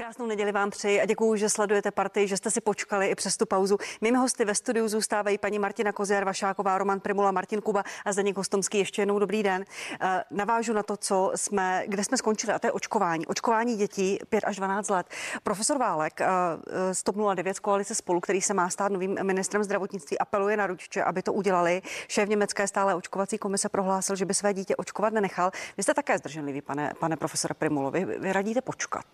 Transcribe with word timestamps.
Krásnou 0.00 0.26
neděli 0.26 0.52
vám 0.52 0.70
přeji 0.70 1.00
a 1.00 1.04
děkuji, 1.06 1.36
že 1.36 1.48
sledujete 1.48 1.90
partii, 1.90 2.28
že 2.28 2.36
jste 2.36 2.50
si 2.50 2.60
počkali 2.60 3.08
i 3.08 3.14
přes 3.14 3.36
tu 3.36 3.46
pauzu. 3.46 3.78
Mými 4.00 4.18
hosty 4.18 4.44
ve 4.44 4.54
studiu 4.54 4.88
zůstávají 4.88 5.38
paní 5.38 5.58
Martina 5.58 5.92
Koziar, 5.92 6.24
Vašáková, 6.24 6.78
Roman 6.78 7.00
Primula, 7.00 7.32
Martin 7.32 7.60
Kuba 7.60 7.84
a 8.04 8.12
Zdeněk 8.12 8.36
Hostomský. 8.36 8.78
Ještě 8.78 9.02
jednou 9.02 9.18
dobrý 9.18 9.42
den. 9.42 9.64
Eh, 10.00 10.24
navážu 10.30 10.72
na 10.72 10.82
to, 10.82 10.96
co 10.96 11.32
jsme, 11.34 11.84
kde 11.86 12.04
jsme 12.04 12.16
skončili, 12.16 12.52
a 12.52 12.58
to 12.58 12.66
je 12.66 12.72
očkování. 12.72 13.26
Očkování 13.26 13.76
dětí 13.76 14.18
5 14.28 14.44
až 14.44 14.56
12 14.56 14.90
let. 14.90 15.06
Profesor 15.42 15.78
Válek 15.78 16.20
z 16.92 17.02
TOP 17.02 17.16
09 17.34 17.54
z 17.54 17.60
koalice 17.60 17.94
spolu, 17.94 18.20
který 18.20 18.42
se 18.42 18.54
má 18.54 18.70
stát 18.70 18.92
novým 18.92 19.18
ministrem 19.22 19.64
zdravotnictví, 19.64 20.18
apeluje 20.18 20.56
na 20.56 20.66
rodiče, 20.66 21.02
aby 21.02 21.22
to 21.22 21.32
udělali. 21.32 21.82
Šéf 22.08 22.28
německé 22.28 22.68
stále 22.68 22.94
očkovací 22.94 23.38
komise 23.38 23.68
prohlásil, 23.68 24.16
že 24.16 24.24
by 24.24 24.34
své 24.34 24.54
dítě 24.54 24.76
očkovat 24.76 25.12
nenechal. 25.12 25.50
Vy 25.76 25.82
jste 25.82 25.94
také 25.94 26.18
zdrženlivý, 26.18 26.60
pane, 26.60 26.92
pane 27.00 27.16
profesore 27.16 27.54
Primulovi. 27.54 28.04
Vy 28.04 28.32
radíte 28.32 28.60
počkat. 28.60 29.04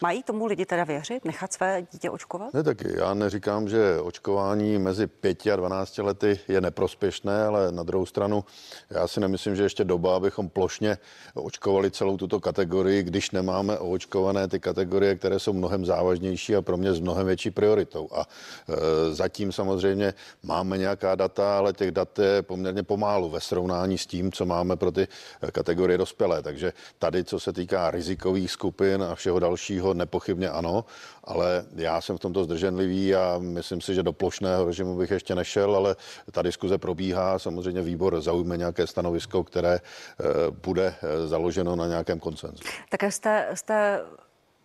Mají 0.00 0.22
tomu 0.22 0.46
lidi 0.46 0.66
teda 0.66 0.84
věřit, 0.84 1.24
nechat 1.24 1.52
své 1.52 1.82
dítě 1.92 2.10
očkovat? 2.10 2.54
Ne, 2.54 2.62
tak 2.62 2.78
já 2.84 3.14
neříkám, 3.14 3.68
že 3.68 4.00
očkování 4.00 4.78
mezi 4.78 5.06
5 5.06 5.46
a 5.46 5.56
12 5.56 5.98
lety 5.98 6.40
je 6.48 6.60
neprospěšné, 6.60 7.44
ale 7.44 7.72
na 7.72 7.82
druhou 7.82 8.06
stranu 8.06 8.44
já 8.90 9.08
si 9.08 9.20
nemyslím, 9.20 9.56
že 9.56 9.62
ještě 9.62 9.84
doba, 9.84 10.16
abychom 10.16 10.48
plošně 10.48 10.98
očkovali 11.34 11.90
celou 11.90 12.16
tuto 12.16 12.40
kategorii, 12.40 13.02
když 13.02 13.30
nemáme 13.30 13.78
oočkované 13.78 14.48
ty 14.48 14.60
kategorie, 14.60 15.14
které 15.14 15.38
jsou 15.38 15.52
mnohem 15.52 15.86
závažnější 15.86 16.56
a 16.56 16.62
pro 16.62 16.76
mě 16.76 16.94
s 16.94 17.00
mnohem 17.00 17.26
větší 17.26 17.50
prioritou. 17.50 18.08
A 18.12 18.20
e, 18.68 19.14
zatím 19.14 19.52
samozřejmě 19.52 20.14
máme 20.42 20.78
nějaká 20.78 21.14
data, 21.14 21.58
ale 21.58 21.72
těch 21.72 21.90
dat 21.90 22.18
je 22.18 22.42
poměrně 22.42 22.82
pomálu 22.82 23.28
ve 23.28 23.40
srovnání 23.40 23.98
s 23.98 24.06
tím, 24.06 24.32
co 24.32 24.46
máme 24.46 24.76
pro 24.76 24.92
ty 24.92 25.08
kategorie 25.52 25.98
dospělé. 25.98 26.42
Takže 26.42 26.72
tady, 26.98 27.24
co 27.24 27.40
se 27.40 27.52
týká 27.52 27.90
rizikových 27.90 28.50
skupin 28.50 29.02
a 29.02 29.14
všeho 29.14 29.38
dalšího, 29.38 29.87
dalšího 29.88 29.94
nepochybně 29.94 30.50
ano, 30.50 30.84
ale 31.24 31.64
já 31.76 32.00
jsem 32.00 32.16
v 32.16 32.20
tomto 32.20 32.44
zdrženlivý 32.44 33.14
a 33.14 33.38
myslím 33.38 33.80
si, 33.80 33.94
že 33.94 34.02
do 34.02 34.12
plošného 34.12 34.64
režimu 34.64 34.96
bych 34.96 35.10
ještě 35.10 35.34
nešel, 35.34 35.76
ale 35.76 35.96
ta 36.32 36.42
diskuze 36.42 36.78
probíhá. 36.78 37.38
Samozřejmě 37.38 37.82
výbor 37.82 38.20
zaujme 38.20 38.56
nějaké 38.56 38.86
stanovisko, 38.86 39.44
které 39.44 39.74
eh, 39.74 40.24
bude 40.50 40.94
eh, 40.94 41.26
založeno 41.26 41.76
na 41.76 41.86
nějakém 41.86 42.20
koncenzu. 42.20 42.64
Také 42.90 43.10
jste, 43.10 43.48
jste 43.54 44.00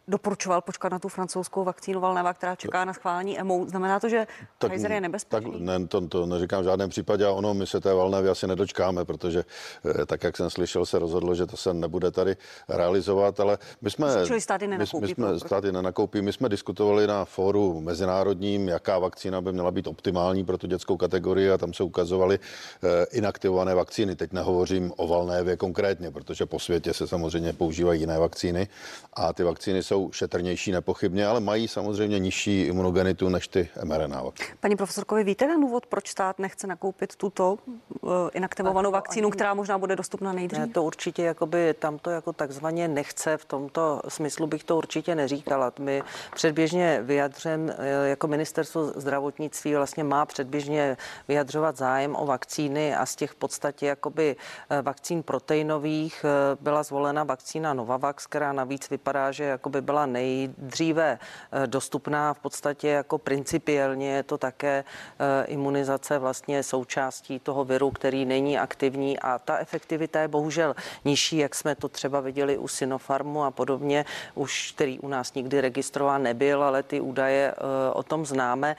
doporučoval 0.08 0.62
počkat 0.62 0.92
na 0.92 1.00
tu 1.00 1.10
francouzskou 1.10 1.64
vakcínu 1.64 2.00
Valneva, 2.00 2.34
která 2.34 2.56
čeká 2.56 2.86
na 2.86 2.94
schválení 2.94 3.40
EMO. 3.40 3.66
Znamená 3.68 4.00
to, 4.00 4.10
že 4.10 4.28
tak, 4.58 4.72
Pfizer 4.72 4.92
je 4.92 5.02
nebezpečný? 5.02 5.52
Tak, 5.52 5.62
ne, 5.62 5.88
to, 5.88 6.08
to 6.08 6.26
neříkám 6.26 6.62
v 6.62 6.64
žádném 6.64 6.90
případě 6.90 7.26
a 7.26 7.32
ono, 7.32 7.54
my 7.54 7.68
se 7.68 7.80
té 7.80 7.94
Valnevy 7.94 8.30
asi 8.30 8.48
nedočkáme, 8.48 9.06
protože 9.06 9.46
eh, 9.86 10.06
tak, 10.06 10.24
jak 10.24 10.38
jsem 10.38 10.50
slyšel, 10.50 10.86
se 10.86 11.00
rozhodlo, 11.00 11.36
že 11.36 11.46
to 11.46 11.58
se 11.58 11.74
nebude 11.74 12.12
tady 12.12 12.36
realizovat, 12.70 13.40
ale 13.40 13.58
my 13.82 13.90
jsme... 13.90 14.26
Čili 14.26 14.42
státy 14.42 14.68
nenakoupí. 14.68 15.02
My, 15.02 15.08
my 15.08 15.14
jsme 15.16 15.40
státy 15.40 15.72
nenakoupí. 15.72 16.22
My 16.22 16.34
jsme 16.34 16.50
diskutovali 16.50 17.08
na 17.08 17.26
fóru 17.26 17.82
mezinárodním, 17.82 18.68
jaká 18.68 19.00
vakcína 19.00 19.42
by 19.42 19.54
měla 19.54 19.72
být 19.72 19.88
optimální 19.88 20.46
pro 20.46 20.58
tu 20.58 20.68
dětskou 20.68 20.98
kategorii 20.98 21.52
a 21.52 21.58
tam 21.58 21.74
se 21.74 21.84
ukazovaly 21.84 22.40
eh, 22.40 23.06
inaktivované 23.12 23.76
vakcíny. 23.76 24.16
Teď 24.16 24.34
nehovořím 24.34 24.94
o 24.98 25.08
Valnévě 25.08 25.58
konkrétně, 25.58 26.12
protože 26.12 26.46
po 26.46 26.60
světě 26.60 26.94
se 26.94 27.08
samozřejmě 27.08 27.54
používají 27.54 28.00
jiné 28.00 28.20
vakcíny 28.20 28.68
a 29.14 29.34
ty 29.34 29.44
vakcíny 29.44 29.84
jsou 29.84 29.93
jsou 29.94 30.12
šetrnější 30.12 30.72
nepochybně, 30.72 31.28
ale 31.28 31.40
mají 31.40 31.68
samozřejmě 31.68 32.20
nižší 32.20 32.62
imunogenitu 32.62 33.30
než 33.30 33.48
ty 33.48 33.70
mRNA. 33.84 34.24
Paní 34.60 34.76
profesorkovi, 34.76 35.24
víte 35.24 35.48
ten 35.48 35.62
důvod, 35.62 35.86
proč 35.86 36.08
stát 36.08 36.40
nechce 36.40 36.68
nakoupit 36.68 37.16
tuto 37.16 37.58
uh, 38.02 38.12
inaktivovanou 38.34 38.92
vakcínu, 38.92 39.30
která 39.30 39.54
možná 39.54 39.78
bude 39.78 39.96
dostupná 39.96 40.34
nejdřív? 40.34 40.60
Ne, 40.60 40.68
to 40.68 40.84
určitě 40.84 41.24
jakoby, 41.24 41.74
tam 41.80 42.00
to 42.00 42.10
jako 42.10 42.34
takzvaně 42.34 42.88
nechce, 42.88 43.38
v 43.38 43.46
tomto 43.46 44.02
smyslu 44.08 44.48
bych 44.48 44.64
to 44.64 44.78
určitě 44.78 45.16
neříkala. 45.16 45.72
My 45.80 46.04
předběžně 46.36 47.00
vyjadřem, 47.04 47.74
eh, 47.78 48.10
jako 48.10 48.28
ministerstvo 48.28 48.86
zdravotnictví 48.96 49.76
vlastně 49.76 50.04
má 50.04 50.26
předběžně 50.26 50.98
vyjadřovat 51.28 51.78
zájem 51.78 52.16
o 52.16 52.26
vakcíny 52.26 52.96
a 52.96 53.06
z 53.06 53.16
těch 53.16 53.32
v 53.32 53.36
podstatě 53.36 53.86
jakoby 53.86 54.36
eh, 54.70 54.82
vakcín 54.82 55.24
proteinových 55.24 56.26
byla 56.60 56.84
zvolena 56.84 57.24
vakcína 57.24 57.74
Novavax, 57.74 58.28
která 58.28 58.54
navíc 58.54 58.90
vypadá, 58.90 59.32
že 59.32 59.44
jakoby 59.44 59.83
byla 59.84 60.06
nejdříve 60.06 61.20
eh, 61.52 61.68
dostupná 61.68 62.34
v 62.34 62.40
podstatě 62.40 62.88
jako 62.88 63.18
principiálně 63.18 64.10
je 64.12 64.24
to 64.24 64.38
také 64.38 64.84
eh, 64.84 65.46
imunizace 65.46 66.20
vlastně 66.20 66.64
součástí 66.64 67.40
toho 67.40 67.66
viru, 67.66 67.92
který 67.92 68.26
není 68.26 68.58
aktivní 68.58 69.20
a 69.20 69.40
ta 69.40 69.58
efektivita 69.58 70.20
je 70.20 70.28
bohužel 70.28 70.76
nižší, 71.06 71.38
jak 71.38 71.56
jsme 71.56 71.76
to 71.76 71.90
třeba 71.90 72.20
viděli 72.20 72.58
u 72.58 72.68
Sinopharmu 72.68 73.44
a 73.44 73.52
podobně, 73.52 74.06
už 74.36 74.72
který 74.72 75.00
u 75.00 75.08
nás 75.08 75.34
nikdy 75.34 75.62
registrován 75.62 76.24
nebyl, 76.24 76.64
ale 76.64 76.84
ty 76.84 77.02
údaje 77.02 77.52
eh, 77.52 77.94
o 77.94 78.04
tom 78.04 78.26
známe. 78.26 78.76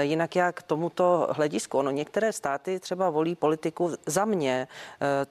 Jinak 0.00 0.36
já 0.36 0.52
k 0.52 0.62
tomuto 0.62 1.28
hledisku, 1.30 1.78
ono 1.78 1.90
některé 1.90 2.32
státy 2.32 2.80
třeba 2.80 3.10
volí 3.10 3.34
politiku 3.34 3.92
za 4.06 4.24
mě, 4.24 4.68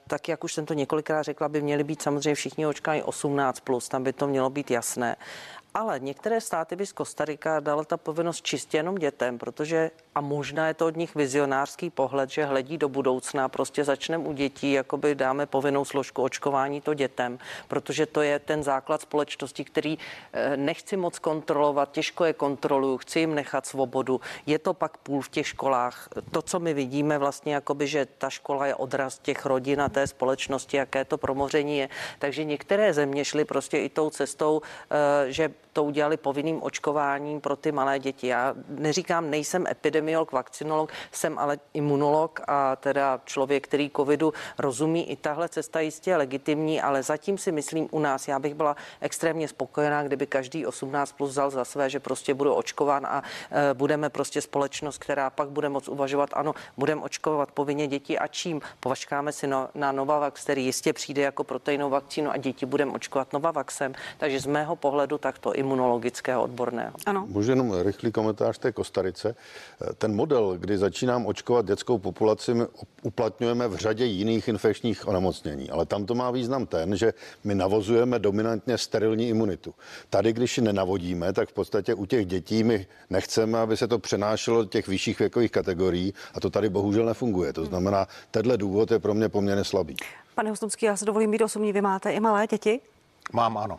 tak 0.06 0.28
jak 0.28 0.44
už 0.44 0.52
jsem 0.52 0.66
to 0.66 0.74
několikrát 0.74 1.22
řekla, 1.22 1.48
by 1.48 1.62
měly 1.62 1.84
být 1.84 2.02
samozřejmě 2.02 2.34
všichni 2.34 2.66
očkáni 2.66 3.02
18+, 3.02 3.52
plus, 3.64 3.88
tam 3.88 4.04
by 4.04 4.12
to 4.12 4.26
mělo 4.26 4.50
být 4.50 4.70
jasné 4.70 5.16
that 5.18 5.57
ale 5.78 6.00
některé 6.00 6.40
státy 6.40 6.76
by 6.76 6.86
z 6.86 6.92
Kostarika 6.92 7.60
dala 7.60 7.84
ta 7.84 7.96
povinnost 7.96 8.44
čistě 8.44 8.76
jenom 8.76 8.94
dětem, 8.94 9.38
protože 9.38 9.90
a 10.14 10.20
možná 10.20 10.68
je 10.68 10.74
to 10.74 10.86
od 10.86 10.96
nich 10.96 11.14
vizionářský 11.14 11.90
pohled, 11.90 12.30
že 12.30 12.44
hledí 12.44 12.78
do 12.78 12.88
budoucna, 12.88 13.48
prostě 13.48 13.84
začneme 13.84 14.24
u 14.24 14.32
dětí, 14.32 14.72
jakoby 14.72 15.14
dáme 15.14 15.46
povinnou 15.46 15.84
složku 15.84 16.22
očkování 16.22 16.80
to 16.80 16.94
dětem, 16.94 17.38
protože 17.68 18.06
to 18.06 18.22
je 18.22 18.38
ten 18.38 18.62
základ 18.62 19.00
společnosti, 19.00 19.64
který 19.64 19.98
eh, 20.32 20.56
nechci 20.56 20.96
moc 20.96 21.18
kontrolovat, 21.18 21.92
těžko 21.92 22.24
je 22.24 22.32
kontroluju, 22.32 22.98
chci 22.98 23.20
jim 23.20 23.34
nechat 23.34 23.66
svobodu. 23.66 24.20
Je 24.46 24.58
to 24.58 24.74
pak 24.74 24.96
půl 24.96 25.22
v 25.22 25.28
těch 25.28 25.46
školách. 25.46 26.08
To, 26.30 26.42
co 26.42 26.60
my 26.60 26.74
vidíme 26.74 27.18
vlastně, 27.18 27.54
jakoby, 27.54 27.86
že 27.86 28.06
ta 28.18 28.30
škola 28.30 28.66
je 28.66 28.74
odraz 28.74 29.18
těch 29.18 29.46
rodin 29.46 29.82
a 29.82 29.88
té 29.88 30.06
společnosti, 30.06 30.76
jaké 30.76 31.04
to 31.04 31.18
promoření 31.18 31.78
je. 31.78 31.88
Takže 32.18 32.44
některé 32.44 32.94
země 32.94 33.24
šly 33.24 33.44
prostě 33.44 33.78
i 33.78 33.88
tou 33.88 34.10
cestou, 34.10 34.62
eh, 34.90 35.32
že 35.32 35.50
to 35.72 35.84
udělali 35.84 36.16
povinným 36.16 36.62
očkováním 36.62 37.40
pro 37.40 37.56
ty 37.56 37.72
malé 37.72 37.98
děti. 37.98 38.26
Já 38.26 38.54
neříkám, 38.68 39.30
nejsem 39.30 39.66
epidemiolog, 39.66 40.32
vakcinolog, 40.32 40.92
jsem 41.12 41.38
ale 41.38 41.58
imunolog 41.74 42.40
a 42.48 42.76
teda 42.76 43.20
člověk, 43.24 43.64
který 43.64 43.90
covidu 43.96 44.32
rozumí. 44.58 45.10
I 45.10 45.16
tahle 45.16 45.48
cesta 45.48 45.80
jistě 45.80 46.10
je 46.10 46.16
legitimní, 46.16 46.80
ale 46.80 47.02
zatím 47.02 47.38
si 47.38 47.52
myslím 47.52 47.88
u 47.90 47.98
nás, 47.98 48.28
já 48.28 48.38
bych 48.38 48.54
byla 48.54 48.76
extrémně 49.00 49.48
spokojená, 49.48 50.02
kdyby 50.02 50.26
každý 50.26 50.66
18 50.66 51.12
plus 51.12 51.30
vzal 51.30 51.50
za 51.50 51.64
své, 51.64 51.90
že 51.90 52.00
prostě 52.00 52.34
budu 52.34 52.54
očkován 52.54 53.06
a 53.06 53.22
e, 53.50 53.74
budeme 53.74 54.10
prostě 54.10 54.40
společnost, 54.40 54.98
která 54.98 55.30
pak 55.30 55.48
bude 55.48 55.68
moc 55.68 55.88
uvažovat, 55.88 56.30
ano, 56.32 56.54
budeme 56.76 57.02
očkovat 57.02 57.52
povinně 57.52 57.86
děti 57.86 58.18
a 58.18 58.26
čím 58.26 58.60
považkáme 58.80 59.32
si 59.32 59.46
no, 59.46 59.68
na 59.74 59.92
Novavax, 59.92 60.42
který 60.44 60.64
jistě 60.64 60.92
přijde 60.92 61.22
jako 61.22 61.44
proteinovou 61.44 61.90
vakcínu 61.90 62.30
a 62.30 62.36
děti 62.36 62.66
budeme 62.66 62.92
očkovat 62.92 63.32
Novavaxem. 63.32 63.94
Takže 64.18 64.40
z 64.40 64.46
mého 64.46 64.76
pohledu 64.76 65.18
takto 65.18 65.52
imunologického 65.68 66.42
odborného. 66.42 66.92
Ano. 67.06 67.26
Můžu 67.28 67.50
jenom 67.50 67.74
rychlý 67.82 68.12
komentář 68.12 68.58
té 68.58 68.72
Kostarice. 68.72 69.36
Ten 69.98 70.14
model, 70.14 70.56
kdy 70.58 70.78
začínám 70.78 71.26
očkovat 71.26 71.66
dětskou 71.66 71.98
populaci, 71.98 72.54
my 72.54 72.64
uplatňujeme 73.02 73.68
v 73.68 73.76
řadě 73.76 74.04
jiných 74.04 74.48
infekčních 74.48 75.08
onemocnění, 75.08 75.70
ale 75.70 75.86
tam 75.86 76.06
to 76.06 76.14
má 76.14 76.30
význam 76.30 76.66
ten, 76.66 76.96
že 76.96 77.12
my 77.44 77.54
navozujeme 77.54 78.18
dominantně 78.18 78.78
sterilní 78.78 79.28
imunitu. 79.28 79.74
Tady, 80.10 80.32
když 80.32 80.58
ji 80.58 80.64
nenavodíme, 80.64 81.32
tak 81.32 81.48
v 81.48 81.52
podstatě 81.52 81.94
u 81.94 82.06
těch 82.06 82.26
dětí 82.26 82.64
my 82.64 82.86
nechceme, 83.10 83.58
aby 83.58 83.76
se 83.76 83.88
to 83.88 83.98
přenášelo 83.98 84.62
do 84.62 84.68
těch 84.68 84.88
vyšších 84.88 85.18
věkových 85.18 85.50
kategorií 85.50 86.14
a 86.34 86.40
to 86.40 86.50
tady 86.50 86.68
bohužel 86.68 87.04
nefunguje. 87.06 87.52
To 87.52 87.64
znamená, 87.64 88.08
tenhle 88.30 88.56
důvod 88.56 88.90
je 88.90 88.98
pro 88.98 89.14
mě 89.14 89.28
poměrně 89.28 89.64
slabý. 89.64 89.96
Pane 90.34 90.50
Hostomský, 90.50 90.86
já 90.86 90.96
se 90.96 91.04
dovolím 91.04 91.30
být 91.30 91.42
osobní. 91.42 91.72
Vy 91.72 91.80
máte 91.80 92.10
i 92.10 92.20
malé 92.20 92.46
děti? 92.46 92.80
Mám, 93.32 93.58
ano. 93.58 93.78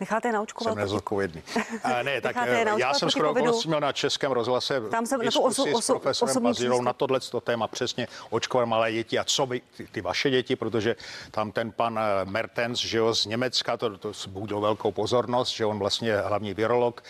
Necháte 0.00 0.28
je 0.28 0.32
naočkovat? 0.32 0.74
Jsem 0.74 0.82
nezodpovědný. 0.82 1.42
A 1.84 2.02
ne, 2.02 2.20
tak 2.20 2.36
já 2.76 2.94
jsem 2.94 3.10
skoro 3.10 3.34
měl 3.66 3.80
na 3.80 3.92
Českém 3.92 4.32
rozhlase 4.32 4.80
Tam 4.90 5.06
jsem 5.06 5.20
na 5.20 5.30
oso, 5.40 5.64
s 5.80 5.86
profesorem 5.86 6.42
Pazirou 6.42 6.82
na 6.82 6.92
tohle 6.92 7.20
téma 7.44 7.68
přesně 7.68 8.08
očkovat 8.30 8.68
malé 8.68 8.92
děti 8.92 9.18
a 9.18 9.24
co 9.24 9.46
by 9.46 9.62
ty, 9.76 9.86
ty 9.86 10.00
vaše 10.00 10.30
děti, 10.30 10.56
protože 10.56 10.96
tam 11.30 11.52
ten 11.52 11.72
pan 11.72 11.98
eh, 11.98 12.24
Mertens, 12.24 12.78
že 12.78 12.98
jo, 12.98 13.14
z 13.14 13.26
Německa, 13.26 13.76
to, 13.76 13.98
to 13.98 14.12
zbudil 14.12 14.60
velkou 14.60 14.92
pozornost, 14.92 15.50
že 15.50 15.66
on 15.66 15.78
vlastně 15.78 16.16
hlavní 16.16 16.54
virolog, 16.54 17.02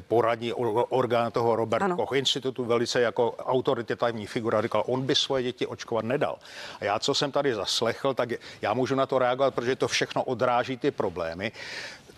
poradní 0.00 0.52
orgán 0.52 1.32
toho 1.32 1.56
Robert 1.56 1.82
ano. 1.82 1.96
Koch 1.96 2.12
institutu, 2.12 2.64
velice 2.64 3.00
jako 3.00 3.34
autoritativní 3.38 4.26
figura, 4.26 4.62
říkal, 4.62 4.84
on 4.86 5.02
by 5.02 5.14
svoje 5.14 5.42
děti 5.42 5.66
očkovat 5.66 6.04
nedal. 6.04 6.38
A 6.80 6.84
já, 6.84 6.98
co 6.98 7.14
jsem 7.14 7.32
tady 7.32 7.54
zaslechl, 7.54 8.14
tak 8.14 8.28
já 8.62 8.74
můžu 8.74 8.94
na 8.94 9.06
to 9.06 9.18
reagovat, 9.18 9.54
protože 9.54 9.76
to 9.76 9.88
všechno 9.88 10.24
odráží 10.24 10.76
ty 10.76 10.90
problémy 10.90 11.52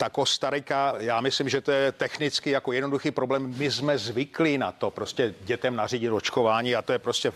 ta 0.01 0.09
Kostarika, 0.09 0.95
já 0.99 1.21
myslím, 1.21 1.49
že 1.49 1.61
to 1.61 1.73
je 1.73 1.93
technicky 1.93 2.51
jako 2.51 2.73
jednoduchý 2.73 3.11
problém. 3.11 3.55
My 3.57 3.71
jsme 3.71 3.99
zvyklí 3.99 4.59
na 4.59 4.73
to 4.73 4.91
prostě 4.91 5.35
dětem 5.41 5.77
nařídit 5.77 6.11
očkování 6.11 6.75
a 6.75 6.83
to 6.83 6.93
je 6.93 6.99
prostě 6.99 7.33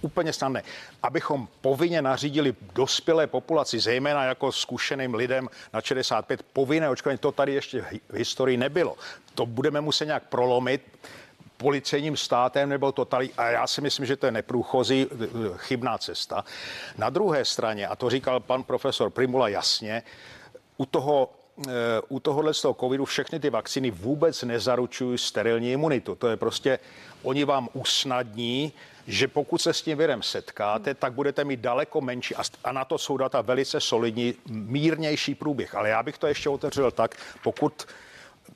úplně 0.00 0.32
snadné. 0.32 0.62
Abychom 1.02 1.48
povinně 1.60 2.02
nařídili 2.02 2.54
dospělé 2.74 3.26
populaci, 3.26 3.80
zejména 3.80 4.24
jako 4.24 4.52
zkušeným 4.52 5.14
lidem 5.14 5.48
na 5.72 5.80
65, 5.80 6.42
povinné 6.52 6.88
očkování, 6.88 7.18
to 7.18 7.32
tady 7.32 7.54
ještě 7.54 7.84
v 8.08 8.14
historii 8.14 8.56
nebylo. 8.56 8.96
To 9.34 9.46
budeme 9.46 9.80
muset 9.80 10.04
nějak 10.04 10.28
prolomit 10.28 10.82
policejním 11.56 12.16
státem 12.16 12.68
nebo 12.68 12.92
totali. 12.92 13.30
A 13.36 13.46
já 13.46 13.66
si 13.66 13.80
myslím, 13.80 14.06
že 14.06 14.16
to 14.16 14.26
je 14.26 14.32
neprůchozí 14.32 15.06
chybná 15.56 15.98
cesta. 15.98 16.44
Na 16.98 17.10
druhé 17.10 17.44
straně, 17.44 17.86
a 17.86 17.96
to 17.96 18.10
říkal 18.10 18.40
pan 18.40 18.62
profesor 18.62 19.10
Primula 19.10 19.48
jasně, 19.48 20.02
u 20.76 20.86
toho 20.86 21.30
eh, 21.32 21.43
u 22.08 22.20
tohohle 22.20 22.54
z 22.54 22.60
toho 22.60 22.74
covidu 22.74 23.04
všechny 23.04 23.40
ty 23.40 23.50
vakcíny 23.50 23.90
vůbec 23.90 24.42
nezaručují 24.42 25.18
sterilní 25.18 25.72
imunitu. 25.72 26.14
To 26.14 26.28
je 26.28 26.36
prostě, 26.36 26.78
oni 27.22 27.44
vám 27.44 27.68
usnadní, 27.72 28.72
že 29.06 29.28
pokud 29.28 29.58
se 29.58 29.72
s 29.72 29.82
tím 29.82 29.98
virem 29.98 30.22
setkáte, 30.22 30.94
tak 30.94 31.12
budete 31.12 31.44
mít 31.44 31.60
daleko 31.60 32.00
menší, 32.00 32.34
a 32.64 32.72
na 32.72 32.84
to 32.84 32.98
jsou 32.98 33.16
data 33.16 33.40
velice 33.40 33.80
solidní, 33.80 34.34
mírnější 34.48 35.34
průběh. 35.34 35.74
Ale 35.74 35.88
já 35.88 36.02
bych 36.02 36.18
to 36.18 36.26
ještě 36.26 36.48
otevřel 36.48 36.90
tak, 36.90 37.16
pokud 37.42 37.86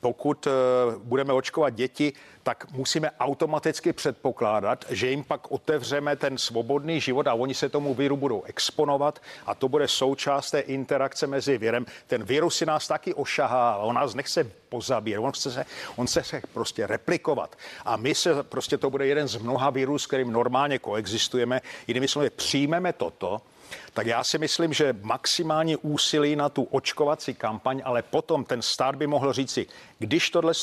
pokud 0.01 0.47
eh, 0.47 0.51
budeme 0.97 1.33
očkovat 1.33 1.73
děti, 1.73 2.13
tak 2.43 2.71
musíme 2.71 3.11
automaticky 3.19 3.93
předpokládat, 3.93 4.85
že 4.89 5.09
jim 5.09 5.23
pak 5.23 5.51
otevřeme 5.51 6.15
ten 6.15 6.37
svobodný 6.37 7.01
život 7.01 7.27
a 7.27 7.33
oni 7.33 7.53
se 7.53 7.69
tomu 7.69 7.93
viru 7.93 8.17
budou 8.17 8.43
exponovat 8.43 9.21
a 9.45 9.55
to 9.55 9.69
bude 9.69 9.87
součást 9.87 10.51
té 10.51 10.59
interakce 10.59 11.27
mezi 11.27 11.57
virem. 11.57 11.85
Ten 12.07 12.23
virus 12.23 12.57
si 12.57 12.65
nás 12.65 12.87
taky 12.87 13.13
ošahá, 13.13 13.77
on 13.77 13.95
nás 13.95 14.15
nechce 14.15 14.43
pozabírat, 14.69 15.23
on 15.23 15.31
chce 15.31 15.51
se, 15.51 15.65
on 15.95 16.07
se 16.07 16.21
prostě 16.53 16.87
replikovat. 16.87 17.55
A 17.85 17.97
my 17.97 18.15
se, 18.15 18.43
prostě 18.43 18.77
to 18.77 18.89
bude 18.89 19.07
jeden 19.07 19.27
z 19.27 19.37
mnoha 19.37 19.69
virů, 19.69 19.99
s 19.99 20.07
kterým 20.07 20.31
normálně 20.31 20.79
koexistujeme. 20.79 21.61
Jinými 21.87 22.07
slovy, 22.07 22.29
přijmeme 22.29 22.93
toto, 22.93 23.41
tak 23.93 24.07
já 24.07 24.23
si 24.23 24.37
myslím, 24.37 24.73
že 24.73 24.95
maximální 25.01 25.77
úsilí 25.77 26.35
na 26.35 26.49
tu 26.49 26.63
očkovací 26.63 27.33
kampaň, 27.33 27.81
ale 27.85 28.01
potom 28.01 28.43
ten 28.43 28.61
stát 28.61 28.95
by 28.95 29.07
mohl 29.07 29.33
říci, 29.33 29.67
když 29.99 30.29
tohle 30.29 30.53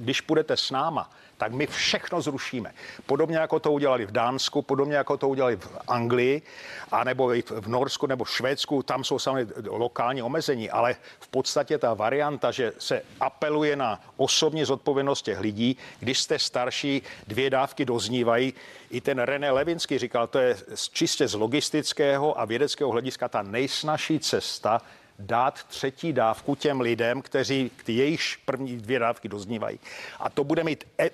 když 0.00 0.20
půjdete 0.20 0.56
s 0.56 0.70
náma, 0.70 1.10
tak 1.36 1.52
my 1.52 1.66
všechno 1.66 2.20
zrušíme. 2.20 2.72
Podobně 3.06 3.36
jako 3.36 3.60
to 3.60 3.72
udělali 3.72 4.06
v 4.06 4.10
Dánsku, 4.10 4.62
podobně 4.62 4.96
jako 4.96 5.16
to 5.16 5.28
udělali 5.28 5.56
v 5.56 5.68
Anglii, 5.88 6.42
anebo 6.92 7.34
i 7.34 7.42
v 7.42 7.68
Norsku 7.68 8.06
nebo 8.06 8.24
Švédsku, 8.24 8.82
tam 8.82 9.04
jsou 9.04 9.18
samozřejmě 9.18 9.52
lokální 9.68 10.22
omezení, 10.22 10.70
ale 10.70 10.96
v 11.20 11.28
podstatě 11.28 11.78
ta 11.78 11.94
varianta, 11.94 12.50
že 12.50 12.72
se 12.78 13.02
apeluje 13.20 13.76
na 13.76 14.00
osobní 14.16 14.64
zodpovědnost 14.64 15.22
těch 15.22 15.40
lidí, 15.40 15.76
když 16.00 16.20
jste 16.20 16.38
starší, 16.38 17.02
dvě 17.26 17.50
dávky 17.50 17.84
doznívají. 17.84 18.54
I 18.90 19.00
ten 19.00 19.18
René 19.18 19.50
Levinsky 19.50 19.98
říkal, 19.98 20.26
to 20.26 20.38
je 20.38 20.56
čistě 20.92 21.28
z 21.28 21.34
logistického 21.34 22.40
a 22.40 22.44
vědeckého 22.44 22.90
hlediska 22.90 23.28
ta 23.28 23.42
nejsnažší 23.42 24.18
cesta, 24.18 24.80
dát 25.20 25.64
třetí 25.64 26.12
dávku 26.12 26.54
těm 26.54 26.80
lidem, 26.80 27.22
kteří 27.22 27.70
jejichž 27.88 28.36
první 28.36 28.76
dvě 28.76 28.98
dávky 28.98 29.28
doznívají. 29.28 29.78
A 30.20 30.30
to 30.30 30.44
bude 30.44 30.64
mít 30.64 30.84
e- 30.98 31.10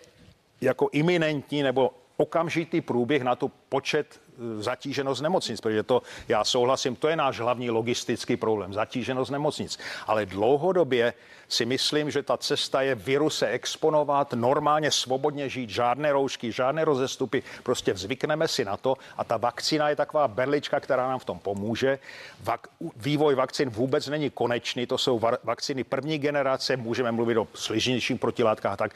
jako 0.60 0.88
iminentní 0.92 1.62
nebo 1.62 1.90
okamžitý 2.16 2.80
průběh 2.80 3.22
na 3.22 3.36
tu 3.36 3.52
počet 3.68 4.20
zatíženost 4.58 5.20
nemocnic, 5.20 5.60
protože 5.60 5.82
to, 5.82 6.02
já 6.28 6.44
souhlasím, 6.44 6.96
to 6.96 7.08
je 7.08 7.16
náš 7.16 7.40
hlavní 7.40 7.70
logistický 7.70 8.36
problém, 8.36 8.72
zatíženost 8.72 9.30
nemocnic. 9.30 9.78
Ale 10.06 10.26
dlouhodobě 10.26 11.14
si 11.48 11.66
myslím, 11.66 12.10
že 12.10 12.22
ta 12.22 12.36
cesta 12.36 12.82
je 12.82 12.94
viruse 12.94 13.48
exponovat, 13.48 14.32
normálně 14.32 14.90
svobodně 14.90 15.48
žít, 15.48 15.70
žádné 15.70 16.12
roušky, 16.12 16.52
žádné 16.52 16.84
rozestupy, 16.84 17.42
prostě 17.62 17.94
zvykneme 17.94 18.48
si 18.48 18.64
na 18.64 18.76
to 18.76 18.96
a 19.16 19.24
ta 19.24 19.36
vakcína 19.36 19.88
je 19.88 19.96
taková 19.96 20.28
berlička, 20.28 20.80
která 20.80 21.08
nám 21.08 21.18
v 21.18 21.24
tom 21.24 21.38
pomůže. 21.38 21.98
Vak, 22.42 22.66
vývoj 22.96 23.34
vakcín 23.34 23.70
vůbec 23.70 24.08
není 24.08 24.30
konečný, 24.30 24.86
to 24.86 24.98
jsou 24.98 25.20
vakcíny 25.44 25.84
první 25.84 26.18
generace, 26.18 26.76
můžeme 26.76 27.12
mluvit 27.12 27.36
o 27.36 27.48
sližnějších 27.54 28.20
protilátkách, 28.20 28.76
tak 28.76 28.94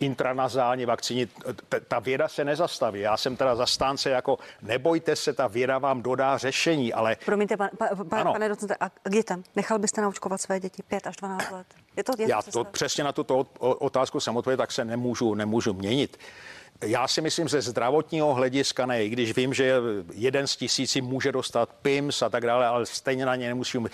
intranazální 0.00 0.84
vakcíny, 0.84 1.28
ta 1.88 1.98
věda 1.98 2.28
se 2.28 2.44
nezastaví. 2.44 3.00
Já 3.00 3.16
jsem 3.16 3.36
teda 3.36 3.54
zastánce 3.54 4.10
jako 4.10 4.38
nebojte 4.62 5.16
se, 5.16 5.32
ta 5.32 5.46
věda 5.46 5.78
vám 5.78 6.02
dodá 6.02 6.38
řešení, 6.38 6.92
ale... 6.92 7.16
Promiňte, 7.24 7.56
pan, 7.56 7.68
pa, 7.78 7.88
pa, 8.08 8.32
pane 8.32 8.48
docente, 8.48 8.76
a 8.80 8.88
k 8.88 9.10
dětem, 9.10 9.44
nechal 9.56 9.78
byste 9.78 10.00
naočkovat 10.00 10.40
své 10.40 10.60
děti 10.60 10.82
5 10.82 11.06
až 11.06 11.16
12 11.16 11.50
let? 11.50 11.66
Je 11.96 12.04
to, 12.04 12.12
je 12.18 12.30
Já 12.30 12.42
to 12.42 12.64
přesně 12.64 13.04
na 13.04 13.12
tuto 13.12 13.46
otázku 13.58 14.20
jsem 14.20 14.36
odpověděl, 14.36 14.62
tak 14.62 14.72
se 14.72 14.84
nemůžu, 14.84 15.34
nemůžu 15.34 15.72
měnit. 15.72 16.18
Já 16.84 17.08
si 17.08 17.20
myslím, 17.20 17.48
ze 17.48 17.62
zdravotního 17.62 18.34
hlediska 18.34 18.86
ne, 18.86 19.04
i 19.04 19.08
když 19.08 19.36
vím, 19.36 19.54
že 19.54 19.74
jeden 20.12 20.46
z 20.46 20.56
tisíci 20.56 21.00
může 21.00 21.32
dostat 21.32 21.68
PIMS 21.82 22.22
a 22.22 22.28
tak 22.28 22.46
dále, 22.46 22.66
ale 22.66 22.86
stejně 22.86 23.26
na 23.26 23.36
ně 23.36 23.48
nemusím. 23.48 23.88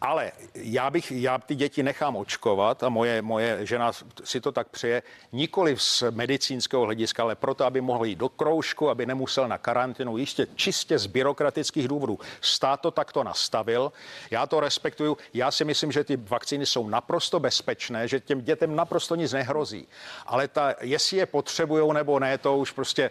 Ale 0.00 0.32
já 0.54 0.90
bych, 0.90 1.12
já 1.12 1.38
ty 1.38 1.54
děti 1.54 1.82
nechám 1.82 2.16
očkovat 2.16 2.82
a 2.82 2.88
moje, 2.88 3.22
moje 3.22 3.66
žena 3.66 3.92
si 4.24 4.40
to 4.40 4.52
tak 4.52 4.68
přeje, 4.68 5.02
nikoli 5.32 5.76
z 5.78 6.04
medicínského 6.10 6.84
hlediska, 6.84 7.22
ale 7.22 7.34
proto, 7.34 7.64
aby 7.64 7.80
mohl 7.80 8.04
jít 8.04 8.18
do 8.18 8.28
kroužku, 8.28 8.90
aby 8.90 9.06
nemusel 9.06 9.48
na 9.48 9.58
karanténu, 9.58 10.16
ještě 10.16 10.46
čistě 10.54 10.98
z 10.98 11.06
byrokratických 11.06 11.88
důvodů. 11.88 12.18
Stát 12.40 12.80
to 12.80 12.90
takto 12.90 13.24
nastavil, 13.24 13.92
já 14.30 14.46
to 14.46 14.60
respektuju, 14.60 15.16
já 15.34 15.50
si 15.50 15.64
myslím, 15.64 15.92
že 15.92 16.04
ty 16.04 16.16
vakcíny 16.16 16.66
jsou 16.66 16.88
naprosto 16.88 17.40
bezpečné, 17.40 18.08
že 18.08 18.20
těm 18.20 18.40
dětem 18.40 18.76
naprosto 18.76 19.14
nic 19.14 19.32
nehrozí. 19.32 19.88
Ale 20.26 20.48
ta, 20.48 20.74
jestli 20.80 21.16
je 21.16 21.26
potřebují 21.26 21.92
nebo 21.94 22.18
ne, 22.18 22.38
to 22.38 22.56
už 22.56 22.70
prostě 22.70 23.10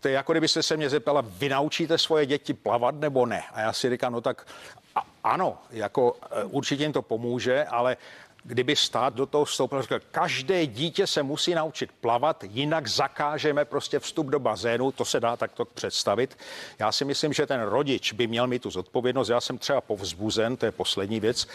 to 0.00 0.08
je 0.08 0.14
jako 0.14 0.32
kdybyste 0.32 0.62
se 0.62 0.76
mě 0.76 0.90
zeptala, 0.90 1.24
vy 1.26 1.48
naučíte 1.48 1.98
svoje 1.98 2.26
děti 2.26 2.54
plavat 2.54 2.94
nebo 2.94 3.26
ne? 3.26 3.42
A 3.52 3.60
já 3.60 3.72
si 3.72 3.90
říkám, 3.90 4.12
no 4.12 4.20
tak 4.20 4.46
a, 4.94 5.06
ano, 5.24 5.58
jako 5.70 6.16
e, 6.30 6.44
určitě 6.44 6.82
jim 6.82 6.92
to 6.92 7.02
pomůže, 7.02 7.64
ale 7.64 7.96
kdyby 8.44 8.76
stát 8.76 9.14
do 9.14 9.26
toho 9.26 9.44
vstoupil, 9.44 9.82
říkal, 9.82 10.00
každé 10.10 10.66
dítě 10.66 11.06
se 11.06 11.22
musí 11.22 11.54
naučit 11.54 11.90
plavat, 12.00 12.44
jinak 12.44 12.88
zakážeme 12.88 13.64
prostě 13.64 13.98
vstup 13.98 14.26
do 14.26 14.38
bazénu, 14.38 14.92
to 14.92 15.04
se 15.04 15.20
dá 15.20 15.36
takto 15.36 15.64
představit. 15.64 16.38
Já 16.78 16.92
si 16.92 17.04
myslím, 17.04 17.32
že 17.32 17.46
ten 17.46 17.62
rodič 17.62 18.12
by 18.12 18.26
měl 18.26 18.46
mít 18.46 18.62
tu 18.62 18.70
zodpovědnost. 18.70 19.28
Já 19.28 19.40
jsem 19.40 19.58
třeba 19.58 19.80
povzbuzen, 19.80 20.56
to 20.56 20.66
je 20.66 20.72
poslední 20.72 21.20
věc, 21.20 21.46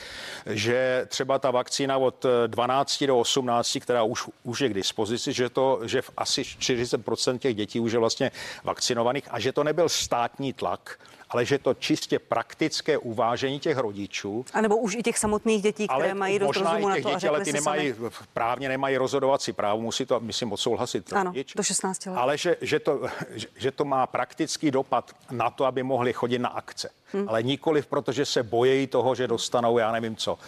že 0.45 1.05
třeba 1.09 1.39
ta 1.39 1.51
vakcína 1.51 1.97
od 1.97 2.25
12 2.47 3.03
do 3.03 3.19
18, 3.19 3.77
která 3.81 4.03
už, 4.03 4.23
už 4.43 4.61
je 4.61 4.69
k 4.69 4.73
dispozici, 4.73 5.33
že 5.33 5.49
to, 5.49 5.79
že 5.83 6.01
v 6.01 6.11
asi 6.17 6.41
40% 6.41 7.37
těch 7.37 7.55
dětí 7.55 7.79
už 7.79 7.91
je 7.91 7.99
vlastně 7.99 8.31
vakcinovaných 8.63 9.23
a 9.31 9.39
že 9.39 9.51
to 9.51 9.63
nebyl 9.63 9.89
státní 9.89 10.53
tlak, 10.53 10.99
ale 11.29 11.45
že 11.45 11.57
to 11.57 11.73
čistě 11.73 12.19
praktické 12.19 12.97
uvážení 12.97 13.59
těch 13.59 13.77
rodičů. 13.77 14.45
A 14.53 14.61
nebo 14.61 14.77
už 14.77 14.95
i 14.95 15.03
těch 15.03 15.17
samotných 15.17 15.61
dětí, 15.61 15.87
které 15.87 16.13
mají 16.13 16.39
dost 16.39 16.57
na 16.85 16.95
to 16.95 17.09
dětí, 17.09 17.27
ale 17.27 17.43
ty 17.43 17.53
nemají, 17.53 17.93
sami. 17.93 18.09
právně 18.33 18.69
nemají 18.69 18.97
rozhodovací 18.97 19.53
právo, 19.53 19.81
musí 19.81 20.05
to, 20.05 20.19
myslím, 20.19 20.51
odsouhlasit 20.51 21.13
ano, 21.13 21.23
rodič. 21.23 21.53
do 21.53 21.63
16 21.63 22.05
let. 22.05 22.15
Ale 22.17 22.37
že, 22.37 22.57
že, 22.61 22.79
to, 22.79 23.01
že, 23.29 23.47
že 23.55 23.71
to 23.71 23.85
má 23.85 24.07
praktický 24.07 24.71
dopad 24.71 25.11
na 25.31 25.49
to, 25.49 25.65
aby 25.65 25.83
mohli 25.83 26.13
chodit 26.13 26.39
na 26.39 26.49
akce. 26.49 26.89
Hmm. 27.13 27.29
Ale 27.29 27.43
nikoliv, 27.43 27.87
protože 27.87 28.25
se 28.25 28.43
bojejí 28.43 28.87
toho, 28.87 29.15
že 29.15 29.27
dostanou, 29.27 29.77
já 29.77 29.91
nevím 29.91 30.15
co, 30.15 30.39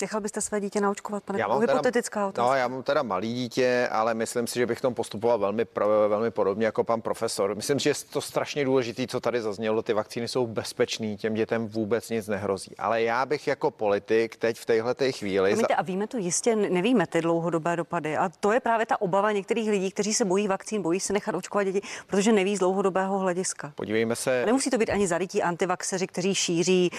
Nechal 0.00 0.20
byste 0.20 0.40
své 0.40 0.60
dítě 0.60 0.80
naočkovat, 0.80 1.22
pane? 1.22 1.38
Já 1.38 1.48
mám 1.48 1.60
Hypotetická 1.60 2.20
teda, 2.20 2.28
otázka. 2.28 2.50
No, 2.50 2.54
já 2.54 2.68
mám 2.68 2.82
teda 2.82 3.02
malý 3.02 3.34
dítě, 3.34 3.88
ale 3.90 4.14
myslím 4.14 4.46
si, 4.46 4.58
že 4.58 4.66
bych 4.66 4.80
tom 4.80 4.94
postupoval 4.94 5.38
velmi, 5.38 5.66
velmi 6.08 6.30
podobně 6.30 6.66
jako 6.66 6.84
pan 6.84 7.00
profesor. 7.00 7.54
Myslím 7.54 7.78
že 7.86 7.90
je 7.90 7.94
to 8.10 8.20
strašně 8.20 8.64
důležité, 8.64 9.06
co 9.06 9.20
tady 9.20 9.42
zaznělo. 9.42 9.82
Ty 9.82 9.92
vakcíny 9.92 10.28
jsou 10.28 10.46
bezpečné, 10.46 11.16
těm 11.16 11.34
dětem 11.34 11.68
vůbec 11.68 12.10
nic 12.10 12.28
nehrozí. 12.28 12.76
Ale 12.78 13.02
já 13.02 13.26
bych 13.26 13.46
jako 13.46 13.70
politik 13.70 14.36
teď 14.36 14.58
v 14.58 14.66
téhle 14.66 14.94
chvíli. 15.10 15.50
Promiňte, 15.50 15.74
za... 15.74 15.78
a 15.78 15.82
víme 15.82 16.06
to 16.06 16.18
jistě, 16.18 16.56
nevíme 16.56 17.06
ty 17.06 17.20
dlouhodobé 17.20 17.76
dopady. 17.76 18.16
A 18.16 18.30
to 18.40 18.52
je 18.52 18.60
právě 18.60 18.86
ta 18.86 19.00
obava 19.00 19.32
některých 19.32 19.70
lidí, 19.70 19.90
kteří 19.90 20.14
se 20.14 20.24
bojí 20.24 20.48
vakcín, 20.48 20.82
bojí 20.82 21.00
se 21.00 21.12
nechat 21.12 21.34
očkovat 21.34 21.64
děti, 21.64 21.80
protože 22.06 22.32
neví 22.32 22.56
z 22.56 22.58
dlouhodobého 22.58 23.18
hlediska. 23.18 23.72
Podívejme 23.74 24.16
se. 24.16 24.46
Nemusí 24.46 24.70
to 24.70 24.78
být 24.78 24.90
ani 24.90 25.06
zarytí 25.06 25.42
antivaxeři, 25.42 26.06
kteří 26.06 26.34
šíří 26.34 26.90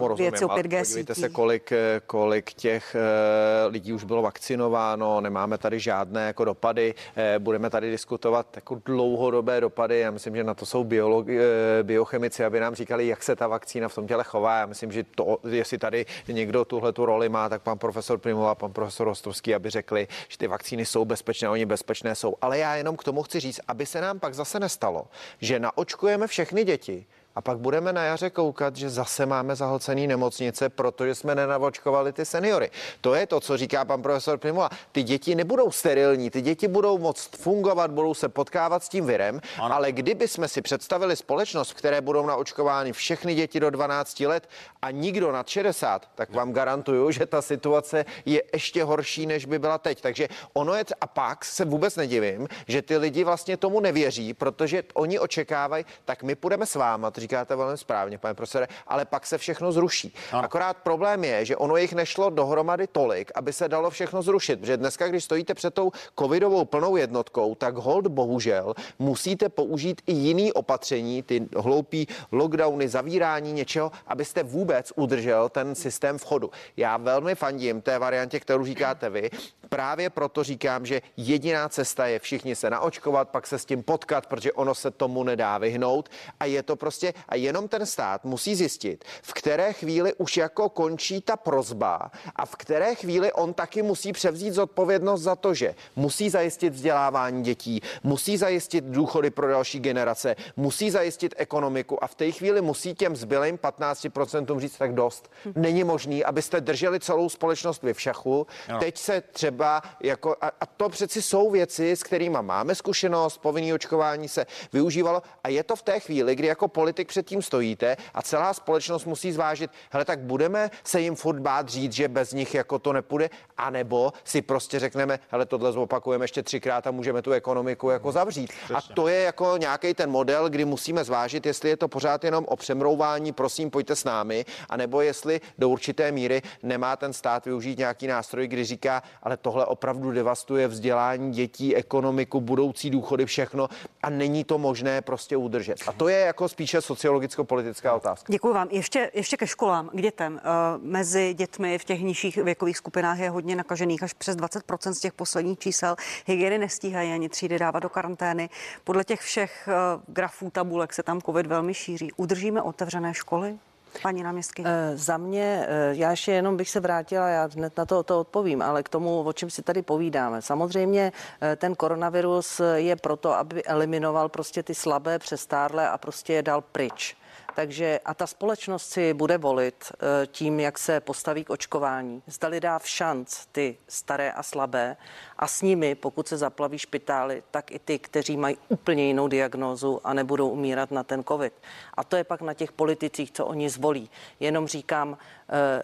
uh, 0.00 0.16
věci 0.16 0.44
o 0.44 0.48
5G. 0.48 0.78
Podívejte 0.78 1.14
se, 1.14 1.28
kolik, 1.28 1.72
kolik 2.06 2.21
kolik 2.22 2.52
těch 2.52 2.94
eh, 2.94 3.66
lidí 3.66 3.92
už 3.92 4.04
bylo 4.04 4.22
vakcinováno, 4.22 5.20
nemáme 5.20 5.58
tady 5.58 5.80
žádné 5.80 6.26
jako 6.26 6.44
dopady, 6.44 6.94
eh, 7.16 7.38
budeme 7.38 7.70
tady 7.70 7.90
diskutovat 7.90 8.46
jako 8.56 8.80
dlouhodobé 8.86 9.60
dopady. 9.60 9.98
Já 9.98 10.10
myslím, 10.10 10.36
že 10.36 10.44
na 10.44 10.54
to 10.54 10.66
jsou 10.66 10.84
biologi, 10.84 11.38
eh, 11.38 11.82
biochemici, 11.82 12.44
aby 12.44 12.60
nám 12.60 12.74
říkali, 12.74 13.06
jak 13.06 13.22
se 13.22 13.36
ta 13.36 13.46
vakcína 13.46 13.88
v 13.88 13.94
tom 13.94 14.06
těle 14.06 14.24
chová. 14.24 14.58
Já 14.58 14.66
myslím, 14.66 14.92
že 14.92 15.04
to, 15.04 15.38
jestli 15.48 15.78
tady 15.78 16.06
někdo 16.28 16.64
tuhle 16.64 16.92
tu 16.92 17.06
roli 17.06 17.28
má, 17.28 17.48
tak 17.48 17.62
pan 17.62 17.78
profesor 17.78 18.18
Primova, 18.18 18.54
pan 18.54 18.72
profesor 18.72 19.06
Rostovský, 19.06 19.54
aby 19.54 19.70
řekli, 19.70 20.08
že 20.28 20.38
ty 20.38 20.46
vakcíny 20.46 20.84
jsou 20.84 21.04
bezpečné, 21.04 21.48
oni 21.48 21.66
bezpečné 21.66 22.14
jsou. 22.14 22.34
Ale 22.40 22.58
já 22.58 22.76
jenom 22.76 22.96
k 22.96 23.04
tomu 23.04 23.22
chci 23.22 23.40
říct, 23.40 23.60
aby 23.68 23.86
se 23.86 24.00
nám 24.00 24.20
pak 24.20 24.34
zase 24.34 24.60
nestalo, 24.60 25.06
že 25.40 25.58
naočkujeme 25.58 26.26
všechny 26.26 26.64
děti, 26.64 27.06
a 27.34 27.40
pak 27.40 27.58
budeme 27.58 27.92
na 27.92 28.04
jaře 28.04 28.30
koukat, 28.30 28.76
že 28.76 28.90
zase 28.90 29.26
máme 29.26 29.56
zahlcený 29.56 30.06
nemocnice, 30.06 30.68
protože 30.68 31.14
jsme 31.14 31.34
nenavočkovali 31.34 32.12
ty 32.12 32.24
seniory. 32.24 32.70
To 33.00 33.14
je 33.14 33.26
to, 33.26 33.40
co 33.40 33.56
říká 33.56 33.84
pan 33.84 34.02
profesor 34.02 34.38
Primula. 34.38 34.70
Ty 34.92 35.02
děti 35.02 35.34
nebudou 35.34 35.70
sterilní, 35.70 36.30
ty 36.30 36.40
děti 36.40 36.68
budou 36.68 36.98
moct 36.98 37.36
fungovat, 37.36 37.90
budou 37.90 38.14
se 38.14 38.28
potkávat 38.28 38.84
s 38.84 38.88
tím 38.88 39.06
virem, 39.06 39.40
ano. 39.58 39.74
ale 39.74 39.92
kdyby 39.92 40.28
jsme 40.28 40.48
si 40.48 40.62
představili 40.62 41.16
společnost, 41.16 41.70
v 41.70 41.74
které 41.74 42.00
budou 42.00 42.26
naočkovány 42.26 42.92
všechny 42.92 43.34
děti 43.34 43.60
do 43.60 43.70
12 43.70 44.20
let 44.20 44.48
a 44.82 44.90
nikdo 44.90 45.32
nad 45.32 45.48
60, 45.48 46.08
tak 46.14 46.30
vám 46.30 46.52
garantuju, 46.52 47.10
že 47.10 47.26
ta 47.26 47.42
situace 47.42 48.04
je 48.24 48.42
ještě 48.52 48.84
horší, 48.84 49.26
než 49.26 49.44
by 49.44 49.58
byla 49.58 49.78
teď. 49.78 50.00
Takže 50.00 50.28
ono 50.52 50.74
je, 50.74 50.84
a 51.00 51.06
pak 51.06 51.44
se 51.44 51.64
vůbec 51.64 51.96
nedivím, 51.96 52.48
že 52.68 52.82
ty 52.82 52.96
lidi 52.96 53.24
vlastně 53.24 53.56
tomu 53.56 53.80
nevěří, 53.80 54.34
protože 54.34 54.82
oni 54.94 55.18
očekávají, 55.18 55.84
tak 56.04 56.22
my 56.22 56.34
půjdeme 56.34 56.66
s 56.66 56.74
váma, 56.74 57.10
říkáte 57.22 57.56
velmi 57.56 57.78
správně, 57.78 58.18
pane 58.18 58.34
profesore, 58.34 58.68
ale 58.86 59.04
pak 59.04 59.26
se 59.26 59.38
všechno 59.38 59.72
zruší. 59.72 60.14
Ano. 60.32 60.44
Akorát 60.44 60.76
problém 60.76 61.24
je, 61.24 61.44
že 61.44 61.56
ono 61.56 61.76
jich 61.76 61.92
nešlo 61.92 62.30
dohromady 62.30 62.86
tolik, 62.86 63.30
aby 63.34 63.52
se 63.52 63.68
dalo 63.68 63.90
všechno 63.90 64.22
zrušit. 64.22 64.60
Protože 64.60 64.76
dneska, 64.76 65.08
když 65.08 65.24
stojíte 65.24 65.54
před 65.54 65.74
tou 65.74 65.92
covidovou 66.18 66.64
plnou 66.64 66.96
jednotkou, 66.96 67.54
tak 67.54 67.74
hold 67.76 68.06
bohužel 68.06 68.74
musíte 68.98 69.48
použít 69.48 70.02
i 70.06 70.12
jiný 70.12 70.52
opatření, 70.52 71.22
ty 71.22 71.48
hloupý 71.56 72.06
lockdowny, 72.32 72.88
zavírání 72.88 73.52
něčeho, 73.52 73.92
abyste 74.06 74.42
vůbec 74.42 74.92
udržel 74.96 75.48
ten 75.48 75.74
systém 75.74 76.18
v 76.18 76.24
chodu. 76.24 76.50
Já 76.76 76.96
velmi 76.96 77.34
fandím 77.34 77.82
té 77.82 77.98
variantě, 77.98 78.40
kterou 78.40 78.64
říkáte 78.64 79.10
vy. 79.10 79.30
Právě 79.68 80.10
proto 80.10 80.44
říkám, 80.44 80.86
že 80.86 81.02
jediná 81.16 81.68
cesta 81.68 82.06
je 82.06 82.18
všichni 82.18 82.56
se 82.56 82.70
naočkovat, 82.70 83.28
pak 83.28 83.46
se 83.46 83.58
s 83.58 83.64
tím 83.64 83.82
potkat, 83.82 84.26
protože 84.26 84.52
ono 84.52 84.74
se 84.74 84.90
tomu 84.90 85.24
nedá 85.24 85.58
vyhnout. 85.58 86.08
A 86.40 86.44
je 86.44 86.62
to 86.62 86.76
prostě 86.76 87.11
a 87.28 87.36
jenom 87.36 87.68
ten 87.68 87.86
stát 87.86 88.24
musí 88.24 88.54
zjistit, 88.54 89.04
v 89.22 89.32
které 89.32 89.72
chvíli 89.72 90.14
už 90.14 90.36
jako 90.36 90.68
končí 90.68 91.20
ta 91.20 91.36
prozba 91.36 92.10
a 92.36 92.46
v 92.46 92.56
které 92.56 92.94
chvíli 92.94 93.32
on 93.32 93.54
taky 93.54 93.82
musí 93.82 94.12
převzít 94.12 94.54
zodpovědnost 94.54 95.22
za 95.22 95.36
to, 95.36 95.54
že 95.54 95.74
musí 95.96 96.30
zajistit 96.30 96.72
vzdělávání 96.72 97.42
dětí, 97.42 97.82
musí 98.02 98.36
zajistit 98.36 98.84
důchody 98.84 99.30
pro 99.30 99.48
další 99.48 99.80
generace, 99.80 100.36
musí 100.56 100.90
zajistit 100.90 101.34
ekonomiku 101.36 102.04
a 102.04 102.06
v 102.06 102.14
té 102.14 102.30
chvíli 102.30 102.60
musí 102.60 102.94
těm 102.94 103.16
zbylým 103.16 103.58
15% 103.58 104.60
říct 104.60 104.78
tak 104.78 104.94
dost. 104.94 105.30
Není 105.54 105.84
možný, 105.84 106.24
abyste 106.24 106.60
drželi 106.60 107.00
celou 107.00 107.28
společnost 107.28 107.82
vy 107.82 107.94
v 107.94 108.00
šachu. 108.00 108.46
No. 108.68 108.78
Teď 108.78 108.98
se 108.98 109.20
třeba 109.20 109.82
jako, 110.00 110.36
a, 110.40 110.50
a 110.60 110.66
to 110.66 110.88
přeci 110.88 111.22
jsou 111.22 111.50
věci, 111.50 111.92
s 111.92 112.02
kterými 112.02 112.38
máme 112.42 112.74
zkušenost, 112.74 113.38
povinný 113.38 113.74
očkování 113.74 114.28
se 114.28 114.46
využívalo 114.72 115.22
a 115.44 115.48
je 115.48 115.62
to 115.64 115.76
v 115.76 115.82
té 115.82 116.00
chvíli, 116.00 116.34
kdy 116.34 116.46
jako 116.46 116.68
politik 116.68 117.01
před 117.08 117.26
tím 117.26 117.42
stojíte 117.42 117.96
a 118.14 118.22
celá 118.22 118.54
společnost 118.54 119.04
musí 119.04 119.32
zvážit, 119.32 119.70
hele, 119.90 120.04
tak 120.04 120.18
budeme 120.18 120.70
se 120.84 121.00
jim 121.00 121.14
furt 121.14 121.38
bát 121.38 121.68
říct, 121.68 121.92
že 121.92 122.08
bez 122.08 122.32
nich 122.32 122.54
jako 122.54 122.78
to 122.78 122.92
nepůjde, 122.92 123.30
anebo 123.56 124.12
si 124.24 124.42
prostě 124.42 124.78
řekneme, 124.78 125.18
hele, 125.28 125.46
tohle 125.46 125.72
zopakujeme 125.72 126.24
ještě 126.24 126.42
třikrát 126.42 126.86
a 126.86 126.90
můžeme 126.90 127.22
tu 127.22 127.32
ekonomiku 127.32 127.90
jako 127.90 128.12
zavřít. 128.12 128.50
Přesně. 128.52 128.76
A 128.76 128.94
to 128.94 129.08
je 129.08 129.20
jako 129.20 129.56
nějaký 129.56 129.94
ten 129.94 130.10
model, 130.10 130.48
kdy 130.48 130.64
musíme 130.64 131.04
zvážit, 131.04 131.46
jestli 131.46 131.68
je 131.68 131.76
to 131.76 131.88
pořád 131.88 132.24
jenom 132.24 132.44
o 132.48 132.56
přemrouvání, 132.56 133.32
prosím, 133.32 133.70
pojďte 133.70 133.96
s 133.96 134.04
námi, 134.04 134.44
anebo 134.68 135.00
jestli 135.00 135.40
do 135.58 135.68
určité 135.68 136.12
míry 136.12 136.42
nemá 136.62 136.96
ten 136.96 137.12
stát 137.12 137.44
využít 137.44 137.78
nějaký 137.78 138.06
nástroj, 138.06 138.46
kdy 138.46 138.64
říká, 138.64 139.02
ale 139.22 139.36
tohle 139.36 139.66
opravdu 139.66 140.12
devastuje 140.12 140.68
vzdělání 140.68 141.32
dětí, 141.32 141.76
ekonomiku, 141.76 142.40
budoucí 142.40 142.90
důchody, 142.90 143.26
všechno 143.26 143.68
a 144.02 144.10
není 144.10 144.44
to 144.44 144.58
možné 144.58 145.00
prostě 145.02 145.36
udržet. 145.36 145.76
A 145.86 145.92
to 145.92 146.08
je 146.08 146.18
jako 146.18 146.48
spíše 146.48 146.80
sociologicko-politická 146.94 147.94
otázka. 147.94 148.32
Děkuji 148.32 148.54
vám. 148.54 148.68
Ještě, 148.70 149.10
ještě 149.14 149.36
ke 149.36 149.46
školám, 149.46 149.88
k 149.88 150.02
dětem. 150.02 150.34
Uh, 150.34 150.84
mezi 150.84 151.34
dětmi 151.34 151.78
v 151.78 151.84
těch 151.84 152.00
nižších 152.00 152.36
věkových 152.36 152.76
skupinách 152.76 153.18
je 153.18 153.30
hodně 153.30 153.56
nakažených, 153.56 154.02
až 154.02 154.12
přes 154.12 154.36
20% 154.36 154.92
z 154.92 155.00
těch 155.00 155.12
posledních 155.12 155.58
čísel. 155.58 155.96
Hygieny 156.26 156.58
nestíhají 156.58 157.12
ani 157.12 157.28
třídy 157.28 157.58
dávat 157.58 157.80
do 157.80 157.88
karantény. 157.88 158.50
Podle 158.84 159.04
těch 159.04 159.20
všech 159.20 159.68
uh, 159.68 160.02
grafů, 160.14 160.50
tabulek 160.50 160.92
se 160.92 161.02
tam 161.02 161.20
COVID 161.20 161.46
velmi 161.46 161.74
šíří. 161.74 162.12
Udržíme 162.16 162.62
otevřené 162.62 163.14
školy? 163.14 163.58
Paní 164.02 164.22
náměstky. 164.22 164.62
E, 164.66 164.96
za 164.96 165.16
mě, 165.16 165.66
e, 165.68 165.94
já 165.94 166.10
ještě 166.10 166.32
jenom 166.32 166.56
bych 166.56 166.70
se 166.70 166.80
vrátila, 166.80 167.28
já 167.28 167.48
hned 167.56 167.76
na 167.76 167.84
to, 167.84 168.02
to 168.02 168.20
odpovím, 168.20 168.62
ale 168.62 168.82
k 168.82 168.88
tomu, 168.88 169.22
o 169.22 169.32
čem 169.32 169.50
si 169.50 169.62
tady 169.62 169.82
povídáme. 169.82 170.42
Samozřejmě 170.42 171.12
e, 171.42 171.56
ten 171.56 171.74
koronavirus 171.74 172.60
je 172.74 172.96
proto, 172.96 173.34
aby 173.34 173.64
eliminoval 173.64 174.28
prostě 174.28 174.62
ty 174.62 174.74
slabé, 174.74 175.18
přestárlé 175.18 175.88
a 175.88 175.98
prostě 175.98 176.32
je 176.32 176.42
dal 176.42 176.60
pryč. 176.60 177.16
Takže 177.54 178.00
a 178.04 178.14
ta 178.14 178.26
společnost 178.26 178.90
si 178.90 179.14
bude 179.14 179.38
volit 179.38 179.92
eh, 179.92 180.26
tím, 180.26 180.60
jak 180.60 180.78
se 180.78 181.00
postaví 181.00 181.44
k 181.44 181.50
očkování. 181.50 182.22
Zdali 182.26 182.60
dá 182.60 182.78
v 182.78 182.88
šanc 182.88 183.46
ty 183.52 183.76
staré 183.88 184.32
a 184.32 184.42
slabé 184.42 184.96
a 185.38 185.46
s 185.46 185.62
nimi, 185.62 185.94
pokud 185.94 186.28
se 186.28 186.36
zaplaví 186.36 186.78
špitály, 186.78 187.42
tak 187.50 187.70
i 187.70 187.78
ty, 187.78 187.98
kteří 187.98 188.36
mají 188.36 188.56
úplně 188.68 189.04
jinou 189.06 189.28
diagnózu 189.28 190.00
a 190.04 190.14
nebudou 190.14 190.48
umírat 190.48 190.90
na 190.90 191.02
ten 191.02 191.24
covid. 191.24 191.52
A 191.94 192.04
to 192.04 192.16
je 192.16 192.24
pak 192.24 192.40
na 192.40 192.54
těch 192.54 192.72
politicích, 192.72 193.32
co 193.32 193.46
oni 193.46 193.70
zvolí. 193.70 194.10
Jenom 194.40 194.66
říkám, 194.66 195.18
eh, 195.48 195.82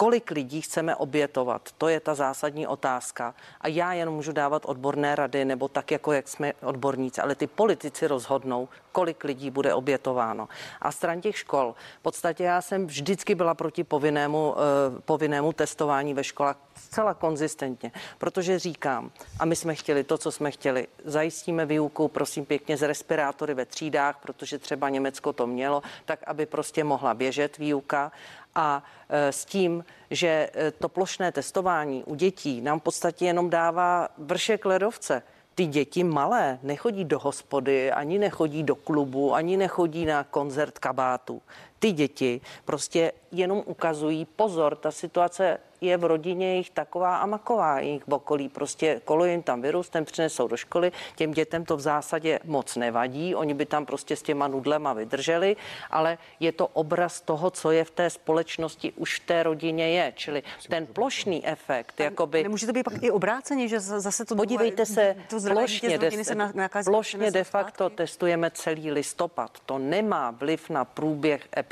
kolik 0.00 0.30
lidí 0.30 0.60
chceme 0.60 0.96
obětovat? 0.96 1.68
To 1.78 1.88
je 1.88 2.00
ta 2.00 2.14
zásadní 2.14 2.66
otázka. 2.66 3.34
A 3.60 3.68
já 3.68 3.92
jen 3.92 4.10
můžu 4.10 4.32
dávat 4.32 4.62
odborné 4.64 5.16
rady, 5.16 5.44
nebo 5.44 5.68
tak, 5.68 5.90
jako 5.90 6.12
jak 6.12 6.28
jsme 6.28 6.52
odborníci, 6.62 7.20
ale 7.20 7.34
ty 7.34 7.46
politici 7.46 8.06
rozhodnou, 8.06 8.68
kolik 8.92 9.24
lidí 9.24 9.50
bude 9.50 9.74
obětováno. 9.74 10.48
A 10.80 10.92
stran 10.92 11.20
těch 11.20 11.38
škol, 11.38 11.74
v 11.98 12.02
podstatě 12.02 12.44
já 12.44 12.62
jsem 12.62 12.86
vždycky 12.86 13.34
byla 13.34 13.54
proti 13.54 13.84
povinnému, 13.84 14.50
uh, 14.50 14.56
povinnému 15.04 15.52
testování 15.52 16.14
ve 16.14 16.24
školách 16.24 16.56
zcela 16.74 17.14
konzistentně, 17.14 17.92
protože 18.18 18.58
říkám, 18.58 19.10
a 19.38 19.44
my 19.44 19.56
jsme 19.56 19.74
chtěli 19.74 20.04
to, 20.04 20.18
co 20.18 20.32
jsme 20.32 20.50
chtěli, 20.50 20.86
zajistíme 21.04 21.66
výuku, 21.66 22.08
prosím 22.08 22.46
pěkně, 22.46 22.76
z 22.76 22.82
respirátory 22.82 23.54
ve 23.54 23.64
třídách, 23.64 24.18
protože 24.22 24.58
třeba 24.58 24.88
Německo 24.88 25.32
to 25.32 25.46
mělo, 25.46 25.82
tak 26.04 26.20
aby 26.26 26.46
prostě 26.46 26.84
mohla 26.84 27.14
běžet 27.14 27.58
výuka 27.58 28.12
a 28.54 28.82
e, 29.08 29.32
s 29.32 29.44
tím, 29.44 29.84
že 30.10 30.50
e, 30.54 30.70
to 30.70 30.88
plošné 30.88 31.32
testování 31.32 32.04
u 32.04 32.14
dětí 32.14 32.60
nám 32.60 32.80
v 32.80 32.82
podstatě 32.82 33.26
jenom 33.26 33.50
dává 33.50 34.08
vršek 34.18 34.64
ledovce 34.64 35.22
ty 35.54 35.66
děti 35.66 36.04
malé 36.04 36.58
nechodí 36.62 37.04
do 37.04 37.18
hospody, 37.18 37.92
ani 37.92 38.18
nechodí 38.18 38.62
do 38.62 38.76
klubu, 38.76 39.34
ani 39.34 39.56
nechodí 39.56 40.04
na 40.04 40.24
koncert 40.24 40.78
kabátu. 40.78 41.42
Ty 41.80 41.92
děti 41.92 42.40
prostě 42.64 43.12
jenom 43.32 43.62
ukazují 43.66 44.24
pozor, 44.24 44.76
ta 44.76 44.90
situace 44.90 45.58
je 45.80 45.96
v 45.96 46.04
rodině 46.04 46.56
jich 46.56 46.70
taková 46.70 47.16
a 47.16 47.26
maková, 47.26 47.80
jejich 47.80 48.08
okolí. 48.08 48.48
Prostě 48.48 49.00
koluje 49.04 49.30
jim 49.30 49.42
tam 49.42 49.62
virus, 49.62 49.88
ten 49.88 50.04
přinesou 50.04 50.48
do 50.48 50.56
školy, 50.56 50.92
těm 51.16 51.32
dětem 51.32 51.64
to 51.64 51.76
v 51.76 51.80
zásadě 51.80 52.38
moc 52.44 52.76
nevadí, 52.76 53.34
oni 53.34 53.54
by 53.54 53.66
tam 53.66 53.86
prostě 53.86 54.16
s 54.16 54.22
těma 54.22 54.48
nudlema 54.48 54.92
vydrželi, 54.92 55.56
ale 55.90 56.18
je 56.40 56.52
to 56.52 56.66
obraz 56.66 57.20
toho, 57.20 57.50
co 57.50 57.70
je 57.70 57.84
v 57.84 57.90
té 57.90 58.10
společnosti 58.10 58.92
už 58.96 59.20
v 59.20 59.26
té 59.26 59.42
rodině 59.42 59.90
je, 59.90 60.12
čili 60.16 60.42
ten 60.68 60.86
plošný 60.86 61.46
efekt, 61.46 62.00
jakoby... 62.00 62.42
Nemůže 62.42 62.66
to 62.66 62.72
být 62.72 62.82
pak 62.82 63.02
i 63.02 63.10
obráceně, 63.10 63.68
že 63.68 63.80
zase 63.80 64.24
to... 64.24 64.36
Podívejte 64.36 64.86
se, 64.86 65.16
to 65.30 65.36
plošně, 65.40 65.98
de, 65.98 66.24
se 66.24 66.36
plošně 66.84 67.30
de 67.30 67.44
facto 67.44 67.90
testujeme 67.90 68.50
celý 68.50 68.90
listopad. 68.90 69.58
To 69.66 69.78
nemá 69.78 70.30
vliv 70.30 70.70
na 70.70 70.84
průběh 70.84 71.48
epidemie, 71.56 71.69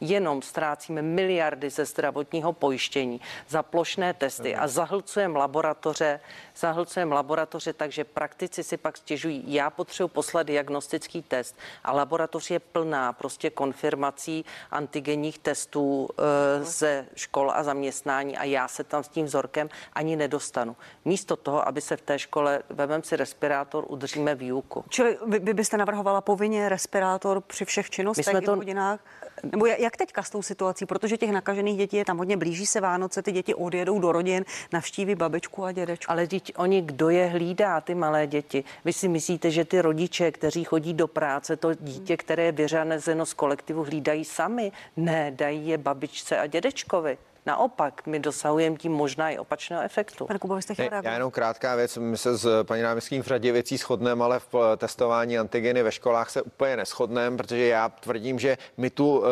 jenom 0.00 0.42
ztrácíme 0.42 1.02
miliardy 1.02 1.70
ze 1.70 1.84
zdravotního 1.84 2.52
pojištění 2.52 3.20
za 3.48 3.62
plošné 3.62 4.14
testy 4.14 4.56
a 4.56 4.68
zahlcujeme 4.68 5.38
laboratoře, 5.38 6.20
zahlcujeme 6.56 7.14
laboratoře, 7.14 7.72
takže 7.72 8.04
praktici 8.04 8.62
si 8.62 8.76
pak 8.76 8.96
stěžují, 8.96 9.44
já 9.46 9.70
potřebuji 9.70 10.08
poslat 10.08 10.42
diagnostický 10.42 11.22
test 11.22 11.56
a 11.84 11.92
laboratoř 11.92 12.50
je 12.50 12.58
plná 12.58 13.12
prostě 13.12 13.50
konfirmací 13.50 14.44
antigenních 14.70 15.38
testů 15.38 16.08
e, 16.18 16.64
ze 16.64 17.06
škol 17.14 17.50
a 17.54 17.62
zaměstnání 17.62 18.38
a 18.38 18.44
já 18.44 18.68
se 18.68 18.84
tam 18.84 19.04
s 19.04 19.08
tím 19.08 19.26
vzorkem 19.26 19.68
ani 19.92 20.16
nedostanu. 20.16 20.76
Místo 21.04 21.36
toho, 21.36 21.68
aby 21.68 21.80
se 21.80 21.96
v 21.96 22.00
té 22.00 22.18
škole, 22.18 22.62
vemem 22.70 23.02
si 23.02 23.16
respirátor, 23.16 23.84
udržíme 23.88 24.34
výuku. 24.34 24.84
Čili 24.88 25.18
vy, 25.26 25.38
vy 25.38 25.54
byste 25.54 25.76
navrhovala 25.76 26.20
povinně 26.20 26.68
respirátor 26.68 27.40
při 27.40 27.64
všech 27.64 27.90
činnostech, 27.90 28.26
My 28.26 28.30
jsme 28.30 28.40
to, 28.40 28.56
hodinách? 28.56 29.00
Nebo 29.42 29.66
jak 29.66 29.96
teďka 29.96 30.22
s 30.22 30.30
tou 30.30 30.42
situací, 30.42 30.86
protože 30.86 31.16
těch 31.16 31.30
nakažených 31.30 31.78
dětí 31.78 31.96
je 31.96 32.04
tam 32.04 32.18
hodně, 32.18 32.36
blíží 32.36 32.66
se 32.66 32.80
Vánoce, 32.80 33.22
ty 33.22 33.32
děti 33.32 33.54
odjedou 33.54 33.98
do 33.98 34.12
rodin, 34.12 34.44
navštíví 34.72 35.14
babičku 35.14 35.64
a 35.64 35.72
dědečku. 35.72 36.12
Ale 36.12 36.26
teď 36.42 36.54
oni, 36.56 36.82
kdo 36.82 37.08
je 37.08 37.26
hlídá, 37.26 37.80
ty 37.80 37.94
malé 37.94 38.26
děti? 38.26 38.64
Vy 38.84 38.92
si 38.92 39.08
myslíte, 39.08 39.50
že 39.50 39.64
ty 39.64 39.80
rodiče, 39.80 40.30
kteří 40.30 40.64
chodí 40.64 40.94
do 40.94 41.08
práce, 41.08 41.56
to 41.56 41.74
dítě, 41.74 42.16
které 42.16 42.42
je 42.42 42.52
vyřazeno 42.52 43.26
z 43.26 43.34
kolektivu, 43.34 43.84
hlídají 43.84 44.24
sami? 44.24 44.72
Ne, 44.96 45.30
dají 45.30 45.68
je 45.68 45.78
babičce 45.78 46.38
a 46.38 46.46
dědečkovi. 46.46 47.18
Naopak, 47.46 48.06
my 48.06 48.18
dosahujeme 48.18 48.76
tím 48.76 48.92
možná 48.92 49.30
i 49.30 49.38
opačného 49.38 49.82
efektu. 49.82 50.26
Pane 50.26 50.38
Kubo, 50.38 50.62
jste 50.62 50.74
Já 51.04 51.12
jenom 51.12 51.30
krátká 51.30 51.76
věc. 51.76 51.96
My 51.96 52.18
se 52.18 52.36
s 52.36 52.64
paní 52.64 52.82
náměstkyní 52.82 53.22
v 53.22 53.26
řadě 53.26 53.52
věcí 53.52 53.76
shodneme, 53.76 54.24
ale 54.24 54.38
v 54.38 54.54
eh, 54.54 54.76
testování 54.76 55.38
antigeny 55.38 55.82
ve 55.82 55.92
školách 55.92 56.30
se 56.30 56.42
úplně 56.42 56.76
neschodneme, 56.76 57.36
protože 57.36 57.66
já 57.66 57.88
tvrdím, 57.88 58.38
že 58.38 58.58
my 58.76 58.90
tu 58.90 59.18
uh, 59.18 59.26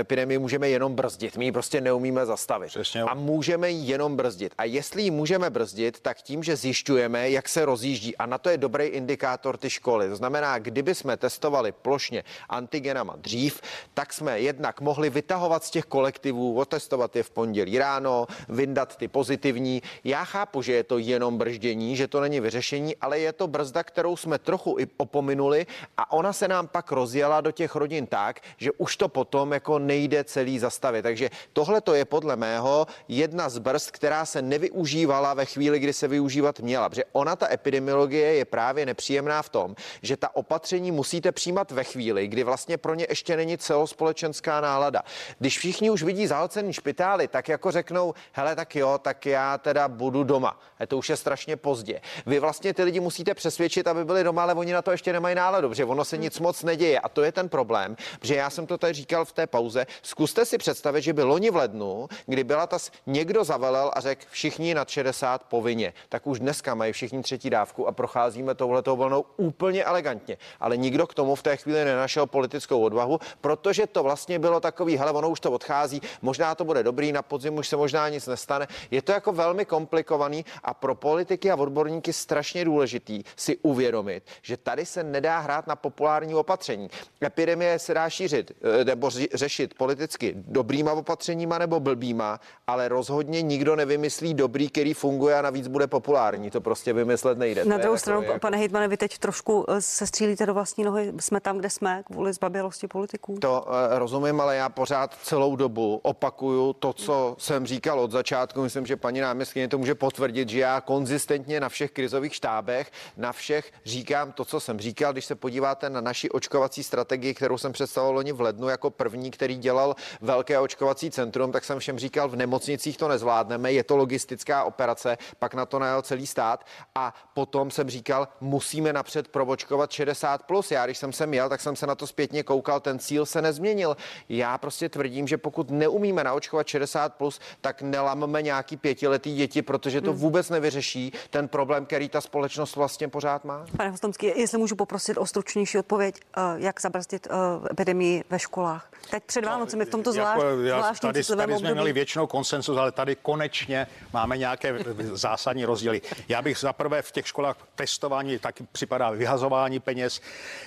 epidemii 0.00 0.38
můžeme 0.38 0.68
jenom 0.68 0.94
brzdit. 0.94 1.36
My 1.36 1.44
ji 1.44 1.52
prostě 1.52 1.80
neumíme 1.80 2.26
zastavit. 2.26 2.68
Přesně. 2.68 3.02
A 3.02 3.14
můžeme 3.14 3.70
ji 3.70 3.90
jenom 3.90 4.16
brzdit. 4.16 4.54
A 4.58 4.64
jestli 4.64 5.02
ji 5.02 5.10
můžeme 5.10 5.50
brzdit, 5.50 6.00
tak 6.00 6.16
tím, 6.16 6.42
že 6.42 6.56
zjišťujeme, 6.56 7.30
jak 7.30 7.48
se 7.48 7.64
rozjíždí. 7.64 8.16
A 8.16 8.26
na 8.26 8.38
to 8.38 8.50
je 8.50 8.58
dobrý 8.58 8.84
indikátor 8.84 9.56
ty 9.56 9.70
školy. 9.70 10.08
To 10.08 10.16
znamená, 10.16 10.58
kdyby 10.58 10.94
jsme 10.94 11.16
testovali 11.16 11.72
plošně 11.72 12.24
antigenama 12.48 13.16
dřív, 13.16 13.60
tak 13.94 14.12
jsme 14.12 14.40
jednak 14.40 14.80
mohli 14.80 15.10
vytahovat 15.10 15.64
z 15.64 15.70
těch 15.70 15.84
kolektivů, 15.84 16.58
otestovat 16.58 17.16
je 17.16 17.22
v 17.22 17.35
pondělí 17.36 17.78
ráno, 17.78 18.26
vyndat 18.48 18.96
ty 18.96 19.08
pozitivní. 19.08 19.82
Já 20.04 20.24
chápu, 20.24 20.62
že 20.62 20.72
je 20.72 20.84
to 20.84 20.98
jenom 20.98 21.38
brždění, 21.38 21.96
že 21.96 22.08
to 22.08 22.20
není 22.20 22.40
vyřešení, 22.40 22.96
ale 22.96 23.18
je 23.18 23.32
to 23.32 23.44
brzda, 23.46 23.84
kterou 23.84 24.16
jsme 24.16 24.38
trochu 24.38 24.80
i 24.80 24.88
opominuli 24.96 25.66
a 25.96 26.12
ona 26.12 26.32
se 26.32 26.48
nám 26.48 26.68
pak 26.68 26.92
rozjela 26.92 27.40
do 27.40 27.52
těch 27.52 27.74
rodin 27.76 28.06
tak, 28.06 28.40
že 28.56 28.72
už 28.80 28.96
to 28.96 29.08
potom 29.08 29.52
jako 29.52 29.78
nejde 29.78 30.24
celý 30.24 30.58
zastavit. 30.58 31.02
Takže 31.02 31.30
tohle 31.52 31.80
to 31.80 31.94
je 31.94 32.04
podle 32.04 32.36
mého 32.36 32.86
jedna 33.08 33.48
z 33.48 33.58
brzd, 33.58 33.90
která 33.90 34.24
se 34.24 34.42
nevyužívala 34.42 35.34
ve 35.34 35.44
chvíli, 35.44 35.78
kdy 35.78 35.92
se 35.92 36.08
využívat 36.08 36.60
měla. 36.60 36.88
Protože 36.88 37.04
ona, 37.12 37.36
ta 37.36 37.52
epidemiologie, 37.52 38.34
je 38.34 38.44
právě 38.44 38.86
nepříjemná 38.86 39.42
v 39.42 39.48
tom, 39.48 39.68
že 40.02 40.16
ta 40.16 40.36
opatření 40.36 40.88
musíte 40.88 41.32
přijímat 41.32 41.70
ve 41.70 41.84
chvíli, 41.84 42.28
kdy 42.28 42.42
vlastně 42.44 42.78
pro 42.80 42.94
ně 42.94 43.06
ještě 43.08 43.36
není 43.36 43.58
celospolečenská 43.58 44.60
nálada. 44.60 45.02
Když 45.38 45.58
všichni 45.58 45.90
už 45.90 46.02
vidí 46.02 46.26
zahlcený 46.26 46.72
špitály, 46.72 47.25
tak 47.28 47.48
jako 47.48 47.70
řeknou, 47.70 48.14
hele, 48.32 48.56
tak 48.56 48.76
jo, 48.76 48.98
tak 49.02 49.26
já 49.26 49.58
teda 49.58 49.88
budu 49.88 50.24
doma. 50.24 50.60
A 50.78 50.86
to 50.86 50.98
už 50.98 51.08
je 51.08 51.16
strašně 51.16 51.56
pozdě. 51.56 52.00
Vy 52.26 52.38
vlastně 52.38 52.74
ty 52.74 52.82
lidi 52.82 53.00
musíte 53.00 53.34
přesvědčit, 53.34 53.86
aby 53.86 54.04
byli 54.04 54.24
doma, 54.24 54.42
ale 54.42 54.54
oni 54.54 54.72
na 54.72 54.82
to 54.82 54.90
ještě 54.90 55.12
nemají 55.12 55.34
náladu, 55.34 55.68
protože 55.68 55.84
ono 55.84 56.04
se 56.04 56.16
nic 56.16 56.40
moc 56.40 56.62
neděje. 56.62 57.00
A 57.00 57.08
to 57.08 57.22
je 57.22 57.32
ten 57.32 57.48
problém, 57.48 57.96
že 58.22 58.34
já 58.34 58.50
jsem 58.50 58.66
to 58.66 58.78
tady 58.78 58.92
říkal 58.92 59.24
v 59.24 59.32
té 59.32 59.46
pauze. 59.46 59.86
Zkuste 60.02 60.44
si 60.44 60.58
představit, 60.58 61.02
že 61.02 61.12
by 61.12 61.22
loni 61.22 61.50
v 61.50 61.56
lednu, 61.56 62.08
kdy 62.26 62.44
byla 62.44 62.66
ta 62.66 62.78
někdo 63.06 63.44
zavelel 63.44 63.90
a 63.94 64.00
řekl 64.00 64.24
všichni 64.30 64.74
nad 64.74 64.88
60 64.88 65.44
povinně, 65.44 65.92
tak 66.08 66.26
už 66.26 66.40
dneska 66.40 66.74
mají 66.74 66.92
všichni 66.92 67.22
třetí 67.22 67.50
dávku 67.50 67.88
a 67.88 67.92
procházíme 67.92 68.54
touhletou 68.54 68.96
vlnou 68.96 69.24
úplně 69.36 69.84
elegantně. 69.84 70.36
Ale 70.60 70.76
nikdo 70.76 71.06
k 71.06 71.14
tomu 71.14 71.34
v 71.34 71.42
té 71.42 71.56
chvíli 71.56 71.84
nenašel 71.84 72.26
politickou 72.26 72.80
odvahu, 72.80 73.18
protože 73.40 73.86
to 73.86 74.02
vlastně 74.02 74.38
bylo 74.38 74.60
takový, 74.60 74.96
hele, 74.96 75.12
ono 75.12 75.30
už 75.30 75.40
to 75.40 75.52
odchází, 75.52 76.02
možná 76.22 76.54
to 76.54 76.64
bude 76.64 76.82
dobrý, 76.82 77.12
na 77.16 77.22
podzim 77.22 77.56
už 77.56 77.68
se 77.68 77.76
možná 77.76 78.08
nic 78.08 78.26
nestane. 78.26 78.68
Je 78.90 79.02
to 79.02 79.12
jako 79.12 79.32
velmi 79.32 79.64
komplikovaný 79.64 80.44
a 80.64 80.74
pro 80.74 80.94
politiky 80.94 81.50
a 81.50 81.56
odborníky 81.56 82.12
strašně 82.12 82.64
důležitý 82.64 83.22
si 83.36 83.56
uvědomit, 83.62 84.22
že 84.42 84.56
tady 84.56 84.86
se 84.86 85.04
nedá 85.04 85.38
hrát 85.38 85.66
na 85.66 85.76
populární 85.76 86.34
opatření. 86.34 86.90
Epidemie 87.24 87.78
se 87.78 87.94
dá 87.94 88.10
šířit 88.10 88.52
eh, 88.52 88.84
nebo 88.84 89.10
řešit 89.34 89.74
politicky 89.74 90.34
dobrýma 90.36 90.92
opatřeníma 90.92 91.58
nebo 91.58 91.80
blbýma, 91.80 92.40
ale 92.66 92.88
rozhodně 92.88 93.42
nikdo 93.42 93.76
nevymyslí 93.76 94.34
dobrý, 94.34 94.68
který 94.68 94.94
funguje 94.94 95.34
a 95.38 95.42
navíc 95.42 95.68
bude 95.68 95.86
populární. 95.86 96.50
To 96.50 96.60
prostě 96.60 96.92
vymyslet 96.92 97.38
nejde. 97.38 97.64
Na 97.64 97.78
druhou 97.78 97.96
stranu, 97.96 98.22
jako... 98.22 98.38
pane 98.38 98.58
Hejtmane, 98.58 98.88
vy 98.88 98.96
teď 98.96 99.18
trošku 99.18 99.64
eh, 99.68 99.80
se 99.80 100.06
střílíte 100.06 100.46
do 100.46 100.54
vlastní 100.54 100.84
nohy. 100.84 101.12
Jsme 101.20 101.40
tam, 101.40 101.58
kde 101.58 101.70
jsme, 101.70 102.02
kvůli 102.06 102.32
zbabělosti 102.32 102.88
politiků. 102.88 103.38
To 103.40 103.64
uh, 103.66 103.98
rozumím, 103.98 104.40
ale 104.40 104.56
já 104.56 104.68
pořád 104.68 105.14
celou 105.22 105.56
dobu 105.56 106.00
opakuju 106.02 106.72
to, 106.72 106.92
co 106.92 107.05
jsem 107.38 107.66
říkal 107.66 108.00
od 108.00 108.10
začátku. 108.10 108.62
Myslím, 108.62 108.86
že 108.86 108.96
paní 108.96 109.20
náměstkyně 109.20 109.68
to 109.68 109.78
může 109.78 109.94
potvrdit, 109.94 110.48
že 110.48 110.60
já 110.60 110.80
konzistentně 110.80 111.60
na 111.60 111.68
všech 111.68 111.90
krizových 111.90 112.34
štábech, 112.34 112.92
na 113.16 113.32
všech 113.32 113.72
říkám 113.84 114.32
to, 114.32 114.44
co 114.44 114.60
jsem 114.60 114.80
říkal. 114.80 115.12
Když 115.12 115.24
se 115.24 115.34
podíváte 115.34 115.90
na 115.90 116.00
naši 116.00 116.30
očkovací 116.30 116.82
strategii, 116.82 117.34
kterou 117.34 117.58
jsem 117.58 117.72
představoval 117.72 118.14
loni 118.14 118.32
v 118.32 118.40
lednu 118.40 118.68
jako 118.68 118.90
první, 118.90 119.30
který 119.30 119.56
dělal 119.56 119.96
velké 120.20 120.58
očkovací 120.58 121.10
centrum, 121.10 121.52
tak 121.52 121.64
jsem 121.64 121.78
všem 121.78 121.98
říkal, 121.98 122.28
v 122.28 122.36
nemocnicích 122.36 122.96
to 122.96 123.08
nezvládneme, 123.08 123.72
je 123.72 123.84
to 123.84 123.96
logistická 123.96 124.64
operace, 124.64 125.18
pak 125.38 125.54
na 125.54 125.66
to 125.66 125.78
najel 125.78 126.02
celý 126.02 126.26
stát 126.26 126.64
a 126.94 127.14
potom 127.34 127.70
jsem 127.70 127.90
říkal, 127.90 128.28
musíme 128.40 128.92
napřed 128.92 129.28
provočkovat 129.28 129.90
60 129.90 130.42
plus. 130.42 130.70
Já, 130.70 130.86
když 130.86 130.98
jsem 130.98 131.12
sem 131.12 131.34
jel, 131.34 131.48
tak 131.48 131.60
jsem 131.60 131.76
se 131.76 131.86
na 131.86 131.94
to 131.94 132.06
zpětně 132.06 132.42
koukal, 132.42 132.80
ten 132.80 132.98
cíl 132.98 133.26
se 133.26 133.42
nezměnil. 133.42 133.96
Já 134.28 134.58
prostě 134.58 134.88
tvrdím, 134.88 135.28
že 135.28 135.38
pokud 135.38 135.70
neumíme 135.70 136.24
naočkovat 136.24 136.66
60 136.66 136.95
plus, 137.12 137.40
tak 137.60 137.82
nelameme 137.82 138.42
nějaký 138.42 138.76
pětiletý 138.76 139.34
děti, 139.34 139.62
protože 139.62 140.00
to 140.00 140.10
hmm. 140.10 140.20
vůbec 140.20 140.50
nevyřeší 140.50 141.12
ten 141.30 141.48
problém, 141.48 141.86
který 141.86 142.08
ta 142.08 142.20
společnost 142.20 142.76
vlastně 142.76 143.08
pořád 143.08 143.44
má. 143.44 143.66
Pane 143.76 143.90
Hostomský, 143.90 144.26
jestli 144.26 144.58
můžu 144.58 144.76
poprosit 144.76 145.18
o 145.18 145.26
stručnější 145.26 145.78
odpověď, 145.78 146.20
eh, 146.36 146.40
jak 146.56 146.80
zabrzdit 146.80 147.26
eh, 147.30 147.34
epidemii 147.70 148.24
ve 148.30 148.38
školách. 148.38 148.90
Teď 149.10 149.22
před 149.24 149.40
no, 149.40 149.48
Vánocemi 149.48 149.84
v 149.84 149.90
tomto 149.90 150.12
zvlášť, 150.12 150.42
jako, 150.42 150.56
zvláštním 150.56 151.12
tady, 151.12 151.24
tady 151.24 151.58
jsme 151.58 151.72
měli 151.74 151.92
většinou 151.92 152.26
konsensus, 152.26 152.78
ale 152.78 152.92
tady 152.92 153.16
konečně 153.16 153.86
máme 154.12 154.38
nějaké 154.38 154.78
zásadní 155.12 155.64
rozdíly. 155.64 156.02
Já 156.28 156.42
bych 156.42 156.58
zaprvé 156.58 157.02
v 157.02 157.12
těch 157.12 157.26
školách 157.26 157.56
testování 157.74 158.38
taky 158.38 158.66
připadá 158.72 159.10
vyhazování 159.10 159.80
peněz. 159.80 160.20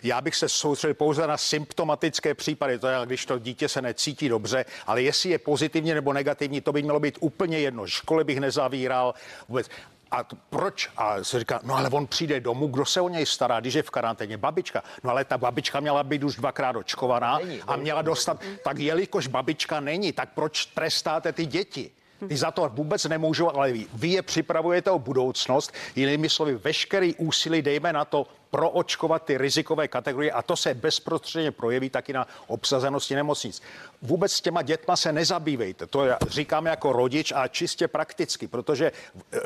Já 0.04 0.22
bych 0.22 0.36
se 0.36 0.50
soustředil 0.50 0.94
pouze 0.94 1.28
na 1.28 1.38
symptomatické 1.38 2.34
případy, 2.34 2.80
to 2.80 2.88
je, 2.88 2.98
když 3.06 3.26
to 3.26 3.40
dítě 3.40 3.70
se 3.70 3.82
necítí 3.82 4.30
dobře, 4.30 4.66
ale 4.88 5.02
jestli 5.02 5.30
je 5.30 5.40
pozitivní 5.40 5.94
nebo 5.94 6.09
negativní, 6.14 6.62
to 6.62 6.72
by 6.72 6.84
mělo 6.84 7.00
být 7.00 7.18
úplně 7.20 7.60
jedno. 7.60 7.88
Školy 7.88 8.24
bych 8.24 8.40
nezavíral 8.40 9.14
vůbec. 9.48 9.70
A 10.12 10.24
to 10.24 10.36
proč? 10.50 10.90
A 10.98 11.24
se 11.24 11.40
říká, 11.40 11.60
no 11.64 11.76
ale 11.76 11.90
on 11.90 12.08
přijde 12.08 12.40
domů, 12.40 12.68
kdo 12.68 12.86
se 12.86 13.02
o 13.02 13.10
něj 13.10 13.26
stará, 13.26 13.60
když 13.60 13.74
je 13.74 13.84
v 13.84 13.90
karanténě? 13.90 14.38
Babička. 14.38 14.84
No 15.04 15.10
ale 15.10 15.26
ta 15.26 15.38
babička 15.38 15.80
měla 15.80 16.04
být 16.04 16.24
už 16.24 16.36
dvakrát 16.36 16.76
očkovaná 16.76 17.40
a 17.68 17.76
měla 17.76 18.02
dostat, 18.02 18.42
tak 18.64 18.80
jelikož 18.80 19.28
babička 19.28 19.80
není, 19.80 20.12
tak 20.12 20.30
proč 20.36 20.66
trestáte 20.66 21.34
ty 21.34 21.46
děti? 21.46 21.92
Ty 22.28 22.38
za 22.38 22.52
to 22.52 22.70
vůbec 22.74 23.06
nemůžou, 23.06 23.50
ale 23.50 23.72
vy, 23.72 23.88
vy 23.94 24.08
je 24.08 24.22
připravujete 24.22 24.92
o 24.92 25.00
budoucnost. 25.00 25.74
Jinými 25.96 26.30
slovy, 26.30 26.56
veškerý 26.56 27.16
úsilí 27.16 27.62
dejme 27.62 27.94
na 27.94 28.06
to 28.06 28.28
proočkovat 28.52 29.24
ty 29.24 29.38
rizikové 29.38 29.88
kategorie 29.88 30.32
a 30.32 30.42
to 30.42 30.56
se 30.56 30.74
bezprostředně 30.74 31.52
projeví 31.52 31.90
taky 31.90 32.14
na 32.14 32.28
obsazenosti 32.48 33.16
nemocnic. 33.16 33.62
Vůbec 34.02 34.32
s 34.32 34.42
těma 34.42 34.62
dětma 34.62 34.96
se 34.96 35.12
nezabývejte. 35.12 35.88
To 35.88 36.06
říkám 36.28 36.66
jako 36.66 36.94
rodič 36.94 37.32
a 37.36 37.48
čistě 37.48 37.88
prakticky, 37.88 38.48
protože 38.48 38.92
eh, 39.34 39.40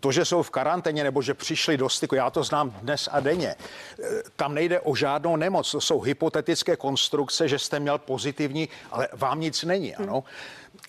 to, 0.00 0.12
že 0.12 0.24
jsou 0.24 0.42
v 0.42 0.50
karanténě 0.50 1.04
nebo 1.04 1.22
že 1.22 1.34
přišli 1.34 1.76
do 1.76 1.88
styku, 1.88 2.14
já 2.14 2.30
to 2.30 2.44
znám 2.44 2.70
dnes 2.70 3.08
a 3.12 3.20
denně, 3.20 3.54
eh, 3.54 4.04
tam 4.36 4.54
nejde 4.54 4.80
o 4.80 4.94
žádnou 4.94 5.36
nemoc. 5.36 5.70
To 5.70 5.80
jsou 5.80 6.00
hypotetické 6.00 6.76
konstrukce, 6.76 7.48
že 7.48 7.58
jste 7.58 7.80
měl 7.80 7.98
pozitivní, 7.98 8.68
ale 8.90 9.08
vám 9.12 9.40
nic 9.40 9.64
není. 9.64 9.94
Ano. 9.94 10.24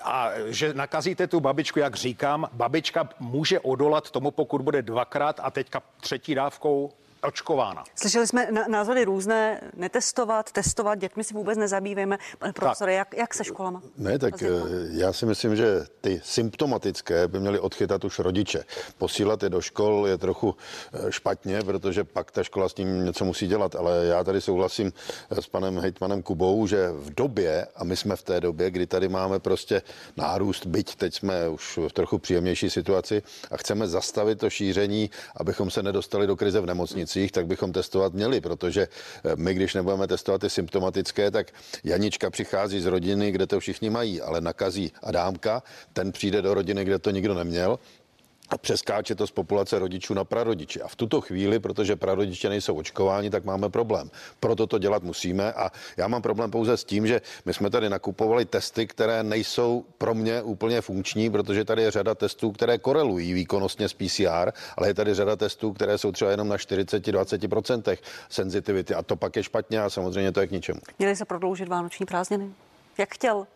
A 0.04 0.30
že 0.46 0.74
nakazíte 0.74 1.28
tu 1.28 1.40
babičku, 1.40 1.80
jak 1.80 1.96
říkám, 1.96 2.50
babička 2.54 3.10
může 3.20 3.60
odolat 3.60 4.12
tomu, 4.12 4.32
pokud 4.32 4.62
bude 4.62 4.82
dvakrát 4.82 5.40
a 5.44 5.52
teďka 5.52 5.82
třetí 6.02 6.36
dávkou 6.36 6.92
očkována. 7.24 7.84
Slyšeli 7.96 8.28
jsme 8.28 8.48
názory 8.68 9.06
různé, 9.06 9.62
netestovat, 9.76 10.52
testovat, 10.52 11.00
dětmi 11.00 11.24
si 11.24 11.34
vůbec 11.34 11.58
nezabývejme. 11.58 12.18
Pane 12.40 12.54
profesore, 12.54 12.94
jak, 12.94 13.18
jak 13.18 13.34
se 13.34 13.44
školama? 13.44 13.82
Ne, 13.98 14.20
tak 14.20 14.44
eh, 14.44 14.48
já 14.92 15.14
si 15.14 15.26
myslím, 15.26 15.56
že 15.56 15.86
ty 16.02 16.22
symptomatické 16.24 17.28
by 17.28 17.40
měly 17.40 17.60
odchytat 17.60 18.04
už 18.04 18.20
rodiče. 18.20 18.64
Posílat 18.98 19.44
je 19.44 19.50
do 19.50 19.62
škol 19.62 20.08
je 20.08 20.18
trochu 20.18 20.56
eh, 20.94 21.12
špatně, 21.12 21.62
protože 21.62 22.04
pak 22.04 22.32
ta 22.32 22.44
škola 22.44 22.70
s 22.70 22.74
tím 22.74 23.06
něco 23.06 23.26
musí 23.26 23.48
dělat, 23.48 23.76
ale 23.76 24.06
já 24.06 24.24
tady 24.24 24.42
souhlasím 24.42 24.94
eh, 25.30 25.42
s 25.42 25.48
panem 25.48 25.80
hejtmanem 25.80 26.24
Kubou, 26.24 26.68
že 26.68 26.92
v 26.92 27.14
době, 27.14 27.68
a 27.76 27.84
my 27.84 27.98
jsme 27.98 28.16
v 28.16 28.24
té 28.24 28.42
době, 28.42 28.72
kdy 28.72 28.88
tady 28.88 29.10
máme 29.10 29.40
prostě 29.40 29.82
nárůst, 30.18 30.66
byť 30.66 30.96
teď 30.96 31.16
jsme 31.16 31.50
už 31.50 31.80
v 31.88 31.94
trochu 31.94 32.18
příjemnější 32.18 32.70
situaci 32.70 33.24
a 33.52 33.58
chceme 33.58 33.88
zastavit 33.88 34.40
to 34.40 34.50
šíření, 34.50 35.10
abychom 35.36 35.72
se 35.72 35.84
nedostali 35.84 36.28
do 36.28 36.36
krize 36.36 36.62
v 36.62 36.66
nemocnici 36.66 37.09
nemocnicích, 37.10 37.32
tak 37.32 37.48
bychom 37.48 37.72
testovat 37.72 38.14
měli, 38.14 38.42
protože 38.42 38.88
eh, 38.88 39.36
my, 39.36 39.54
když 39.54 39.74
nebudeme 39.74 40.08
testovat 40.08 40.42
ty 40.42 40.50
symptomatické, 40.50 41.32
tak 41.32 41.52
Janička 41.84 42.30
přichází 42.30 42.82
z 42.82 42.86
rodiny, 42.86 43.32
kde 43.32 43.48
to 43.48 43.60
všichni 43.60 43.90
mají, 43.90 44.22
ale 44.22 44.42
nakazí 44.42 44.92
Adámka, 45.04 45.64
ten 45.94 46.12
přijde 46.12 46.42
do 46.42 46.54
rodiny, 46.54 46.86
kde 46.86 47.00
to 47.00 47.12
nikdo 47.12 47.34
neměl 47.34 47.80
a 48.50 48.58
přeskáče 48.58 49.16
to 49.16 49.28
z 49.28 49.32
populace 49.32 49.80
rodičů 49.80 50.14
na 50.14 50.24
prarodiče. 50.24 50.82
A 50.82 50.88
v 50.88 50.96
tuto 50.96 51.22
chvíli, 51.22 51.60
protože 51.60 51.96
prarodiče 51.96 52.50
nejsou 52.50 52.76
očkováni, 52.76 53.30
tak 53.30 53.46
máme 53.46 53.70
problém. 53.70 54.12
Proto 54.40 54.68
to 54.68 54.78
dělat 54.78 55.04
musíme 55.04 55.54
a 55.54 55.72
já 55.98 56.08
mám 56.08 56.22
problém 56.22 56.52
pouze 56.52 56.78
s 56.78 56.84
tím, 56.84 57.08
že 57.08 57.22
my 57.46 57.54
jsme 57.54 57.70
tady 57.70 57.90
nakupovali 57.90 58.46
testy, 58.46 58.88
které 58.88 59.24
nejsou 59.24 59.86
pro 59.98 60.14
mě 60.14 60.42
úplně 60.42 60.82
funkční, 60.82 61.30
protože 61.30 61.66
tady 61.66 61.82
je 61.82 61.92
řada 61.92 62.16
testů, 62.16 62.52
které 62.52 62.78
korelují 62.78 63.34
výkonnostně 63.34 63.90
s 63.90 63.94
PCR, 63.94 64.52
ale 64.78 64.88
je 64.88 64.94
tady 64.94 65.14
řada 65.14 65.36
testů, 65.36 65.74
které 65.74 65.98
jsou 65.98 66.12
třeba 66.12 66.32
jenom 66.32 66.48
na 66.48 66.56
40-20% 66.56 67.98
senzitivity 68.30 68.94
a 68.94 69.02
to 69.02 69.16
pak 69.16 69.36
je 69.36 69.44
špatně 69.44 69.82
a 69.82 69.90
samozřejmě 69.90 70.32
to 70.32 70.42
je 70.42 70.48
k 70.48 70.52
ničemu. 70.52 70.80
Měli 71.00 71.16
se 71.16 71.26
prodloužit 71.26 71.68
vánoční 71.68 72.06
prázdniny? 72.06 72.50
Jak 72.98 73.14
chtěl 73.14 73.48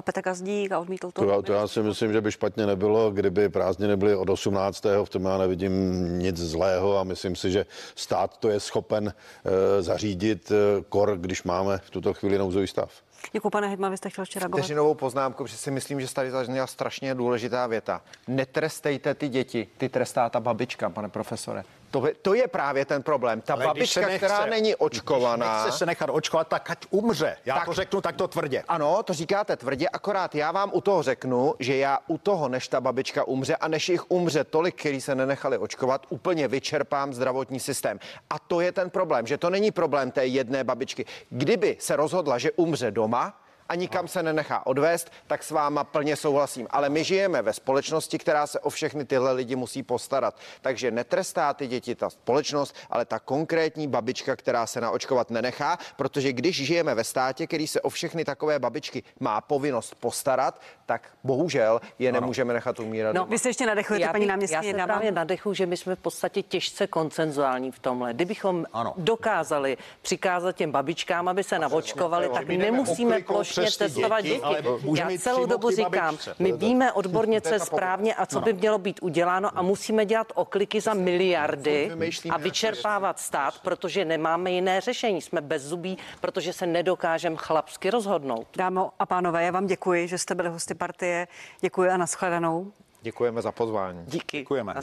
Petr 0.00 0.22
Gazdík 0.22 0.72
a 0.72 0.78
odmítl 0.78 1.10
to. 1.10 1.22
To, 1.22 1.30
já, 1.30 1.42
to 1.42 1.52
já 1.52 1.68
si 1.68 1.82
myslím, 1.82 2.12
že 2.12 2.20
by 2.20 2.32
špatně 2.32 2.66
nebylo, 2.66 3.10
kdyby 3.10 3.48
prázdniny 3.48 3.96
byly 3.96 4.16
od 4.16 4.30
18. 4.30 4.84
V 5.04 5.08
tom 5.08 5.24
já 5.24 5.38
nevidím 5.38 5.72
nic 6.18 6.36
zlého 6.36 6.98
a 6.98 7.04
myslím 7.04 7.36
si, 7.36 7.50
že 7.50 7.66
stát 7.94 8.36
to 8.36 8.48
je 8.48 8.60
schopen 8.60 9.08
e, 9.08 9.82
zařídit 9.82 10.50
e, 10.50 10.54
kor, 10.88 11.16
když 11.18 11.42
máme 11.42 11.78
v 11.78 11.90
tuto 11.90 12.14
chvíli 12.14 12.38
nouzový 12.38 12.66
stav. 12.66 12.92
Děkuji, 13.32 13.50
pane 13.50 13.68
Hedma, 13.68 13.88
vy 13.88 13.96
jste 13.96 14.10
chtěl 14.10 14.22
ještě 14.22 14.38
reagovat. 14.38 14.58
Vteřinovou 14.58 14.94
poznámku, 14.94 15.44
protože 15.44 15.56
si 15.56 15.70
myslím, 15.70 16.00
že 16.00 16.14
tady 16.14 16.30
zazněla 16.30 16.66
strašně 16.66 17.14
důležitá 17.14 17.66
věta. 17.66 18.00
Netrestejte 18.28 19.14
ty 19.14 19.28
děti, 19.28 19.68
ty 19.78 19.88
trestá 19.88 20.30
ta 20.30 20.40
babička, 20.40 20.90
pane 20.90 21.08
profesore. 21.08 21.64
To, 21.90 22.04
to 22.22 22.34
je 22.34 22.48
právě 22.48 22.84
ten 22.84 23.02
problém. 23.02 23.40
Ta 23.40 23.54
Ale 23.54 23.64
babička, 23.64 24.00
nechce, 24.00 24.16
která 24.18 24.46
není 24.46 24.74
očkovaná. 24.74 25.62
Když 25.62 25.74
se 25.74 25.86
nechat 25.86 26.10
očkovat, 26.12 26.48
tak 26.48 26.70
ať 26.70 26.78
umře. 26.90 27.36
Já 27.44 27.54
tak, 27.54 27.64
to 27.64 27.72
řeknu 27.72 28.00
takto 28.00 28.28
tvrdě. 28.28 28.64
Ano, 28.68 29.02
to 29.02 29.12
říkáte 29.12 29.56
tvrdě, 29.56 29.88
akorát 29.88 30.34
já 30.34 30.52
vám 30.52 30.70
u 30.74 30.80
toho 30.80 31.02
řeknu, 31.02 31.54
že 31.58 31.76
já 31.76 31.98
u 32.06 32.18
toho, 32.18 32.48
než 32.48 32.68
ta 32.68 32.80
babička 32.80 33.24
umře 33.24 33.56
a 33.56 33.68
než 33.68 33.88
jich 33.88 34.10
umře 34.10 34.44
tolik, 34.44 34.80
který 34.80 35.00
se 35.00 35.14
nenechali 35.14 35.58
očkovat, 35.58 36.06
úplně 36.08 36.48
vyčerpám 36.48 37.12
zdravotní 37.12 37.60
systém. 37.60 38.00
A 38.30 38.38
to 38.38 38.60
je 38.60 38.72
ten 38.72 38.90
problém, 38.90 39.26
že 39.26 39.38
to 39.38 39.50
není 39.50 39.70
problém 39.70 40.10
té 40.10 40.26
jedné 40.26 40.64
babičky. 40.64 41.04
Kdyby 41.30 41.76
se 41.80 41.96
rozhodla, 41.96 42.38
že 42.38 42.50
umře 42.52 42.90
doma, 42.90 43.40
a 43.68 43.74
nikam 43.74 44.08
se 44.08 44.22
nenechá 44.22 44.66
odvést, 44.66 45.12
tak 45.26 45.42
s 45.42 45.50
váma 45.50 45.84
plně 45.84 46.16
souhlasím. 46.16 46.66
Ale 46.70 46.88
my 46.88 47.04
žijeme 47.04 47.42
ve 47.42 47.52
společnosti, 47.52 48.18
která 48.18 48.46
se 48.46 48.60
o 48.60 48.70
všechny 48.70 49.04
tyhle 49.04 49.32
lidi 49.32 49.56
musí 49.56 49.82
postarat. 49.82 50.36
Takže 50.60 50.90
netrestá 50.90 51.54
ty 51.54 51.66
děti 51.66 51.94
ta 51.94 52.10
společnost, 52.10 52.76
ale 52.90 53.04
ta 53.04 53.18
konkrétní 53.18 53.88
babička, 53.88 54.36
která 54.36 54.66
se 54.66 54.80
naočkovat 54.80 55.30
nenechá, 55.30 55.78
protože 55.96 56.32
když 56.32 56.66
žijeme 56.66 56.94
ve 56.94 57.04
státě, 57.04 57.46
který 57.46 57.66
se 57.66 57.80
o 57.80 57.88
všechny 57.88 58.24
takové 58.24 58.58
babičky 58.58 59.02
má 59.20 59.40
povinnost 59.40 59.94
postarat, 59.94 60.60
tak 60.86 61.08
bohužel 61.24 61.80
je 61.98 62.08
ano. 62.08 62.20
nemůžeme 62.20 62.52
nechat 62.52 62.80
umírat. 62.80 63.14
No, 63.14 63.26
vy 63.26 63.38
se 63.38 63.48
ještě 63.48 63.66
nadechujete, 63.66 64.04
já 64.04 64.12
paní 64.12 64.26
náměstkyně. 64.26 64.72
Já 64.72 64.78
se 64.78 64.86
právě 64.86 65.12
nadechu, 65.12 65.54
že 65.54 65.66
my 65.66 65.76
jsme 65.76 65.96
v 65.96 65.98
podstatě 65.98 66.42
těžce 66.42 66.86
koncenzuální 66.86 67.72
v 67.72 67.78
tomhle. 67.78 68.14
Kdybychom 68.14 68.66
ano. 68.72 68.94
dokázali 68.96 69.76
přikázat 70.02 70.56
těm 70.56 70.72
babičkám, 70.72 71.28
aby 71.28 71.44
se 71.44 71.58
naočkovali, 71.58 72.28
tak 72.28 72.48
nemusíme 72.48 73.20
plošně 73.20 73.57
přesně 73.62 73.86
testovat 73.86 74.20
děti. 74.20 74.40
děti. 74.82 75.00
Já 75.00 75.18
celou 75.18 75.46
dobu 75.46 75.70
říkám, 75.70 76.14
babičce. 76.14 76.34
my 76.38 76.52
víme 76.52 76.92
odborně, 76.92 77.40
co 77.40 77.54
je 77.54 77.60
správně 77.60 78.14
a 78.14 78.26
co 78.26 78.40
by 78.40 78.52
mělo 78.52 78.78
být 78.78 79.00
uděláno 79.02 79.58
a 79.58 79.62
musíme 79.62 80.06
dělat 80.06 80.32
okliky 80.34 80.80
za 80.80 80.94
miliardy 80.94 81.90
a 82.30 82.38
vyčerpávat 82.38 83.20
stát, 83.20 83.54
protože 83.62 84.04
nemáme 84.04 84.50
jiné 84.50 84.80
řešení. 84.80 85.22
Jsme 85.22 85.40
bez 85.40 85.62
zubí, 85.62 85.98
protože 86.20 86.52
se 86.52 86.66
nedokážeme 86.66 87.36
chlapsky 87.38 87.90
rozhodnout. 87.90 88.46
Dámo 88.56 88.90
a 88.98 89.06
pánové, 89.06 89.44
já 89.44 89.50
vám 89.50 89.66
děkuji, 89.66 90.08
že 90.08 90.18
jste 90.18 90.34
byli 90.34 90.48
hosty 90.48 90.74
partie. 90.74 91.28
Děkuji 91.60 91.90
a 91.90 91.96
nashledanou. 91.96 92.72
Děkujeme 93.02 93.42
za 93.42 93.52
pozvání. 93.52 94.04
Díky. 94.06 94.38
Děkujeme. 94.38 94.74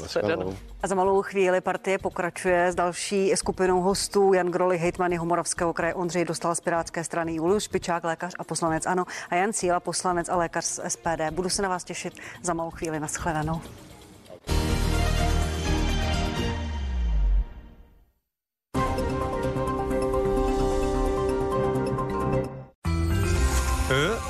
A 0.84 0.88
za 0.88 0.95
malou 0.95 1.21
chvíli 1.21 1.62
partie 1.62 1.97
pokračuje 1.97 2.71
s 2.71 2.75
další 2.75 3.32
skupinou 3.36 3.82
hostů. 3.82 4.34
Jan 4.34 4.47
Groli, 4.47 4.78
hejtman 4.78 5.12
Jihomoravského 5.12 5.73
kraje, 5.73 5.93
Ondřej 5.93 6.25
dostal 6.25 6.56
z 6.56 6.62
Pirátské 6.62 7.04
strany 7.04 7.36
Julius 7.36 7.63
Špičák, 7.63 8.04
lékař 8.04 8.34
a 8.39 8.43
poslanec 8.43 8.86
ANO 8.86 9.06
a 9.30 9.36
Jan 9.36 9.54
Cíla, 9.54 9.80
poslanec 9.80 10.30
a 10.30 10.36
lékař 10.36 10.65
z 10.65 10.80
SPD. 10.88 11.32
Budu 11.32 11.49
se 11.49 11.62
na 11.62 11.69
vás 11.69 11.84
těšit 11.84 12.13
za 12.43 12.54
malou 12.54 12.71
chvíli. 12.71 12.99
Naschledanou. 12.99 13.62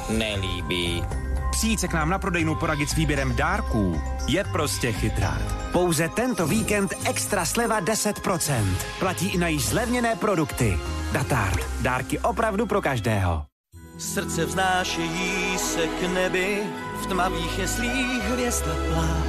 Nelíbí 0.10 1.04
Přijít 1.56 1.80
se 1.80 1.88
k 1.88 1.94
nám 1.94 2.10
na 2.10 2.20
prodejnu 2.20 2.56
poradit 2.56 2.90
s 2.90 2.96
výběrem 2.96 3.36
dárků 3.36 4.02
je 4.28 4.44
prostě 4.44 4.92
chytrá. 4.92 5.38
Pouze 5.72 6.10
tento 6.10 6.48
víkend 6.48 6.94
extra 7.06 7.46
sleva 7.46 7.82
10%. 7.82 8.76
Platí 9.00 9.28
i 9.28 9.38
na 9.38 9.48
již 9.48 9.66
zlevněné 9.66 10.16
produkty. 10.16 10.78
Datard. 11.12 11.60
Dárky 11.82 12.20
opravdu 12.20 12.66
pro 12.66 12.82
každého. 12.82 13.46
Srdce 13.98 14.46
vznášejí 14.46 15.58
se 15.58 15.88
k 15.88 16.14
nebi, 16.14 16.64
v 17.02 17.06
tmavých 17.06 17.60
jeslích 17.60 18.24
hvězda 18.24 18.72
plá. 18.94 19.24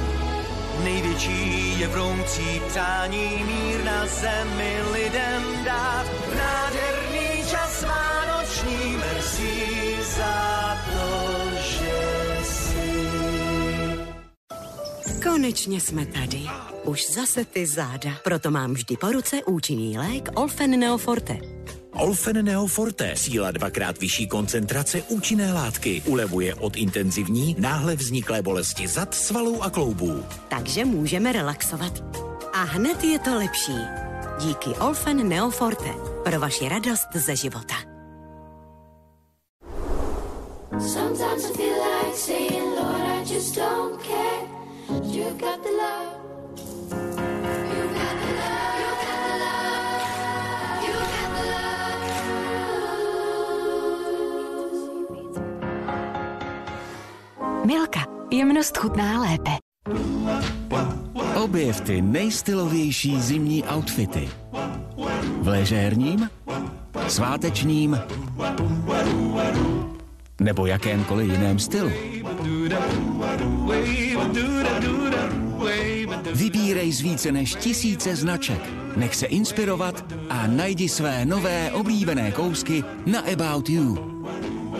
Největší 0.83 1.79
je 1.79 1.87
vroucí 1.87 2.61
přání 2.67 3.43
mír 3.43 3.83
na 3.83 4.05
zemi 4.05 4.77
lidem 4.91 5.43
dát. 5.65 6.05
Nádherný 6.37 7.49
čas 7.49 7.83
vánoční 7.83 8.97
merci 8.97 9.95
za 10.17 10.56
Konečně 15.23 15.81
jsme 15.81 16.05
tady. 16.05 16.41
Už 16.83 17.11
zase 17.11 17.45
ty 17.45 17.65
záda. 17.67 18.09
Proto 18.23 18.51
mám 18.51 18.73
vždy 18.73 18.97
po 18.97 19.11
ruce 19.11 19.43
účinný 19.43 19.97
lék 19.97 20.29
Olfen 20.35 20.79
Neoforte. 20.79 21.37
Olfen 21.91 22.45
Neoforte, 22.45 23.15
síla 23.15 23.51
dvakrát 23.51 23.99
vyšší 23.99 24.27
koncentrace 24.27 25.01
účinné 25.01 25.53
látky, 25.53 26.01
ulevuje 26.05 26.55
od 26.55 26.75
intenzivní, 26.75 27.55
náhle 27.59 27.95
vzniklé 27.95 28.41
bolesti 28.41 28.87
zad, 28.87 29.13
svalů 29.13 29.63
a 29.63 29.69
kloubů. 29.69 30.23
Takže 30.47 30.85
můžeme 30.85 31.31
relaxovat. 31.31 32.03
A 32.53 32.63
hned 32.63 33.03
je 33.03 33.19
to 33.19 33.35
lepší. 33.35 33.77
Díky 34.39 34.69
Olfen 34.69 35.29
Neoforte. 35.29 35.93
Pro 36.23 36.39
vaši 36.39 36.69
radost 36.69 37.07
ze 37.13 37.35
života. 37.35 37.75
Sometimes 40.79 41.45
I 41.45 41.53
feel 41.53 41.75
like 42.03 42.17
saying, 42.17 42.65
Lord, 42.79 43.01
I 43.01 43.33
just 43.33 43.55
don't 43.55 44.01
care. 44.01 44.46
Milka. 57.65 57.99
Jemnost 58.31 58.77
chutná 58.77 59.21
lépe. 59.21 59.51
Objev 61.43 61.81
ty 61.81 62.01
nejstylovější 62.01 63.21
zimní 63.21 63.63
outfity. 63.63 64.29
V 65.41 65.47
ležérním, 65.47 66.29
svátečním 67.07 67.99
nebo 70.41 70.65
jakémkoliv 70.65 71.31
jiném 71.31 71.59
stylu. 71.59 71.91
Vybírej 76.33 76.91
z 76.91 77.01
více 77.01 77.31
než 77.31 77.55
tisíce 77.55 78.15
značek. 78.15 78.61
Nech 78.95 79.15
se 79.15 79.25
inspirovat 79.25 80.05
a 80.29 80.47
najdi 80.47 80.89
své 80.89 81.25
nové 81.25 81.71
oblíbené 81.71 82.31
kousky 82.31 82.83
na 83.05 83.19
About 83.33 83.69
You. 83.69 83.97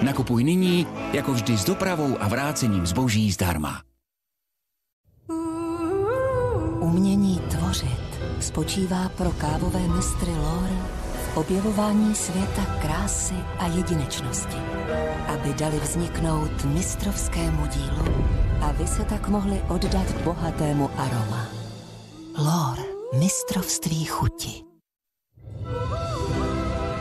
Nakupuj 0.01 0.43
nyní, 0.43 0.87
jako 1.13 1.33
vždy 1.33 1.57
s 1.57 1.65
dopravou 1.65 2.17
a 2.19 2.27
vrácením 2.27 2.87
zboží 2.87 3.31
zdarma. 3.31 3.81
Umění 6.79 7.39
tvořit 7.39 8.19
spočívá 8.39 9.09
pro 9.09 9.31
kávové 9.31 9.87
mistry 9.87 10.31
Lore 10.31 10.96
objevování 11.37 12.15
světa 12.15 12.65
krásy 12.81 13.35
a 13.59 13.67
jedinečnosti 13.67 14.57
aby 15.27 15.53
dali 15.53 15.79
vzniknout 15.79 16.65
mistrovskému 16.65 17.67
dílu 17.67 18.05
a 18.61 18.71
vy 18.71 18.87
se 18.87 19.03
tak 19.05 19.27
mohli 19.27 19.61
oddat 19.69 20.21
bohatému 20.23 20.89
aroma. 20.97 21.47
Lor, 22.37 22.77
mistrovství 23.19 24.05
chuti. 24.05 24.63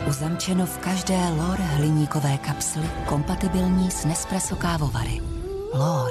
Uzamčeno 0.08 0.66
v 0.66 0.78
každé 0.78 1.28
Lor 1.28 1.58
hliníkové 1.58 2.38
kapsly 2.38 2.90
kompatibilní 3.06 3.90
s 3.90 4.04
Nespresso 4.04 4.56
kávovary. 4.56 5.20
Lor, 5.74 6.10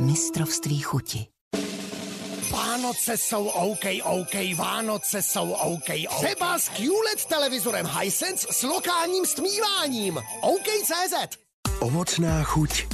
mistrovství 0.00 0.80
chuti. 0.80 1.33
Vánoce 2.84 3.16
jsou 3.16 3.46
OK, 3.46 3.84
OK, 4.02 4.34
Vánoce 4.56 5.22
jsou 5.22 5.50
OK, 5.50 5.88
OK. 6.08 6.24
Třeba 6.24 6.58
s 6.58 6.68
QLED 6.68 7.24
televizorem 7.28 7.86
Hisense 7.86 8.46
s 8.50 8.62
lokálním 8.62 9.26
stmíváním. 9.26 10.20
OK.cz 10.40 11.38
Ovocná 11.80 12.42
chuť 12.42 12.86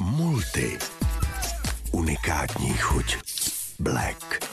Multi. 0.00 0.78
Unikátní 1.92 2.72
chuť 2.72 3.16
Black. 3.78 4.44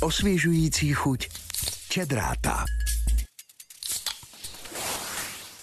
Osvěžující 0.00 0.92
chuť 0.92 1.28
Čedráta. 1.88 2.64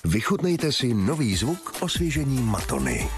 Vychutnejte 0.04 0.72
si 0.72 0.94
nový 0.94 1.36
zvuk 1.36 1.74
osvěžení 1.82 2.42
Matony. 2.42 3.10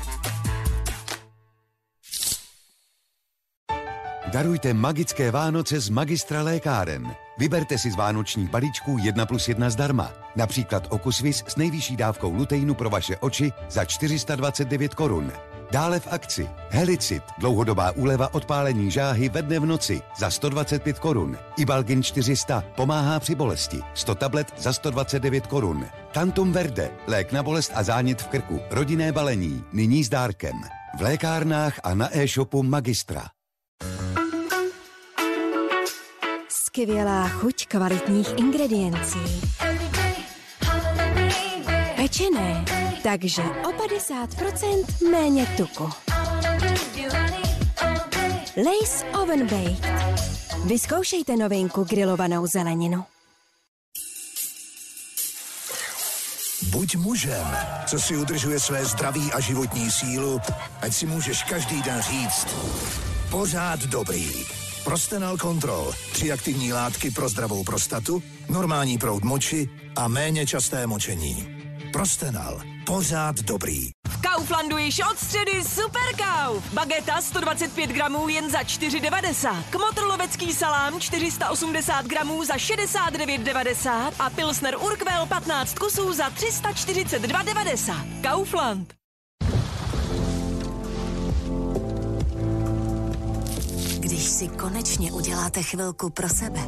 Darujte 4.36 4.74
magické 4.74 5.32
Vánoce 5.32 5.80
z 5.80 5.90
Magistra 5.90 6.44
lékáren. 6.44 7.16
Vyberte 7.38 7.78
si 7.78 7.92
z 7.92 7.96
vánočních 7.96 8.50
balíčků 8.50 8.98
1 8.98 9.26
plus 9.26 9.48
1 9.48 9.70
zdarma. 9.70 10.12
Například 10.36 10.88
Okusvis 10.90 11.44
s 11.48 11.56
nejvyšší 11.56 11.96
dávkou 11.96 12.34
luteinu 12.34 12.74
pro 12.74 12.90
vaše 12.90 13.18
oči 13.18 13.52
za 13.70 13.86
429 13.86 14.96
korun. 14.96 15.32
Dále 15.72 16.00
v 16.00 16.08
akci 16.12 16.50
Helicit, 16.70 17.24
dlouhodobá 17.40 17.92
úleva 17.92 18.34
odpálení 18.34 18.92
žáhy 18.92 19.30
ve 19.30 19.42
dne 19.42 19.60
v 19.60 19.66
noci 19.66 20.02
za 20.20 20.30
125 20.30 21.00
korun. 21.00 21.38
Ibalgin 21.58 22.04
400 22.04 22.64
pomáhá 22.76 23.20
při 23.20 23.36
bolesti, 23.36 23.82
100 23.94 24.16
tablet 24.16 24.54
za 24.58 24.74
129 24.74 25.48
korun. 25.48 25.86
Tantum 26.12 26.52
Verde, 26.52 26.92
lék 27.08 27.32
na 27.32 27.44
bolest 27.44 27.72
a 27.76 27.84
zánět 27.84 28.22
v 28.22 28.28
krku, 28.28 28.60
rodinné 28.70 29.12
balení, 29.12 29.64
nyní 29.74 30.04
s 30.04 30.10
dárkem. 30.10 30.62
V 30.98 31.02
lékárnách 31.02 31.80
a 31.84 31.94
na 31.94 32.18
e-shopu 32.18 32.64
Magistra. 32.64 33.26
Skvělá 36.76 37.28
chuť 37.28 37.66
kvalitních 37.66 38.28
ingrediencí. 38.38 39.20
Pečené, 41.96 42.66
takže 43.04 43.42
o 43.42 43.72
50% 43.72 45.12
méně 45.12 45.46
tuku. 45.58 45.90
Lace 48.58 49.06
Oven 49.22 49.48
Baked. 49.48 49.86
Vyzkoušejte 50.66 51.36
novinku 51.36 51.84
grilovanou 51.84 52.48
zeleninu. 52.48 53.04
Buď 56.70 56.96
mužem, 56.96 57.58
co 57.88 58.00
si 58.00 58.18
udržuje 58.18 58.60
své 58.60 58.86
zdraví 58.86 59.32
a 59.34 59.40
životní 59.40 59.92
sílu, 59.92 60.40
ať 60.82 60.94
si 60.94 61.06
můžeš 61.06 61.44
každý 61.44 61.82
den 61.82 62.02
říct 62.02 62.48
pořád 63.30 63.80
dobrý. 63.80 64.65
Prostenal 64.86 65.38
Control. 65.38 65.94
Tři 66.12 66.32
aktivní 66.32 66.74
látky 66.74 67.12
pro 67.12 67.30
zdravou 67.30 67.64
prostatu, 67.64 68.24
normální 68.50 68.98
proud 68.98 69.24
moči 69.24 69.70
a 69.96 70.08
méně 70.08 70.46
časté 70.46 70.88
močení. 70.88 71.48
Prostenal. 71.94 72.62
Pořád 72.86 73.36
dobrý. 73.36 73.90
V 74.08 74.22
Kauflandu 74.22 74.78
již 74.78 75.02
od 75.12 75.20
středy 75.20 75.64
Super 75.64 76.16
Kauf. 76.18 76.74
Bageta 76.74 77.22
125 77.22 77.90
gramů 77.90 78.30
jen 78.30 78.52
za 78.52 78.62
4,90. 78.62 79.64
Kmotr 79.70 80.02
salám 80.54 81.00
480 81.00 82.06
gramů 82.06 82.46
za 82.46 82.56
69,90 82.56 84.12
a 84.20 84.30
Pilsner 84.30 84.76
Urquell 84.76 85.26
15 85.26 85.80
kusů 85.80 86.14
za 86.14 86.30
342,90. 86.30 87.96
Kaufland. 88.22 88.94
Když 94.26 94.34
si 94.34 94.48
konečně 94.48 95.12
uděláte 95.12 95.64
chvilku 95.64 96.10
pro 96.10 96.30
sebe, 96.30 96.60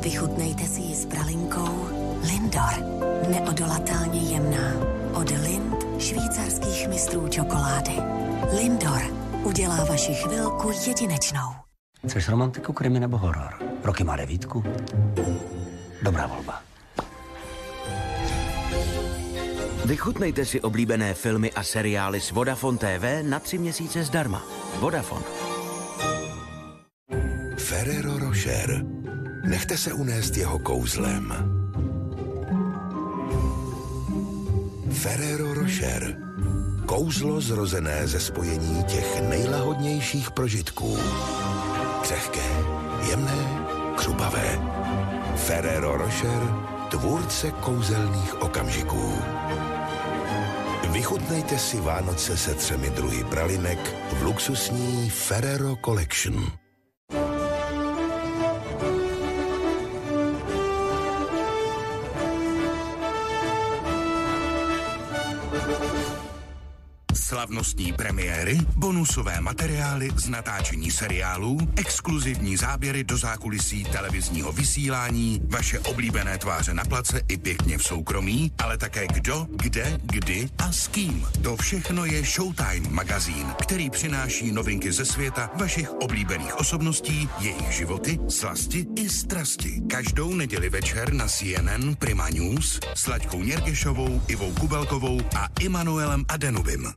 vychutnejte 0.00 0.64
si 0.64 0.80
ji 0.80 0.94
s 0.94 1.06
pralinkou 1.06 1.88
Lindor. 2.22 2.74
Neodolatelně 3.28 4.20
jemná. 4.20 4.72
Od 5.14 5.30
Lind 5.30 6.02
švýcarských 6.02 6.88
mistrů 6.88 7.28
čokolády. 7.28 7.92
Lindor 8.56 9.02
udělá 9.42 9.84
vaši 9.84 10.14
chvilku 10.14 10.70
jedinečnou. 10.86 11.52
Chceš 12.08 12.28
romantiku, 12.28 12.72
krimi 12.72 13.00
nebo 13.00 13.18
horor? 13.18 13.54
Roky 13.84 14.04
má 14.04 14.16
devítku? 14.16 14.64
Dobrá 16.02 16.26
volba. 16.26 16.62
Vychutnejte 19.84 20.44
si 20.44 20.60
oblíbené 20.60 21.14
filmy 21.14 21.52
a 21.52 21.62
seriály 21.62 22.20
s 22.20 22.30
Vodafone 22.30 22.78
TV 22.78 23.22
na 23.22 23.38
tři 23.38 23.58
měsíce 23.58 24.04
zdarma. 24.04 24.42
Vodafone. 24.78 25.59
Ferrero 27.70 28.18
Rocher. 28.18 28.84
Nechte 29.44 29.78
se 29.78 29.92
unést 29.92 30.36
jeho 30.36 30.58
kouzlem. 30.58 31.34
Ferrero 34.90 35.54
Rocher. 35.54 36.16
Kouzlo 36.86 37.40
zrozené 37.40 38.06
ze 38.06 38.20
spojení 38.20 38.84
těch 38.84 39.22
nejlahodnějších 39.28 40.30
prožitků. 40.30 40.98
Křehké, 42.02 42.46
jemné, 43.08 43.66
křupavé. 43.96 44.58
Ferrero 45.36 45.96
Rocher, 45.96 46.42
tvůrce 46.90 47.50
kouzelných 47.50 48.42
okamžiků. 48.42 49.14
Vychutnejte 50.92 51.58
si 51.58 51.80
Vánoce 51.80 52.36
se 52.36 52.54
třemi 52.54 52.90
druhy 52.90 53.24
pralinek 53.24 53.94
v 54.18 54.22
luxusní 54.22 55.10
Ferrero 55.10 55.76
Collection. 55.84 56.60
Slavnostní 67.40 67.92
premiéry, 67.92 68.58
bonusové 68.76 69.40
materiály 69.40 70.10
z 70.16 70.28
natáčení 70.28 70.90
seriálů, 70.90 71.58
exkluzivní 71.76 72.56
záběry 72.56 73.04
do 73.04 73.16
zákulisí 73.16 73.84
televizního 73.84 74.52
vysílání, 74.52 75.40
vaše 75.48 75.78
oblíbené 75.80 76.38
tváře 76.38 76.74
na 76.74 76.84
place 76.84 77.20
i 77.28 77.36
pěkně 77.36 77.78
v 77.78 77.82
soukromí, 77.82 78.52
ale 78.58 78.78
také 78.78 79.06
kdo, 79.06 79.46
kde, 79.50 80.00
kdy 80.02 80.48
a 80.58 80.72
s 80.72 80.88
kým. 80.88 81.26
To 81.42 81.56
všechno 81.56 82.04
je 82.04 82.24
Showtime 82.24 82.88
magazín, 82.90 83.46
který 83.62 83.90
přináší 83.90 84.52
novinky 84.52 84.92
ze 84.92 85.04
světa 85.04 85.50
vašich 85.54 85.90
oblíbených 85.90 86.60
osobností, 86.60 87.28
jejich 87.38 87.72
životy, 87.72 88.18
slasti 88.28 88.86
i 88.96 89.08
strasti. 89.08 89.82
Každou 89.90 90.34
neděli 90.34 90.68
večer 90.68 91.12
na 91.12 91.28
CNN 91.28 91.94
Prima 91.98 92.28
News 92.28 92.80
s 92.94 93.06
Laďkou 93.06 93.42
Něrgešovou, 93.42 94.22
Ivou 94.28 94.52
Kubelkovou 94.52 95.20
a 95.36 95.48
Immanuelem 95.60 96.24
Adenubim. 96.28 96.92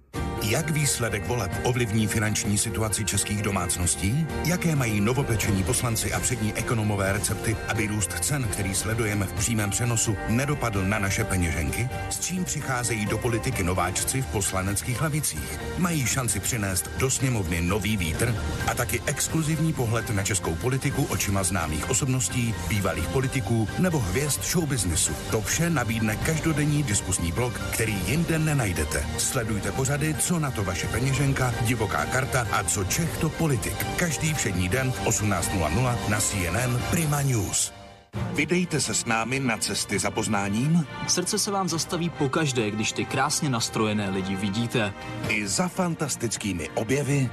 Jak 0.50 0.70
výsledek 0.70 1.28
voleb 1.28 1.52
ovlivní 1.64 2.08
finanční 2.08 2.58
situaci 2.58 3.06
českých 3.06 3.42
domácností? 3.42 4.28
Jaké 4.46 4.76
mají 4.76 5.02
novopečení 5.02 5.64
poslanci 5.64 6.14
a 6.14 6.20
přední 6.20 6.54
ekonomové 6.54 7.14
recepty, 7.14 7.58
aby 7.68 7.88
růst 7.88 8.12
cen, 8.22 8.48
který 8.52 8.76
sledujeme 8.76 9.26
v 9.26 9.34
přímém 9.34 9.70
přenosu, 9.70 10.16
nedopadl 10.30 10.84
na 10.86 11.00
naše 11.00 11.24
peněženky? 11.24 11.90
S 12.10 12.20
čím 12.20 12.44
přicházejí 12.44 13.06
do 13.06 13.18
politiky 13.18 13.64
nováčci 13.64 14.22
v 14.22 14.26
poslaneckých 14.26 15.02
lavicích? 15.02 15.60
Mají 15.78 16.06
šanci 16.06 16.40
přinést 16.40 16.90
do 16.98 17.12
sněmovny 17.12 17.62
nový 17.62 17.98
vítr 17.98 18.36
a 18.68 18.76
taky 18.76 19.02
exkluzivní 19.06 19.74
pohled 19.74 20.10
na 20.10 20.24
českou 20.24 20.56
politiku 20.56 21.04
očima 21.04 21.44
známých 21.44 21.90
osobností, 21.90 22.56
bývalých 22.68 23.08
politiků 23.08 23.68
nebo 23.80 24.00
hvězd 24.00 24.44
showbiznisu. 24.44 25.14
To 25.32 25.42
vše 25.42 25.70
nabídne 25.70 26.16
každodenní 26.16 26.84
diskusní 26.84 27.32
blog, 27.32 27.54
který 27.74 27.96
jinde 28.08 28.40
nenajdete. 28.40 29.06
Sledujte 29.18 29.72
pořady, 29.72 30.14
co 30.14 30.33
na 30.40 30.52
to 30.52 30.64
vaše 30.64 30.88
peněženka, 30.88 31.54
divoká 31.62 32.06
karta 32.06 32.48
a 32.52 32.64
co 32.64 32.84
Čech 32.84 33.18
to 33.18 33.30
politik. 33.30 33.86
Každý 33.96 34.34
všední 34.34 34.70
den 34.70 34.92
v 34.92 35.06
18.00 35.06 36.10
na 36.10 36.20
CNN 36.20 36.82
Prima 36.92 37.22
News. 37.22 37.83
Vydejte 38.34 38.82
se 38.82 38.94
s 38.94 39.06
námi 39.06 39.40
na 39.40 39.58
cesty 39.58 40.00
za 40.00 40.12
poznáním. 40.12 40.86
Srdce 41.08 41.40
se 41.40 41.52
vám 41.52 41.70
zastaví 41.70 42.10
pokaždé, 42.10 42.72
když 42.72 42.92
ty 42.92 43.06
krásně 43.06 43.50
nastrojené 43.50 44.10
lidi 44.10 44.36
vidíte. 44.36 44.94
I 45.28 45.48
za 45.48 45.68
fantastickými 45.68 46.70
objevy. 46.70 47.30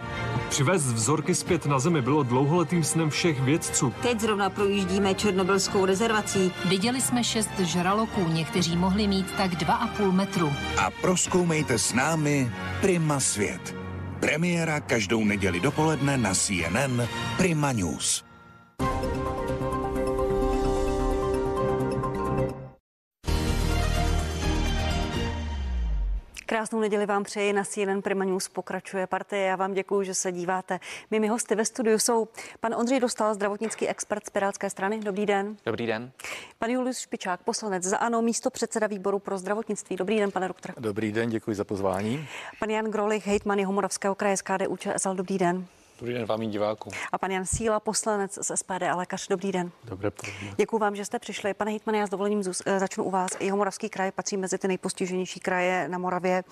Přivést 0.49 0.87
vzorky 0.87 1.35
zpět 1.35 1.67
na 1.67 1.79
Zemi 1.79 2.03
bylo 2.03 2.23
dlouholetým 2.23 2.85
snem 2.85 3.11
všech 3.11 3.41
vědců. 3.41 3.95
Teď 4.03 4.21
zrovna 4.21 4.51
projíždíme 4.51 5.15
černobylskou 5.15 5.85
rezervací. 5.85 6.53
Viděli 6.69 7.01
jsme 7.01 7.25
šest 7.25 7.59
žraloků, 7.59 8.29
někteří 8.29 8.77
mohli 8.77 9.07
mít 9.07 9.27
tak 9.37 9.55
dva 9.55 9.75
a 9.75 9.87
půl 9.87 10.13
metru. 10.13 10.53
A 10.79 10.91
proskoumejte 10.91 11.79
s 11.79 11.93
námi 11.93 12.51
Prima 12.81 13.21
Svět. 13.21 13.77
Premiéra 14.21 14.81
každou 14.81 15.25
neděli 15.25 15.61
dopoledne 15.61 16.17
na 16.17 16.35
CNN 16.35 17.03
Prima 17.37 17.73
News. 17.73 18.25
Krásnou 26.51 26.81
neděli 26.81 27.07
vám 27.07 27.25
přeji 27.25 27.53
na 27.53 27.65
CNN 27.65 28.03
Prima 28.03 28.25
News 28.25 28.49
pokračuje 28.49 29.07
partie. 29.07 29.43
Já 29.43 29.57
vám 29.57 29.75
děkuji, 29.75 30.03
že 30.03 30.15
se 30.15 30.33
díváte. 30.33 30.81
Mými 31.11 31.29
hosty 31.29 31.55
ve 31.55 31.65
studiu 31.65 31.99
jsou 31.99 32.29
pan 32.61 32.75
Ondřej 32.75 33.01
Dostal, 33.01 33.35
zdravotnický 33.35 33.89
expert 33.89 34.27
z 34.27 34.31
Pirátské 34.31 34.71
strany. 34.71 35.01
Dobrý 35.01 35.27
den. 35.27 35.57
Dobrý 35.67 35.87
den. 35.87 36.13
Pan 36.59 36.71
Julius 36.71 36.99
Špičák, 36.99 37.43
poslanec 37.43 37.85
za 37.85 37.97
ANO, 37.97 38.23
místo 38.23 38.51
předseda 38.51 38.87
výboru 38.87 39.19
pro 39.19 39.39
zdravotnictví. 39.39 39.97
Dobrý 39.97 40.19
den, 40.19 40.31
pane 40.31 40.49
doktor. 40.49 40.75
Dobrý 40.79 41.13
den, 41.13 41.31
děkuji 41.31 41.57
za 41.57 41.65
pozvání. 41.65 42.29
Pan 42.59 42.71
Jan 42.71 42.85
Grolich, 42.85 43.27
hejtman 43.27 43.59
Jihomoravského 43.59 44.15
kraje 44.15 44.37
z 44.37 44.43
KDU 44.43 44.77
ČSL. 44.77 45.15
Dobrý 45.15 45.39
den. 45.39 45.67
Dobrý 46.01 46.15
den 46.15 46.27
vám 46.27 46.41
diváků. 46.41 46.91
A 47.13 47.19
pan 47.19 47.31
Jan 47.31 47.47
Síla, 47.47 47.81
poslanec 47.81 48.39
z 48.43 48.57
SPD 48.57 48.83
a 48.91 48.97
lékař. 48.97 49.29
Dobrý 49.29 49.53
den. 49.53 49.71
Dobré 49.85 50.11
Děkuji 50.57 50.79
vám, 50.79 50.97
že 50.97 51.05
jste 51.05 51.19
přišli. 51.19 51.55
Pane 51.55 51.71
Hitmane, 51.71 51.99
já 51.99 52.07
s 52.07 52.11
dovolením 52.11 52.43
eh, 52.67 52.79
začnu 52.79 53.05
u 53.05 53.11
vás. 53.11 53.31
Jeho 53.41 53.57
moravský 53.57 53.89
kraj 53.89 54.13
patří 54.13 54.37
mezi 54.37 54.59
ty 54.59 54.69
nejpostiženější 54.69 55.41
kraje 55.41 55.89
na 55.89 55.99
Moravě. 55.99 56.45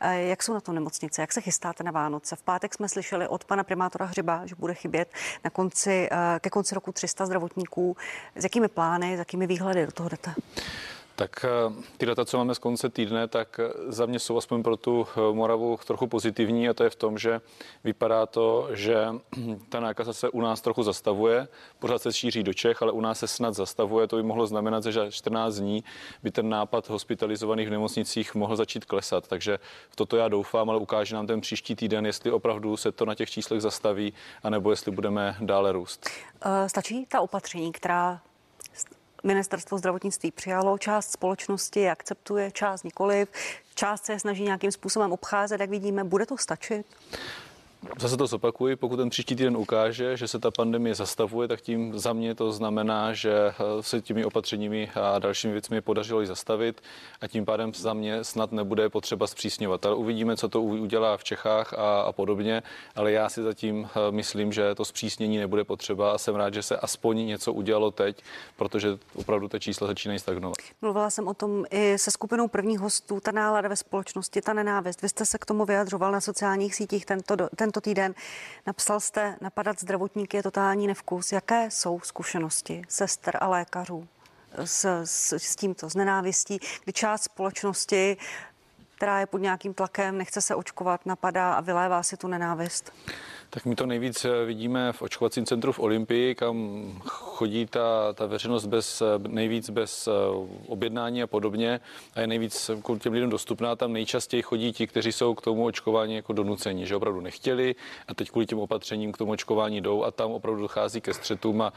Eh, 0.00 0.20
jak 0.20 0.42
jsou 0.42 0.54
na 0.54 0.60
to 0.60 0.72
nemocnice? 0.72 1.20
Jak 1.20 1.32
se 1.32 1.40
chystáte 1.40 1.84
na 1.84 1.90
Vánoce? 1.90 2.36
V 2.36 2.42
pátek 2.42 2.74
jsme 2.74 2.88
slyšeli 2.88 3.28
od 3.28 3.44
pana 3.44 3.64
primátora 3.64 4.06
Hřiba, 4.06 4.46
že 4.46 4.54
bude 4.54 4.74
chybět 4.74 5.08
na 5.44 5.50
konci, 5.50 6.08
eh, 6.12 6.40
ke 6.40 6.50
konci 6.50 6.74
roku 6.74 6.92
300 6.92 7.26
zdravotníků. 7.26 7.96
S 8.36 8.44
jakými 8.44 8.68
plány, 8.68 9.16
s 9.16 9.18
jakými 9.18 9.46
výhledy 9.46 9.86
do 9.86 9.92
toho 9.92 10.08
jdete? 10.08 10.34
Tak 11.16 11.44
eh, 11.44 11.82
ty 11.96 12.06
data, 12.06 12.24
co 12.24 12.38
máme 12.38 12.54
z 12.54 12.58
konce 12.58 12.88
týdne, 12.88 13.28
tak 13.28 13.60
eh, 13.62 13.92
za 13.92 14.06
mě 14.06 14.18
jsou 14.18 14.36
aspoň 14.36 14.62
pro 14.62 14.76
tu 14.76 15.06
eh, 15.16 15.34
Moravu 15.34 15.78
trochu 15.86 16.06
pozitivní 16.06 16.68
a 16.68 16.74
to 16.74 16.84
je 16.84 16.90
v 16.90 16.96
tom, 16.96 17.18
že 17.18 17.40
vypadá 17.84 18.26
to, 18.26 18.68
že 18.72 19.06
ta 19.68 19.80
nákaza 19.80 20.12
se 20.12 20.28
u 20.28 20.40
nás 20.40 20.60
trochu 20.60 20.82
zastavuje, 20.82 21.48
pořád 21.78 22.02
se 22.02 22.12
šíří 22.12 22.42
do 22.42 22.54
Čech, 22.54 22.82
ale 22.82 22.92
u 22.92 23.00
nás 23.00 23.18
se 23.18 23.26
snad 23.26 23.54
zastavuje. 23.54 24.06
To 24.06 24.16
by 24.16 24.22
mohlo 24.22 24.46
znamenat, 24.46 24.84
že 24.84 24.92
za 24.92 25.10
14 25.10 25.54
dní 25.54 25.84
by 26.22 26.30
ten 26.30 26.48
nápad 26.48 26.88
hospitalizovaných 26.88 27.68
v 27.68 27.70
nemocnicích 27.70 28.34
mohl 28.34 28.56
začít 28.56 28.84
klesat. 28.84 29.28
Takže 29.28 29.58
v 29.90 29.96
toto 29.96 30.16
já 30.16 30.28
doufám, 30.28 30.70
ale 30.70 30.78
ukáže 30.78 31.14
nám 31.14 31.26
ten 31.26 31.40
příští 31.40 31.74
týden, 31.74 32.06
jestli 32.06 32.30
opravdu 32.30 32.76
se 32.76 32.92
to 32.92 33.04
na 33.04 33.14
těch 33.14 33.30
číslech 33.30 33.60
zastaví, 33.60 34.12
anebo 34.42 34.70
jestli 34.70 34.92
budeme 34.92 35.36
dále 35.40 35.72
růst. 35.72 36.08
Stačí 36.66 37.06
ta 37.06 37.20
opatření, 37.20 37.72
která 37.72 38.20
Ministerstvo 39.22 39.78
zdravotnictví 39.78 40.30
přijalo, 40.30 40.78
část 40.78 41.12
společnosti 41.12 41.90
akceptuje, 41.90 42.50
část 42.50 42.84
nikoliv, 42.84 43.28
část 43.74 44.04
se 44.04 44.18
snaží 44.18 44.42
nějakým 44.42 44.72
způsobem 44.72 45.12
obcházet, 45.12 45.60
jak 45.60 45.70
vidíme, 45.70 46.04
bude 46.04 46.26
to 46.26 46.38
stačit? 46.38 46.86
Zase 47.98 48.16
to 48.16 48.26
zopakuji, 48.26 48.76
pokud 48.76 48.96
ten 48.96 49.10
příští 49.10 49.36
týden 49.36 49.56
ukáže, 49.56 50.16
že 50.16 50.28
se 50.28 50.38
ta 50.38 50.50
pandemie 50.50 50.94
zastavuje, 50.94 51.48
tak 51.48 51.60
tím 51.60 51.98
za 51.98 52.12
mě 52.12 52.34
to 52.34 52.52
znamená, 52.52 53.12
že 53.12 53.32
eh, 53.32 53.82
se 53.82 54.00
těmi 54.00 54.24
opatřeními 54.24 54.90
a 54.94 55.18
dalšími 55.18 55.52
věcmi 55.52 55.80
podařilo 55.80 56.20
ji 56.20 56.26
zastavit 56.26 56.82
a 57.20 57.26
tím 57.26 57.44
pádem 57.44 57.74
za 57.74 57.94
mě 57.94 58.24
snad 58.24 58.52
nebude 58.52 58.88
potřeba 58.88 59.26
zpřísňovat. 59.26 59.86
Ale 59.86 59.94
uvidíme, 59.94 60.36
co 60.36 60.48
to 60.48 60.62
udělá 60.62 61.16
v 61.16 61.24
Čechách 61.24 61.72
a, 61.72 62.00
a 62.00 62.12
podobně, 62.12 62.62
ale 62.96 63.12
já 63.12 63.28
si 63.28 63.42
zatím 63.42 63.88
eh, 63.96 64.12
myslím, 64.12 64.52
že 64.52 64.74
to 64.74 64.84
zpřísnění 64.84 65.38
nebude 65.38 65.64
potřeba 65.64 66.12
a 66.12 66.18
jsem 66.18 66.34
rád, 66.34 66.54
že 66.54 66.62
se 66.62 66.76
aspoň 66.76 67.26
něco 67.26 67.52
udělalo 67.52 67.90
teď, 67.90 68.22
protože 68.56 68.98
opravdu 69.14 69.48
ty 69.48 69.60
čísla 69.60 69.86
začínají 69.86 70.18
stagnovat. 70.18 70.56
Mluvila 70.82 71.10
jsem 71.10 71.28
o 71.28 71.34
tom 71.34 71.64
i 71.70 71.98
se 71.98 72.10
skupinou 72.10 72.48
prvních 72.48 72.78
hostů, 72.78 73.20
ta 73.20 73.32
nálada 73.32 73.68
ve 73.68 73.76
společnosti, 73.76 74.40
ta 74.40 74.52
nenávist. 74.52 75.02
Vy 75.02 75.08
jste 75.08 75.26
se 75.26 75.38
k 75.38 75.46
tomu 75.46 75.64
vyjadřoval 75.64 76.12
na 76.12 76.20
sociálních 76.20 76.74
sítích 76.74 77.06
tento, 77.06 77.36
ten 77.56 77.71
tento 77.72 77.80
týden. 77.80 78.14
Napsal 78.66 79.00
jste, 79.00 79.36
napadat 79.40 79.80
zdravotníky 79.80 80.36
je 80.36 80.42
totální 80.42 80.86
nevkus. 80.86 81.32
Jaké 81.32 81.70
jsou 81.70 82.00
zkušenosti 82.00 82.82
sester 82.88 83.38
a 83.40 83.48
lékařů 83.48 84.08
s, 84.64 84.84
s, 85.04 85.32
s 85.32 85.56
tímto, 85.56 85.90
s 85.90 85.94
nenávistí, 85.94 86.58
kdy 86.84 86.92
část 86.92 87.22
společnosti 87.22 88.16
která 89.02 89.20
je 89.20 89.26
pod 89.26 89.38
nějakým 89.38 89.74
tlakem, 89.74 90.18
nechce 90.18 90.40
se 90.40 90.54
očkovat, 90.54 91.06
napadá 91.06 91.54
a 91.54 91.60
vylévá 91.60 92.02
si 92.02 92.16
tu 92.16 92.28
nenávist? 92.28 92.92
Tak 93.50 93.64
my 93.66 93.74
to 93.74 93.86
nejvíc 93.86 94.24
eh, 94.24 94.44
vidíme 94.44 94.92
v 94.92 95.02
očkovacím 95.02 95.46
centru 95.46 95.72
v 95.72 95.78
Olympii, 95.78 96.34
kam 96.34 96.56
chodí 97.04 97.66
ta, 97.66 98.12
ta 98.12 98.26
veřejnost 98.26 98.66
bez, 98.66 99.00
eh, 99.00 99.28
nejvíc 99.28 99.70
bez 99.70 100.06
eh, 100.06 100.10
objednání 100.66 101.22
a 101.22 101.26
podobně 101.26 101.80
a 102.14 102.20
je 102.20 102.26
nejvíc 102.26 102.70
těm 102.98 103.12
lidem 103.12 103.30
dostupná. 103.30 103.76
Tam 103.76 103.92
nejčastěji 103.92 104.42
chodí 104.42 104.72
ti, 104.72 104.86
kteří 104.86 105.12
jsou 105.12 105.34
k 105.34 105.42
tomu 105.42 105.64
očkování 105.64 106.14
jako 106.14 106.32
donuceni, 106.32 106.86
že 106.86 106.96
opravdu 106.96 107.20
nechtěli 107.20 107.74
a 108.08 108.14
teď 108.14 108.30
kvůli 108.30 108.46
těm 108.46 108.58
opatřením 108.58 109.12
k 109.12 109.18
tomu 109.18 109.32
očkování 109.32 109.80
jdou 109.80 110.04
a 110.04 110.10
tam 110.10 110.32
opravdu 110.32 110.62
dochází 110.62 111.00
ke 111.00 111.14
střetům 111.14 111.62
a 111.62 111.72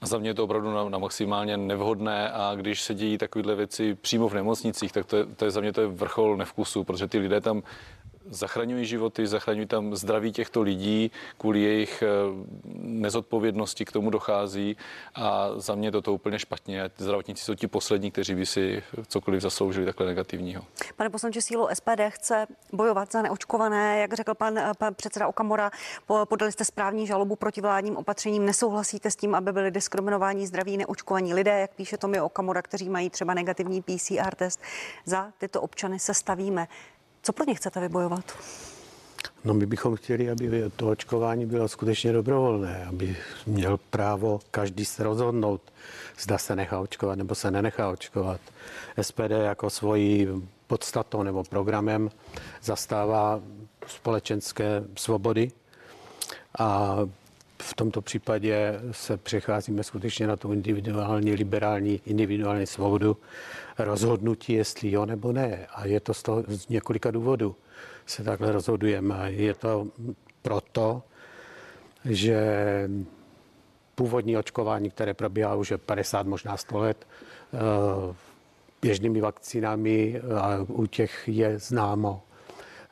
a 0.00 0.06
za 0.06 0.18
mě 0.18 0.30
je 0.30 0.34
to 0.34 0.44
opravdu 0.44 0.74
na, 0.74 0.88
na 0.88 0.98
maximálně 0.98 1.56
nevhodné. 1.56 2.30
A 2.30 2.54
když 2.54 2.82
se 2.82 2.94
dějí 2.94 3.18
takovéhle 3.18 3.54
věci 3.54 3.94
přímo 3.94 4.28
v 4.28 4.34
nemocnicích, 4.34 4.92
tak 4.92 5.06
to 5.06 5.16
je, 5.16 5.26
to 5.26 5.44
je 5.44 5.50
za 5.50 5.60
mě 5.60 5.72
to 5.72 5.80
je 5.80 5.86
vrchol 5.86 6.36
nevkusu, 6.36 6.84
protože 6.84 7.06
ty 7.06 7.18
lidé 7.18 7.40
tam 7.40 7.62
zachraňují 8.30 8.86
životy, 8.86 9.26
zachraňují 9.26 9.66
tam 9.66 9.96
zdraví 9.96 10.32
těchto 10.32 10.62
lidí, 10.62 11.10
kvůli 11.38 11.60
jejich 11.60 12.02
eh, 12.02 12.06
nezodpovědnosti 12.74 13.84
k 13.84 13.92
tomu 13.92 14.10
dochází 14.10 14.76
a 15.14 15.48
za 15.56 15.74
mě 15.74 15.92
to 15.92 16.02
to 16.02 16.12
úplně 16.12 16.38
špatně. 16.38 16.90
Zdravotníci 16.96 17.44
jsou 17.44 17.54
ti 17.54 17.66
poslední, 17.66 18.10
kteří 18.10 18.34
by 18.34 18.46
si 18.46 18.82
cokoliv 19.08 19.42
zasloužili 19.42 19.86
takhle 19.86 20.06
negativního. 20.06 20.62
Pane 20.96 21.10
poslanče 21.10 21.42
Sílu, 21.42 21.68
SPD 21.74 22.00
chce 22.08 22.46
bojovat 22.72 23.12
za 23.12 23.22
neočkované, 23.22 24.00
jak 24.00 24.12
řekl 24.12 24.34
pan, 24.34 24.58
eh, 24.58 24.72
pan 24.78 24.94
předseda 24.94 25.28
Okamora, 25.28 25.70
podali 26.24 26.52
jste 26.52 26.64
správní 26.64 27.06
žalobu 27.06 27.36
proti 27.36 27.60
vládním 27.60 27.96
opatřením. 27.96 28.44
Nesouhlasíte 28.44 29.10
s 29.10 29.16
tím, 29.16 29.34
aby 29.34 29.52
byli 29.52 29.70
diskriminováni 29.70 30.46
zdraví 30.46 30.76
neočkovaní 30.76 31.34
lidé, 31.34 31.60
jak 31.60 31.74
píše 31.74 31.98
Tomi 31.98 32.20
Okamora, 32.20 32.62
kteří 32.62 32.88
mají 32.88 33.10
třeba 33.10 33.34
negativní 33.34 33.82
PCR 33.82 34.34
test. 34.34 34.60
Za 35.04 35.32
tyto 35.38 35.60
občany 35.60 35.98
se 35.98 36.14
stavíme. 36.14 36.68
Co 37.26 37.32
pro 37.32 37.44
ně 37.44 37.54
chcete 37.54 37.80
vybojovat? 37.80 38.38
No 39.44 39.54
my 39.54 39.66
bychom 39.66 39.96
chtěli, 39.96 40.30
aby 40.30 40.70
to 40.76 40.88
očkování 40.88 41.46
bylo 41.46 41.68
skutečně 41.68 42.12
dobrovolné, 42.12 42.86
aby 42.86 43.16
měl 43.46 43.76
právo 43.90 44.40
každý 44.50 44.84
se 44.84 45.02
rozhodnout, 45.02 45.60
zda 46.18 46.38
se 46.38 46.56
nechá 46.56 46.80
očkovat 46.80 47.18
nebo 47.18 47.34
se 47.34 47.50
nenechá 47.50 47.88
očkovat. 47.88 48.40
SPD 49.00 49.30
jako 49.30 49.70
svojí 49.70 50.28
podstatou 50.66 51.22
nebo 51.22 51.44
programem 51.44 52.10
zastává 52.62 53.40
společenské 53.86 54.84
svobody 54.96 55.50
a 56.58 56.96
v 57.62 57.74
tomto 57.74 58.02
případě 58.02 58.80
se 58.90 59.16
přecházíme 59.16 59.84
skutečně 59.84 60.26
na 60.26 60.36
tu 60.36 60.52
individuální, 60.52 61.32
liberální, 61.32 62.00
individuální 62.06 62.66
svobodu 62.66 63.16
rozhodnutí, 63.78 64.52
jestli 64.52 64.90
jo 64.90 65.06
nebo 65.06 65.32
ne. 65.32 65.66
A 65.74 65.86
je 65.86 66.00
to 66.00 66.14
z, 66.14 66.22
toho, 66.22 66.44
z 66.48 66.68
několika 66.68 67.10
důvodů 67.10 67.56
se 68.06 68.24
takhle 68.24 68.52
rozhodujeme. 68.52 69.32
Je 69.32 69.54
to 69.54 69.86
proto, 70.42 71.02
že 72.04 72.38
původní 73.94 74.36
očkování, 74.36 74.90
které 74.90 75.14
probíhá 75.14 75.54
už 75.54 75.72
50, 75.86 76.26
možná 76.26 76.56
100 76.56 76.78
let, 76.78 77.06
eh, 77.54 78.14
běžnými 78.82 79.20
vakcínami 79.20 80.20
a 80.40 80.58
u 80.68 80.86
těch 80.86 81.28
je 81.28 81.58
známo, 81.58 82.22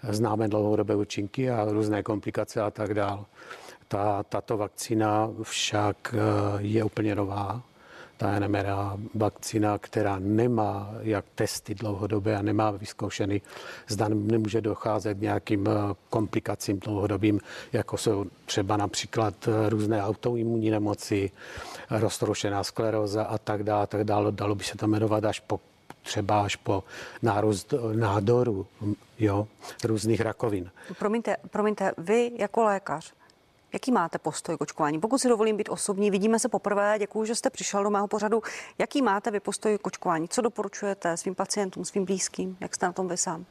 známe 0.09 0.49
dlouhodobé 0.49 0.97
účinky 0.97 1.51
a 1.51 1.65
různé 1.65 2.03
komplikace 2.03 2.61
a 2.61 2.71
tak 2.71 2.95
dále. 2.95 3.25
Ta, 3.89 4.23
tato 4.23 4.57
vakcína 4.57 5.31
však 5.43 6.15
eh, 6.15 6.19
je 6.59 6.85
úplně 6.85 7.15
nová. 7.15 7.63
Ta 8.17 8.39
NMRA 8.39 8.97
vakcína, 9.15 9.79
která 9.79 10.19
nemá 10.19 10.91
jak 11.01 11.25
testy 11.35 11.75
dlouhodobé 11.75 12.37
a 12.37 12.43
nemá 12.43 12.71
vyzkoušený, 12.71 13.43
zda 13.89 14.09
nemůže 14.09 14.61
docházet 14.61 15.21
nějakým 15.21 15.67
eh, 15.69 15.95
komplikacím 16.11 16.81
dlouhodobým, 16.81 17.41
jako 17.73 17.97
jsou 17.97 18.27
třeba 18.45 18.77
například 18.77 19.35
eh, 19.49 19.69
různé 19.69 20.05
autoimunní 20.05 20.71
nemoci, 20.71 21.31
roztroušená 21.91 22.65
skleróza 22.65 23.25
a 23.25 23.39
tak 23.39 23.63
dále, 23.63 23.87
tak 23.87 24.05
dále. 24.05 24.33
Dalo 24.33 24.55
by 24.55 24.65
se 24.65 24.77
to 24.77 24.87
jmenovat 24.87 25.25
až 25.25 25.41
po 25.41 25.61
třeba 26.05 26.45
až 26.45 26.57
po 26.57 26.85
nárůst 27.23 27.75
nádoru 27.93 28.67
jo, 29.19 29.49
různých 29.85 30.21
rakovin. 30.21 30.71
Promiňte, 30.99 31.37
promiňte, 31.51 31.93
vy 31.99 32.31
jako 32.39 32.65
lékař, 32.65 33.13
Jaký 33.75 33.93
máte 33.93 34.19
postoj 34.19 34.57
k 34.57 34.61
očkování? 34.61 35.01
Pokud 35.01 35.19
si 35.19 35.29
dovolím 35.29 35.57
být 35.57 35.69
osobní, 35.69 36.11
vidíme 36.11 36.39
se 36.39 36.49
poprvé, 36.49 36.97
děkuji, 36.99 37.25
že 37.25 37.35
jste 37.35 37.51
přišel 37.51 37.85
do 37.85 37.91
mého 37.91 38.09
pořadu. 38.09 38.43
Jaký 38.79 39.03
máte 39.03 39.31
vy 39.31 39.41
postoj 39.41 39.79
k 39.79 39.87
očkování? 39.87 40.29
Co 40.29 40.43
doporučujete 40.43 41.17
svým 41.17 41.35
pacientům, 41.35 41.85
svým 41.85 42.05
blízkým? 42.05 42.57
Jak 42.61 42.75
jste 42.75 42.87
na 42.87 42.93
tom 42.93 43.09
vy 43.09 43.17
sám? 43.17 43.45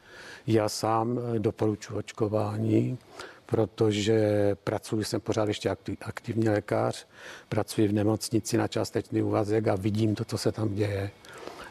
Já 0.46 0.68
sám 0.68 1.18
eh, 1.18 1.38
doporučuji 1.38 1.96
očkování, 1.96 2.98
protože 3.46 4.18
pracuji, 4.64 5.04
jsem 5.04 5.20
pořád 5.20 5.48
ještě 5.48 5.76
aktivní 6.00 6.48
lékař, 6.48 7.06
pracuji 7.48 7.88
v 7.88 7.92
nemocnici 7.92 8.56
na 8.56 8.68
částečný 8.68 9.22
úvazek 9.22 9.68
a 9.68 9.76
vidím 9.76 10.14
to, 10.14 10.24
co 10.24 10.38
se 10.38 10.52
tam 10.52 10.74
děje. 10.74 11.10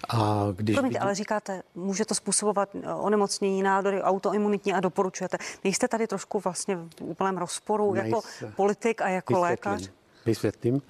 A 0.10 0.48
když 0.56 0.76
Promiňte, 0.76 0.94
vidí... 0.94 1.00
ale 1.00 1.16
říkáte, 1.16 1.64
může 1.76 2.06
to 2.06 2.16
způsobovat 2.16 2.70
eh, 2.76 2.94
onemocnění, 2.94 3.64
nádory, 3.64 4.02
autoimunitní 4.02 4.74
a 4.74 4.80
doporučujete. 4.80 5.38
Nejste 5.64 5.88
tady 5.88 6.08
trošku 6.08 6.40
vlastně 6.40 6.76
v 6.76 7.02
úplném 7.02 7.38
rozporu 7.38 7.94
Nejse. 7.94 8.08
jako 8.08 8.22
politik 8.56 9.02
a 9.02 9.08
jako 9.10 9.34
Vysvětlím. 9.34 9.50
lékař? 9.52 9.90
Vysvětlím. 10.26 10.82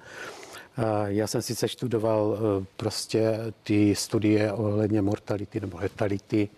Eh, 0.78 0.82
já 1.06 1.26
jsem 1.26 1.42
sice 1.42 1.68
studoval 1.68 2.38
eh, 2.38 2.66
prostě 2.76 3.38
ty 3.62 3.94
studie 3.94 4.52
ohledně 4.52 5.02
mortality 5.02 5.60
nebo 5.60 5.78
letality 5.78 6.48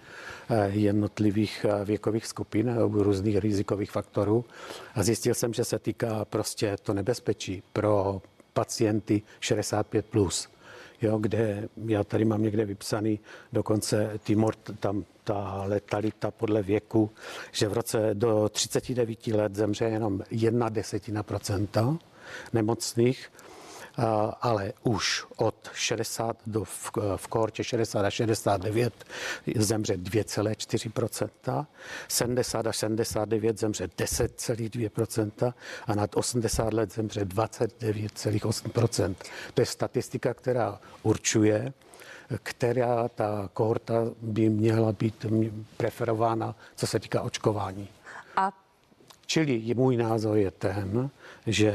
jednotlivých 0.66 1.66
věkových 1.84 2.26
skupin, 2.26 2.76
různých 2.92 3.36
rizikových 3.38 3.90
faktorů 3.90 4.44
a 4.94 5.02
zjistil 5.02 5.34
jsem, 5.34 5.54
že 5.54 5.64
se 5.64 5.78
týká 5.78 6.24
prostě 6.24 6.76
to 6.82 6.94
nebezpečí 6.94 7.62
pro 7.72 8.22
pacienty 8.52 9.22
65+. 9.40 10.02
Plus 10.02 10.48
jo, 11.02 11.18
kde 11.18 11.68
já 11.86 12.04
tady 12.04 12.24
mám 12.24 12.42
někde 12.42 12.64
vypsaný 12.64 13.20
dokonce 13.52 14.20
ty 14.24 14.34
mort, 14.34 14.58
tam 14.80 15.04
ta 15.24 15.62
letalita 15.66 16.30
podle 16.30 16.62
věku, 16.62 17.10
že 17.52 17.68
v 17.68 17.72
roce 17.72 18.10
do 18.14 18.48
39 18.48 19.26
let 19.26 19.54
zemře 19.54 19.84
jenom 19.84 20.22
jedna 20.30 20.68
desetina 20.68 21.22
procenta 21.22 21.98
nemocných 22.52 23.28
ale 24.40 24.72
už 24.82 25.24
od 25.36 25.70
60 25.74 26.36
do 26.46 26.64
v, 26.64 26.92
v 27.16 27.26
kohortě 27.28 27.64
60 27.64 28.04
až 28.04 28.14
69 28.14 29.04
zemře 29.56 29.96
2,4%, 29.96 31.66
70 32.08 32.66
až 32.66 32.76
79 32.76 33.58
zemře 33.58 33.86
10,2% 33.86 35.54
a 35.86 35.94
nad 35.94 36.16
80 36.16 36.72
let 36.72 36.94
zemře 36.94 37.24
29,8%. 37.24 39.14
To 39.54 39.62
je 39.62 39.66
statistika, 39.66 40.34
která 40.34 40.80
určuje, 41.02 41.72
která 42.42 43.08
ta 43.08 43.48
kohorta 43.52 43.94
by 44.22 44.48
měla 44.48 44.92
být 44.92 45.26
preferována, 45.76 46.54
co 46.76 46.86
se 46.86 47.00
týká 47.00 47.22
očkování. 47.22 47.88
A 48.36 48.52
Čili 49.26 49.74
můj 49.74 49.96
názor 49.96 50.36
je 50.36 50.50
ten, 50.50 51.10
že 51.46 51.72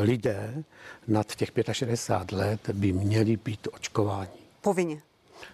lidé 0.00 0.64
nad 1.08 1.34
těch 1.34 1.50
65 1.72 2.38
let 2.38 2.70
by 2.72 2.92
měli 2.92 3.36
být 3.36 3.68
očkováni. 3.72 4.38
Povinně. 4.60 5.02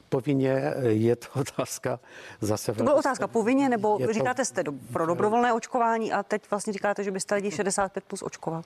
Povinně 0.08 0.74
je 0.82 1.16
to 1.16 1.26
otázka 1.40 2.00
zase... 2.40 2.72
To 2.72 2.82
byla 2.82 2.94
otázka 2.94 3.26
povinně, 3.26 3.68
nebo 3.68 3.98
je 4.00 4.14
říkáte, 4.14 4.42
to, 4.42 4.46
jste 4.46 4.62
do, 4.62 4.72
pro 4.92 5.06
dobrovolné 5.06 5.52
očkování 5.52 6.12
a 6.12 6.22
teď 6.22 6.42
vlastně 6.50 6.72
říkáte, 6.72 7.04
že 7.04 7.10
byste 7.10 7.34
lidi 7.34 7.50
65 7.50 8.04
plus 8.04 8.22
očkoval? 8.22 8.62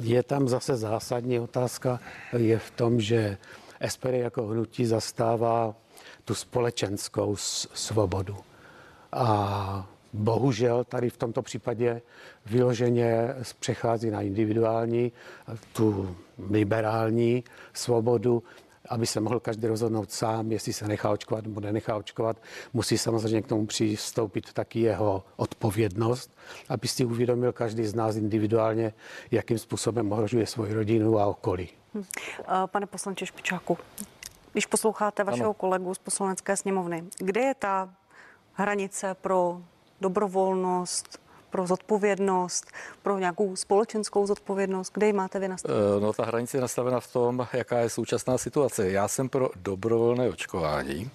Je 0.00 0.22
tam 0.22 0.48
zase 0.48 0.76
zásadní 0.76 1.40
otázka, 1.40 2.00
je 2.36 2.58
v 2.58 2.70
tom, 2.70 3.00
že 3.00 3.38
SPD 3.88 4.04
jako 4.04 4.46
hnutí 4.46 4.86
zastává 4.86 5.74
tu 6.24 6.34
společenskou 6.34 7.36
svobodu. 7.74 8.36
A 9.12 9.86
bohužel 10.14 10.84
tady 10.84 11.10
v 11.10 11.16
tomto 11.16 11.42
případě 11.42 12.02
vyloženě 12.46 13.34
přechází 13.58 14.10
na 14.10 14.22
individuální, 14.22 15.12
tu 15.72 16.16
liberální 16.50 17.44
svobodu, 17.72 18.42
aby 18.88 19.06
se 19.06 19.20
mohl 19.20 19.40
každý 19.40 19.66
rozhodnout 19.66 20.12
sám, 20.12 20.52
jestli 20.52 20.72
se 20.72 20.88
nechá 20.88 21.10
očkovat 21.10 21.44
nebo 21.44 21.60
nenechá 21.60 21.96
očkovat. 21.96 22.36
Musí 22.72 22.98
samozřejmě 22.98 23.42
k 23.42 23.46
tomu 23.46 23.66
přistoupit 23.66 24.52
taky 24.52 24.80
jeho 24.80 25.24
odpovědnost, 25.36 26.36
aby 26.68 26.88
si 26.88 27.04
uvědomil 27.04 27.52
každý 27.52 27.86
z 27.86 27.94
nás 27.94 28.16
individuálně, 28.16 28.92
jakým 29.30 29.58
způsobem 29.58 30.12
ohrožuje 30.12 30.46
svoji 30.46 30.74
rodinu 30.74 31.18
a 31.18 31.26
okolí. 31.26 31.68
Hm. 31.94 32.04
Pane 32.66 32.86
poslanče 32.86 33.26
Špičáku, 33.26 33.78
když 34.52 34.66
posloucháte 34.66 35.24
vašeho 35.24 35.44
ano. 35.44 35.54
kolegu 35.54 35.94
z 35.94 35.98
poslanecké 35.98 36.56
sněmovny, 36.56 37.04
kde 37.18 37.40
je 37.40 37.54
ta 37.54 37.94
hranice 38.52 39.14
pro 39.14 39.60
dobrovolnost, 40.00 41.18
pro 41.54 41.66
zodpovědnost, 41.66 42.66
pro 43.02 43.18
nějakou 43.18 43.56
společenskou 43.56 44.26
zodpovědnost? 44.26 44.92
Kde 44.94 45.06
ji 45.06 45.12
máte 45.12 45.38
vy 45.38 45.48
nastavenou? 45.48 45.96
Eh, 45.96 46.00
no, 46.00 46.12
ta 46.12 46.24
hranice 46.24 46.56
je 46.56 46.60
nastavena 46.60 47.00
v 47.00 47.12
tom, 47.12 47.46
jaká 47.52 47.78
je 47.78 47.90
současná 47.90 48.38
situace. 48.38 48.90
Já 48.90 49.08
jsem 49.08 49.28
pro 49.28 49.50
dobrovolné 49.56 50.28
očkování, 50.28 51.10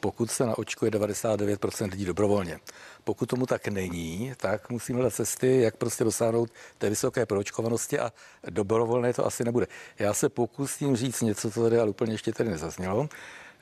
pokud 0.00 0.30
se 0.30 0.46
naočkuje 0.46 0.90
99% 0.90 1.90
lidí 1.90 2.04
dobrovolně. 2.04 2.60
Pokud 3.04 3.26
tomu 3.26 3.46
tak 3.46 3.68
není, 3.68 4.32
tak 4.36 4.70
musíme 4.70 4.96
hledat 4.96 5.14
cesty, 5.14 5.60
jak 5.60 5.76
prostě 5.76 6.04
dosáhnout 6.04 6.50
té 6.78 6.90
vysoké 6.90 7.26
proočkovanosti 7.26 7.98
a 7.98 8.12
dobrovolné 8.50 9.12
to 9.12 9.26
asi 9.26 9.44
nebude. 9.44 9.66
Já 9.98 10.14
se 10.14 10.28
pokusím 10.28 10.96
říct 10.96 11.20
něco, 11.20 11.50
co 11.50 11.62
tady 11.62 11.78
ale 11.78 11.90
úplně 11.90 12.12
ještě 12.12 12.32
tady 12.32 12.50
nezaznělo. 12.50 13.08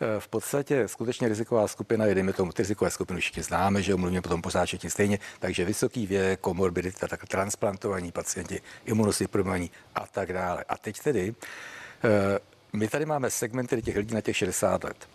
Eh, 0.00 0.20
v 0.20 0.28
podstatě 0.28 0.88
skutečně 0.88 1.28
riziková 1.28 1.68
skupina 1.68 2.06
je, 2.06 2.32
tomu, 2.32 2.52
ty 2.52 2.62
rizikové 2.62 2.90
skupiny 2.90 3.20
všichni 3.20 3.42
známe, 3.42 3.82
že 3.82 3.96
mluvíme 3.96 4.22
potom 4.22 4.42
pořád 4.42 4.64
všichni 4.64 4.90
stejně, 4.90 5.18
takže 5.38 5.64
vysoký 5.64 6.06
věk, 6.06 6.40
komorbidita, 6.40 7.08
tak 7.08 7.26
transplantovaní 7.26 8.12
pacienti, 8.12 8.60
imunosuprimovaní 8.84 9.70
a 9.94 10.06
tak 10.06 10.32
dále. 10.32 10.64
A 10.68 10.78
teď 10.78 11.00
tedy, 11.00 11.34
eh, 12.04 12.38
my 12.72 12.88
tady 12.88 13.06
máme 13.06 13.30
segmenty 13.30 13.82
těch 13.82 13.96
lidí 13.96 14.14
na 14.14 14.20
těch 14.20 14.36
60 14.36 14.84
let. 14.84 15.08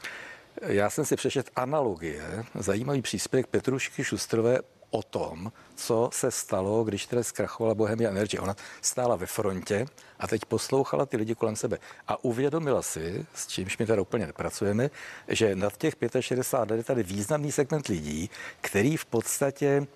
Já 0.61 0.89
jsem 0.89 1.05
si 1.05 1.15
přešet 1.15 1.49
analogie, 1.55 2.45
zajímavý 2.55 3.01
příspěvek 3.01 3.47
Petrušky 3.47 4.03
Šustrové 4.03 4.59
o 4.93 5.03
tom, 5.03 5.51
co 5.75 6.09
se 6.13 6.31
stalo, 6.31 6.83
když 6.83 7.05
tedy 7.05 7.23
zkrachovala 7.23 7.75
Bohemia 7.75 8.09
Energy. 8.09 8.39
Ona 8.39 8.55
stála 8.81 9.15
ve 9.15 9.25
frontě 9.25 9.85
a 10.19 10.27
teď 10.27 10.45
poslouchala 10.45 11.05
ty 11.05 11.17
lidi 11.17 11.35
kolem 11.35 11.55
sebe 11.55 11.77
a 12.07 12.23
uvědomila 12.23 12.81
si, 12.81 13.25
s 13.33 13.47
čímž 13.47 13.77
my 13.77 13.85
tady 13.85 14.01
úplně 14.01 14.27
nepracujeme, 14.27 14.89
že 15.27 15.55
nad 15.55 15.77
těch 15.77 15.95
65 16.19 16.71
let 16.71 16.77
je 16.77 16.83
tady 16.83 17.03
významný 17.03 17.51
segment 17.51 17.87
lidí, 17.87 18.29
který 18.61 18.97
v 18.97 19.05
podstatě 19.05 19.87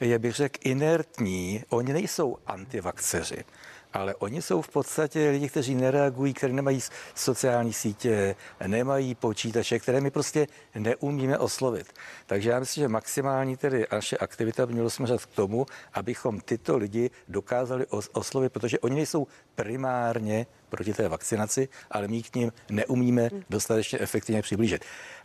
je, 0.00 0.18
bych 0.18 0.34
řekl, 0.34 0.58
inertní. 0.62 1.64
Oni 1.68 1.92
nejsou 1.92 2.36
antivakceři 2.46 3.44
ale 3.92 4.14
oni 4.14 4.42
jsou 4.42 4.62
v 4.62 4.68
podstatě 4.68 5.30
lidi, 5.30 5.48
kteří 5.48 5.74
nereagují, 5.74 6.34
kteří 6.34 6.52
nemají 6.52 6.80
sociální 7.14 7.72
sítě, 7.72 8.36
nemají 8.66 9.14
počítače, 9.14 9.78
které 9.78 10.00
my 10.00 10.10
prostě 10.10 10.46
neumíme 10.74 11.38
oslovit. 11.38 11.92
Takže 12.26 12.50
já 12.50 12.60
myslím, 12.60 12.82
že 12.82 12.88
maximální 12.88 13.56
tedy 13.56 13.86
naše 13.92 14.16
aktivita 14.16 14.66
by 14.66 14.72
mělo 14.72 14.90
směřovat 14.90 15.26
k 15.26 15.34
tomu, 15.34 15.66
abychom 15.94 16.40
tyto 16.40 16.76
lidi 16.76 17.10
dokázali 17.28 17.86
oslovit, 18.12 18.52
protože 18.52 18.78
oni 18.78 18.96
nejsou 18.96 19.26
primárně 19.54 20.46
proti 20.68 20.92
té 20.92 21.08
vakcinaci, 21.08 21.68
ale 21.90 22.08
my 22.08 22.22
k 22.22 22.36
ním 22.36 22.52
neumíme 22.70 23.30
dostatečně 23.50 23.98
efektivně 23.98 24.42
přiblížit. 24.42 24.84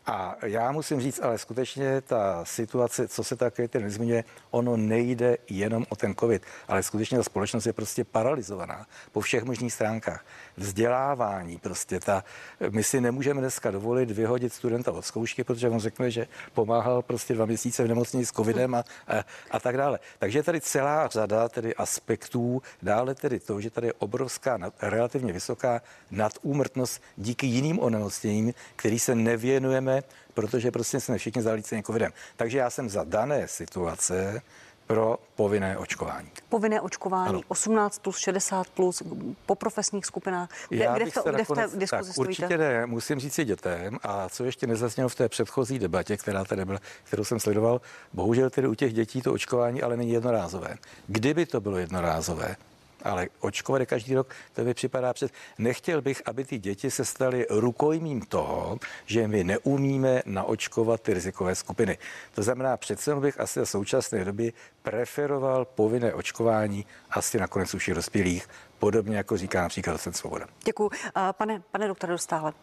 A 0.10 0.36
já 0.46 0.72
musím 0.72 1.02
říct, 1.02 1.20
ale 1.24 1.38
skutečně 1.38 2.02
ta 2.02 2.46
situace, 2.46 3.08
co 3.08 3.24
se 3.24 3.36
také 3.36 3.68
ten 3.68 3.84
nezmiňuje, 3.84 4.24
ono 4.52 4.78
nejde 4.78 5.38
jenom 5.50 5.86
o 5.90 5.96
ten 5.96 6.16
covid, 6.16 6.44
ale 6.68 6.84
skutečně 6.84 7.18
ta 7.18 7.24
společnost 7.24 7.66
je 7.66 7.74
prostě 7.74 8.04
paralizovaná 8.04 8.86
po 9.12 9.22
všech 9.22 9.44
možných 9.44 9.74
stránkách. 9.74 10.26
Vzdělávání 10.58 11.58
prostě 11.58 12.00
ta, 12.00 12.24
my 12.70 12.84
si 12.84 13.02
nemůžeme 13.02 13.42
dneska 13.42 13.72
dovolit 13.72 14.12
vyhodit 14.12 14.54
studenta 14.54 14.92
od 14.92 15.06
zkoušky, 15.06 15.44
protože 15.44 15.70
on 15.70 15.80
řekne, 15.80 16.12
že 16.12 16.28
pomáhal 16.54 17.02
prostě 17.02 17.34
dva 17.34 17.46
měsíce 17.46 17.84
v 17.84 17.88
nemocnici 17.88 18.26
s 18.26 18.32
covidem 18.32 18.76
a, 18.76 18.80
a, 19.08 19.24
a 19.52 19.60
tak 19.60 19.78
dále. 19.78 20.00
Takže 20.20 20.40
je 20.40 20.44
tady 20.44 20.62
celá 20.62 21.08
řada 21.08 21.50
tedy 21.50 21.76
aspektů, 21.76 22.62
dále 22.82 23.16
tedy 23.16 23.40
to, 23.40 23.62
že 23.62 23.70
tady 23.70 23.88
je 23.88 23.94
obrovská, 23.94 24.60
relativně 24.82 25.34
vysoká 25.34 25.82
nadúmrtnost 26.12 27.02
díky 27.18 27.48
jiným 27.48 27.80
onemocněním, 27.80 28.54
který 28.76 29.00
se 29.00 29.16
nevěnujeme, 29.16 29.97
protože 30.34 30.72
prostě 30.72 31.00
jsme 31.00 31.18
všichni 31.18 31.42
zalíceni 31.42 31.84
covidem. 31.84 32.12
Takže 32.36 32.58
já 32.58 32.70
jsem 32.70 32.90
za 32.90 33.04
dané 33.04 33.48
situace 33.48 34.42
pro 34.88 35.18
povinné 35.36 35.78
očkování. 35.78 36.32
Povinné 36.50 36.82
očkování 36.82 37.30
ano. 37.30 37.42
18 37.48 38.00
plus 38.00 38.18
60 38.18 38.68
plus 38.68 39.04
po 39.46 39.56
profesních 39.56 40.06
skupinách. 40.06 40.50
Kde, 40.70 40.84
Já 40.84 40.96
kde, 40.96 41.06
v, 41.06 41.14
to, 41.14 41.24
kde 41.30 41.44
v 41.44 41.48
té 41.48 41.68
diskuzi 41.76 42.10
tak, 42.10 42.18
Určitě 42.18 42.58
ne, 42.58 42.86
musím 42.86 43.20
říct 43.20 43.34
si 43.34 43.46
dětem 43.46 43.98
a 44.04 44.30
co 44.30 44.44
ještě 44.44 44.68
nezaznělo 44.68 45.10
v 45.10 45.16
té 45.16 45.30
předchozí 45.30 45.80
debatě, 45.80 46.18
která 46.18 46.46
tady 46.46 46.66
byla, 46.66 46.80
kterou 47.04 47.24
jsem 47.24 47.40
sledoval, 47.40 47.82
bohužel 48.14 48.50
tedy 48.50 48.68
u 48.68 48.74
těch 48.74 48.94
dětí 48.94 49.22
to 49.22 49.34
očkování 49.34 49.82
ale 49.82 49.98
není 49.98 50.12
jednorázové. 50.12 50.78
Kdyby 51.08 51.46
to 51.46 51.62
bylo 51.62 51.78
jednorázové, 51.78 52.56
ale 53.04 53.28
očkovat 53.40 53.82
každý 53.86 54.16
rok, 54.16 54.34
to 54.54 54.64
mi 54.64 54.74
připadá 54.74 55.14
před. 55.14 55.32
Nechtěl 55.58 56.02
bych, 56.02 56.22
aby 56.26 56.46
ty 56.46 56.58
děti 56.58 56.92
se 56.92 57.06
staly 57.06 57.46
rukojmím 57.50 58.22
toho, 58.22 58.78
že 59.06 59.28
my 59.28 59.44
neumíme 59.44 60.22
naočkovat 60.26 61.02
ty 61.02 61.14
rizikové 61.14 61.56
skupiny. 61.56 61.98
To 62.36 62.44
znamená, 62.44 62.78
přece 62.78 63.16
bych 63.16 63.40
asi 63.40 63.60
v 63.60 63.66
současné 63.66 64.26
době 64.26 64.52
preferoval 64.82 65.66
povinné 65.66 66.14
očkování 66.14 66.86
asi 67.10 67.40
nakonec 67.40 67.74
už 67.74 67.88
i 67.88 67.94
dospělých, 67.94 68.50
podobně 68.80 69.18
jako 69.18 69.38
říká 69.38 69.62
například 69.62 69.94
docent 69.94 70.14
Svoboda. 70.14 70.48
Děkuji. 70.66 70.90
Pane, 71.32 71.62
pane 71.72 71.88
doktore 71.88 72.14
Dostále, 72.14 72.54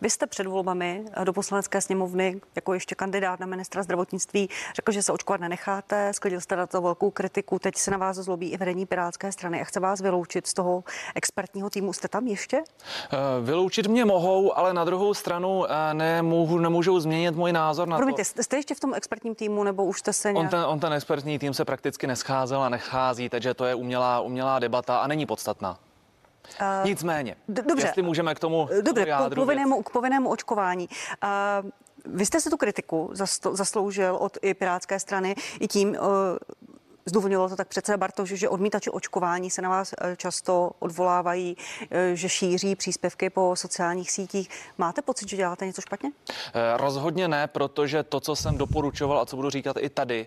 vy 0.00 0.10
jste 0.10 0.26
před 0.26 0.46
volbami 0.46 1.04
do 1.24 1.32
poslanecké 1.32 1.80
sněmovny 1.80 2.40
jako 2.56 2.74
ještě 2.74 2.94
kandidát 2.94 3.40
na 3.40 3.46
ministra 3.46 3.82
zdravotnictví 3.82 4.48
řekl, 4.76 4.92
že 4.92 5.02
se 5.02 5.12
očkovat 5.12 5.40
nenecháte, 5.40 6.12
sklidil 6.12 6.40
jste 6.40 6.56
na 6.56 6.66
to 6.66 6.80
velkou 6.82 7.10
kritiku, 7.10 7.58
teď 7.58 7.76
se 7.76 7.90
na 7.90 7.96
vás 7.96 8.16
zlobí 8.16 8.52
i 8.52 8.56
vedení 8.56 8.86
Pirátské 8.86 9.32
strany 9.32 9.60
a 9.60 9.64
chce 9.64 9.80
vás 9.80 10.00
vyloučit 10.00 10.46
z 10.46 10.54
toho 10.54 10.84
expertního 11.14 11.70
týmu. 11.70 11.92
Jste 11.92 12.08
tam 12.08 12.26
ještě? 12.26 12.62
Eh, 13.12 13.16
vyloučit 13.42 13.86
mě 13.86 14.04
mohou, 14.04 14.58
ale 14.58 14.74
na 14.74 14.84
druhou 14.84 15.14
stranu 15.14 15.64
eh, 15.66 15.94
nemůžu, 15.94 16.58
nemůžou 16.58 17.00
změnit 17.00 17.36
můj 17.36 17.52
názor 17.52 17.88
na 17.88 17.96
Promiňte, 17.96 18.22
to. 18.34 18.42
jste 18.42 18.56
ještě 18.56 18.74
v 18.74 18.80
tom 18.80 18.94
expertním 18.94 19.34
týmu 19.34 19.64
nebo 19.64 19.84
už 19.84 19.98
jste 19.98 20.12
se 20.12 20.32
nějak... 20.32 20.44
on, 20.44 20.50
ten, 20.50 20.64
on 20.66 20.80
ten 20.80 20.92
expertní 20.92 21.38
tým 21.38 21.54
se 21.54 21.64
prakticky 21.64 22.06
nescházel 22.06 22.62
a 22.62 22.68
nechází, 22.68 23.28
takže 23.28 23.54
to 23.54 23.64
je 23.64 23.74
umělá, 23.74 24.20
umělá 24.20 24.58
debata 24.58 24.98
a 24.98 25.06
není 25.06 25.26
podstatná. 25.26 25.78
Uh, 26.60 26.86
Nicméně, 26.88 27.36
dobře, 27.48 27.86
jestli 27.86 28.02
můžeme 28.02 28.34
k 28.34 28.38
tomu 28.38 28.68
Dobře, 28.82 29.06
k 29.30 29.34
povinnému, 29.34 29.82
k 29.82 29.90
povinnému 29.90 30.30
očkování. 30.30 30.88
Uh, 31.64 31.70
vy 32.06 32.26
jste 32.26 32.40
se 32.40 32.50
tu 32.50 32.56
kritiku 32.56 33.10
zasloužil 33.52 34.16
od 34.16 34.38
i 34.42 34.54
Pirátské 34.54 35.00
strany 35.00 35.34
i 35.60 35.68
tím, 35.68 35.96
uh, 37.06 37.10
zdůvodňoval 37.10 37.48
to 37.48 37.56
tak 37.56 37.68
přece 37.68 37.96
Bartoš, 37.96 38.28
že 38.28 38.48
odmítači 38.48 38.90
očkování 38.90 39.50
se 39.50 39.62
na 39.62 39.68
vás 39.68 39.94
často 40.16 40.70
odvolávají, 40.78 41.56
že 42.14 42.28
šíří 42.28 42.76
příspěvky 42.76 43.30
po 43.30 43.56
sociálních 43.56 44.10
sítích. 44.10 44.50
Máte 44.78 45.02
pocit, 45.02 45.28
že 45.28 45.36
děláte 45.36 45.66
něco 45.66 45.80
špatně? 45.80 46.10
Rozhodně 46.76 47.28
ne, 47.28 47.46
protože 47.46 48.02
to, 48.02 48.20
co 48.20 48.36
jsem 48.36 48.58
doporučoval 48.58 49.18
a 49.18 49.26
co 49.26 49.36
budu 49.36 49.50
říkat 49.50 49.76
i 49.80 49.88
tady, 49.88 50.26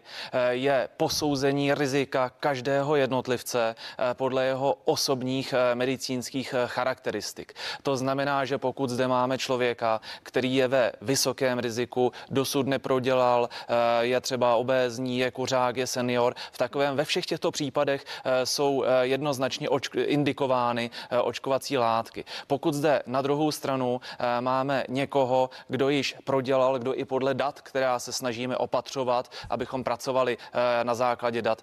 je 0.49 0.89
posouzení 0.97 1.73
rizika 1.73 2.29
každého 2.39 2.95
jednotlivce 2.95 3.75
podle 4.13 4.45
jeho 4.45 4.77
osobních 4.85 5.53
medicínských 5.73 6.55
charakteristik. 6.65 7.53
To 7.83 7.97
znamená, 7.97 8.45
že 8.45 8.57
pokud 8.57 8.89
zde 8.89 9.07
máme 9.07 9.37
člověka, 9.37 10.01
který 10.23 10.55
je 10.55 10.67
ve 10.67 10.91
vysokém 11.01 11.59
riziku, 11.59 12.11
dosud 12.29 12.67
neprodělal, 12.67 13.49
eh, 13.51 14.05
je 14.05 14.21
třeba 14.21 14.55
obézní, 14.55 15.19
je 15.19 15.31
kuřák, 15.31 15.77
je 15.77 15.87
senior, 15.87 16.35
v 16.51 16.57
takovém 16.67 16.95
ve 16.95 17.05
všech 17.05 17.25
těchto 17.25 17.51
případech 17.51 18.03
eh, 18.03 18.45
jsou 18.45 18.83
eh, 18.83 19.07
jednoznačně 19.07 19.67
očk- 19.69 20.03
indikovány 20.07 20.89
očkovací 21.23 21.77
látky. 21.77 22.25
Pokud 22.47 22.73
zde 22.73 23.03
na 23.05 23.21
druhou 23.21 23.51
stranu 23.51 24.01
máme 24.39 24.83
někoho, 24.89 25.49
kdo 25.67 25.89
již 25.89 26.15
prodělal, 26.23 26.79
kdo 26.79 26.93
i 26.93 27.05
podle 27.05 27.33
dat, 27.33 27.61
která 27.61 27.99
se 27.99 28.11
snažíme 28.13 28.57
opatřovat, 28.57 29.31
abychom 29.49 29.83
pracovali 29.83 30.37
na 30.83 30.95
základě 30.95 31.41
dat, 31.41 31.61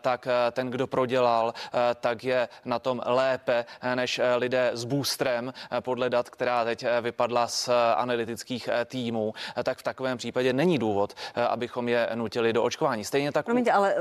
tak 0.00 0.28
ten, 0.52 0.70
kdo 0.70 0.86
prodělal, 0.86 1.54
tak 2.00 2.24
je 2.24 2.48
na 2.64 2.78
tom 2.78 3.02
lépe 3.06 3.64
než 3.94 4.20
lidé 4.36 4.70
s 4.74 4.84
boostrem 4.84 5.52
podle 5.80 6.10
dat, 6.10 6.30
která 6.30 6.64
teď 6.64 6.84
vypadla 7.00 7.46
z 7.46 7.68
analytických 7.96 8.68
týmů, 8.84 9.32
tak 9.62 9.78
v 9.78 9.82
takovém 9.82 10.18
případě 10.18 10.52
není 10.52 10.78
důvod, 10.78 11.14
abychom 11.48 11.88
je 11.88 12.08
nutili 12.14 12.52
do 12.52 12.62
očkování. 12.62 13.04
Stejně 13.04 13.32
tak. 13.32 13.44
Promiňte, 13.44 13.72
ale 13.72 13.94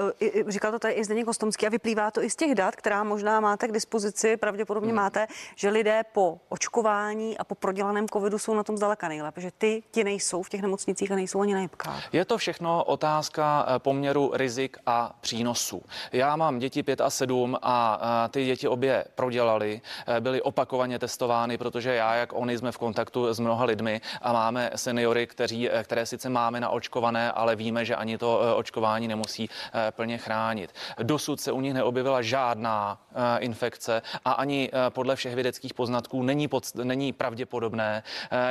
říkal 0.48 0.72
to 0.72 0.80
tady 0.80 0.94
i 0.94 1.04
Zdeněk 1.04 1.26
Kostomský 1.26 1.68
a 1.68 1.70
vyplývá 1.70 2.12
to 2.12 2.24
i 2.24 2.30
z 2.30 2.36
těch 2.36 2.56
dat, 2.56 2.76
která 2.76 3.04
možná 3.04 3.40
máte 3.40 3.68
k 3.68 3.72
dispozici, 3.72 4.38
pravděpodobně 4.38 4.90
hmm. 4.90 4.96
máte, 4.96 5.28
že 5.56 5.70
lidé 5.70 6.04
po 6.14 6.40
očkování 6.50 7.38
a 7.38 7.44
po 7.44 7.56
prodělaném 7.56 8.08
covidu 8.08 8.40
jsou 8.40 8.54
na 8.54 8.64
tom 8.64 8.78
zdaleka 8.78 9.08
nejlépe, 9.08 9.42
že 9.42 9.52
ty 9.58 9.84
ti 9.92 10.04
nejsou 10.04 10.44
v 10.44 10.50
těch 10.50 10.62
nemocnicích 10.62 11.12
a 11.12 11.16
nejsou 11.16 11.42
ani 11.42 11.54
na 11.54 11.60
jibkách. 11.60 12.14
Je 12.14 12.26
to 12.26 12.38
všechno 12.38 12.84
otázka 12.84 13.66
poměru 13.78 14.32
rizik 14.34 14.78
a 14.86 15.16
přínosů. 15.22 15.84
Já 16.12 16.36
mám 16.36 16.60
děti 16.60 16.84
5 16.84 17.02
a 17.02 17.10
7 17.10 17.58
a 17.62 18.00
ty 18.32 18.46
děti 18.46 18.68
obě 18.68 19.06
prodělali, 19.16 19.82
byly 20.20 20.42
opakovaně 20.42 21.00
testovány, 21.00 21.58
protože 21.58 21.96
já, 21.96 22.16
jak 22.16 22.34
oni, 22.34 22.58
jsme 22.58 22.72
v 22.72 22.78
kontaktu 22.78 23.34
s 23.34 23.40
mnoha 23.40 23.66
lidmi 23.66 24.02
a 24.22 24.34
máme 24.34 24.72
seniory, 24.76 25.28
kteří, 25.28 25.70
které 25.84 26.06
sice 26.06 26.30
máme 26.30 26.60
naočkované, 26.60 27.32
ale 27.32 27.56
víme, 27.56 27.86
že 27.86 27.96
ani 27.96 28.18
to 28.18 28.42
eh, 28.42 28.54
očkování 28.54 29.08
nemusí 29.08 29.50
eh, 29.50 29.92
plně 29.92 30.18
chránit. 30.18 30.29
Dosud 31.04 31.42
se 31.42 31.52
u 31.52 31.62
nich 31.62 31.74
neobjevila 31.74 32.22
žádná 32.22 33.02
eh, 33.12 33.40
infekce 33.40 34.02
a 34.26 34.32
ani 34.32 34.72
podle 34.90 35.16
všech 35.16 35.36
vědeckých 35.36 35.74
poznatků 35.74 36.24
není, 36.24 36.48
pod, 36.48 36.76
není 36.76 37.14
pravděpodobné, 37.14 38.04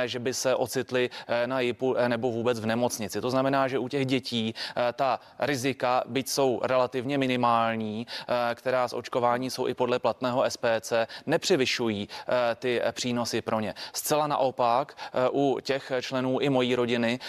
že 0.05 0.19
by 0.19 0.33
se 0.33 0.55
ocitli 0.55 1.09
na 1.45 1.59
JIPu 1.59 1.95
nebo 2.07 2.31
vůbec 2.31 2.59
v 2.59 2.65
nemocnici. 2.65 3.21
To 3.21 3.29
znamená, 3.29 3.67
že 3.67 3.79
u 3.79 3.87
těch 3.87 4.05
dětí 4.05 4.55
ta 4.93 5.19
rizika, 5.39 6.03
byť 6.07 6.29
jsou 6.29 6.59
relativně 6.63 7.17
minimální, 7.17 8.07
která 8.55 8.87
z 8.87 8.93
očkování 8.93 9.49
jsou 9.49 9.67
i 9.67 9.73
podle 9.73 9.99
platného 9.99 10.43
SPC, 10.49 10.93
nepřevyšují 11.25 12.09
ty 12.55 12.81
přínosy 12.91 13.41
pro 13.41 13.59
ně. 13.59 13.73
Zcela 13.93 14.27
naopak 14.27 14.97
u 15.31 15.59
těch 15.61 15.91
členů 16.01 16.39
i 16.39 16.49
mojí 16.49 16.75
rodiny, 16.75 17.19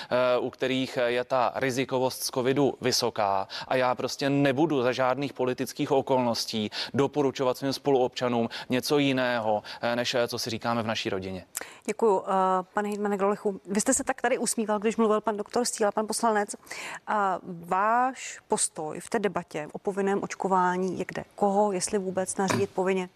u 0.41 0.51
kterých 0.51 0.99
je 1.07 1.25
ta 1.25 1.53
rizikovost 1.55 2.23
z 2.23 2.31
covidu 2.31 2.75
vysoká 2.81 3.49
a 3.69 3.77
já 3.77 3.95
prostě 3.95 4.31
nebudu 4.43 4.83
za 4.83 4.93
žádných 4.93 5.33
politických 5.33 5.93
okolností 5.93 6.71
doporučovat 6.95 7.57
svým 7.57 7.73
spoluobčanům 7.73 8.49
něco 8.69 8.99
jiného, 8.99 9.63
než 9.95 10.17
co 10.29 10.39
si 10.39 10.51
říkáme 10.51 10.83
v 10.83 10.87
naší 10.87 11.11
rodině. 11.11 11.45
Děkuji, 11.87 12.19
uh, 12.21 12.27
pane 12.75 12.89
Hejtmane 12.89 13.17
Grolechu. 13.17 13.61
Vy 13.67 13.81
jste 13.81 13.95
se 13.95 14.05
tak 14.05 14.23
tady 14.23 14.39
usmíval, 14.39 14.79
když 14.79 14.97
mluvil 14.97 15.21
pan 15.21 15.37
doktor 15.37 15.65
Stíla, 15.65 15.93
pan 15.93 16.07
poslanec. 16.07 16.55
Uh, 16.55 17.15
váš 17.69 18.41
postoj 18.49 19.01
v 19.01 19.11
té 19.11 19.19
debatě 19.19 19.69
o 19.73 19.79
povinném 19.79 20.23
očkování 20.23 20.99
je 20.99 21.05
kde? 21.09 21.25
Koho, 21.35 21.73
jestli 21.73 21.99
vůbec 21.99 22.37
nařídit 22.37 22.71
povinně? 22.71 23.09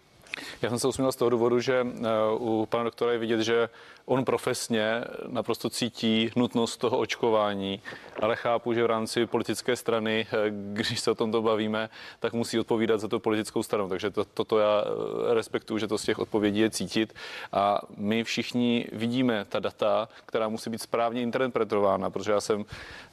Já 0.61 0.69
jsem 0.69 0.79
se 0.79 0.87
usmíval 0.87 1.11
z 1.11 1.15
toho 1.15 1.29
důvodu, 1.29 1.59
že 1.59 1.83
uh, 1.83 2.61
u 2.61 2.65
pana 2.65 2.83
doktora 2.83 3.11
je 3.11 3.17
vidět, 3.17 3.41
že 3.41 3.69
on 4.05 4.25
profesně 4.25 5.03
naprosto 5.27 5.69
cítí 5.69 6.31
nutnost 6.35 6.77
toho 6.77 6.97
očkování, 6.97 7.81
ale 8.21 8.35
chápu, 8.35 8.73
že 8.73 8.83
v 8.83 8.85
rámci 8.85 9.25
politické 9.25 9.75
strany, 9.75 10.27
eh, 10.31 10.35
když 10.49 10.99
se 10.99 11.11
o 11.11 11.15
tomto 11.15 11.41
bavíme, 11.41 11.89
tak 12.19 12.33
musí 12.33 12.59
odpovídat 12.59 12.99
za 12.99 13.07
tu 13.07 13.19
politickou 13.19 13.63
stranu. 13.63 13.89
Takže 13.89 14.09
to, 14.11 14.25
toto 14.25 14.59
já 14.59 14.83
eh, 14.85 15.33
respektuju, 15.33 15.77
že 15.77 15.87
to 15.87 15.97
z 15.97 16.03
těch 16.03 16.19
odpovědí 16.19 16.59
je 16.59 16.69
cítit. 16.69 17.13
A 17.51 17.81
my 17.97 18.23
všichni 18.23 18.87
vidíme 18.91 19.45
ta 19.49 19.59
data, 19.59 20.09
která 20.25 20.49
musí 20.49 20.69
být 20.69 20.81
správně 20.81 21.21
interpretována, 21.21 22.09
protože 22.09 22.31
já 22.31 22.41
jsem 22.41 22.65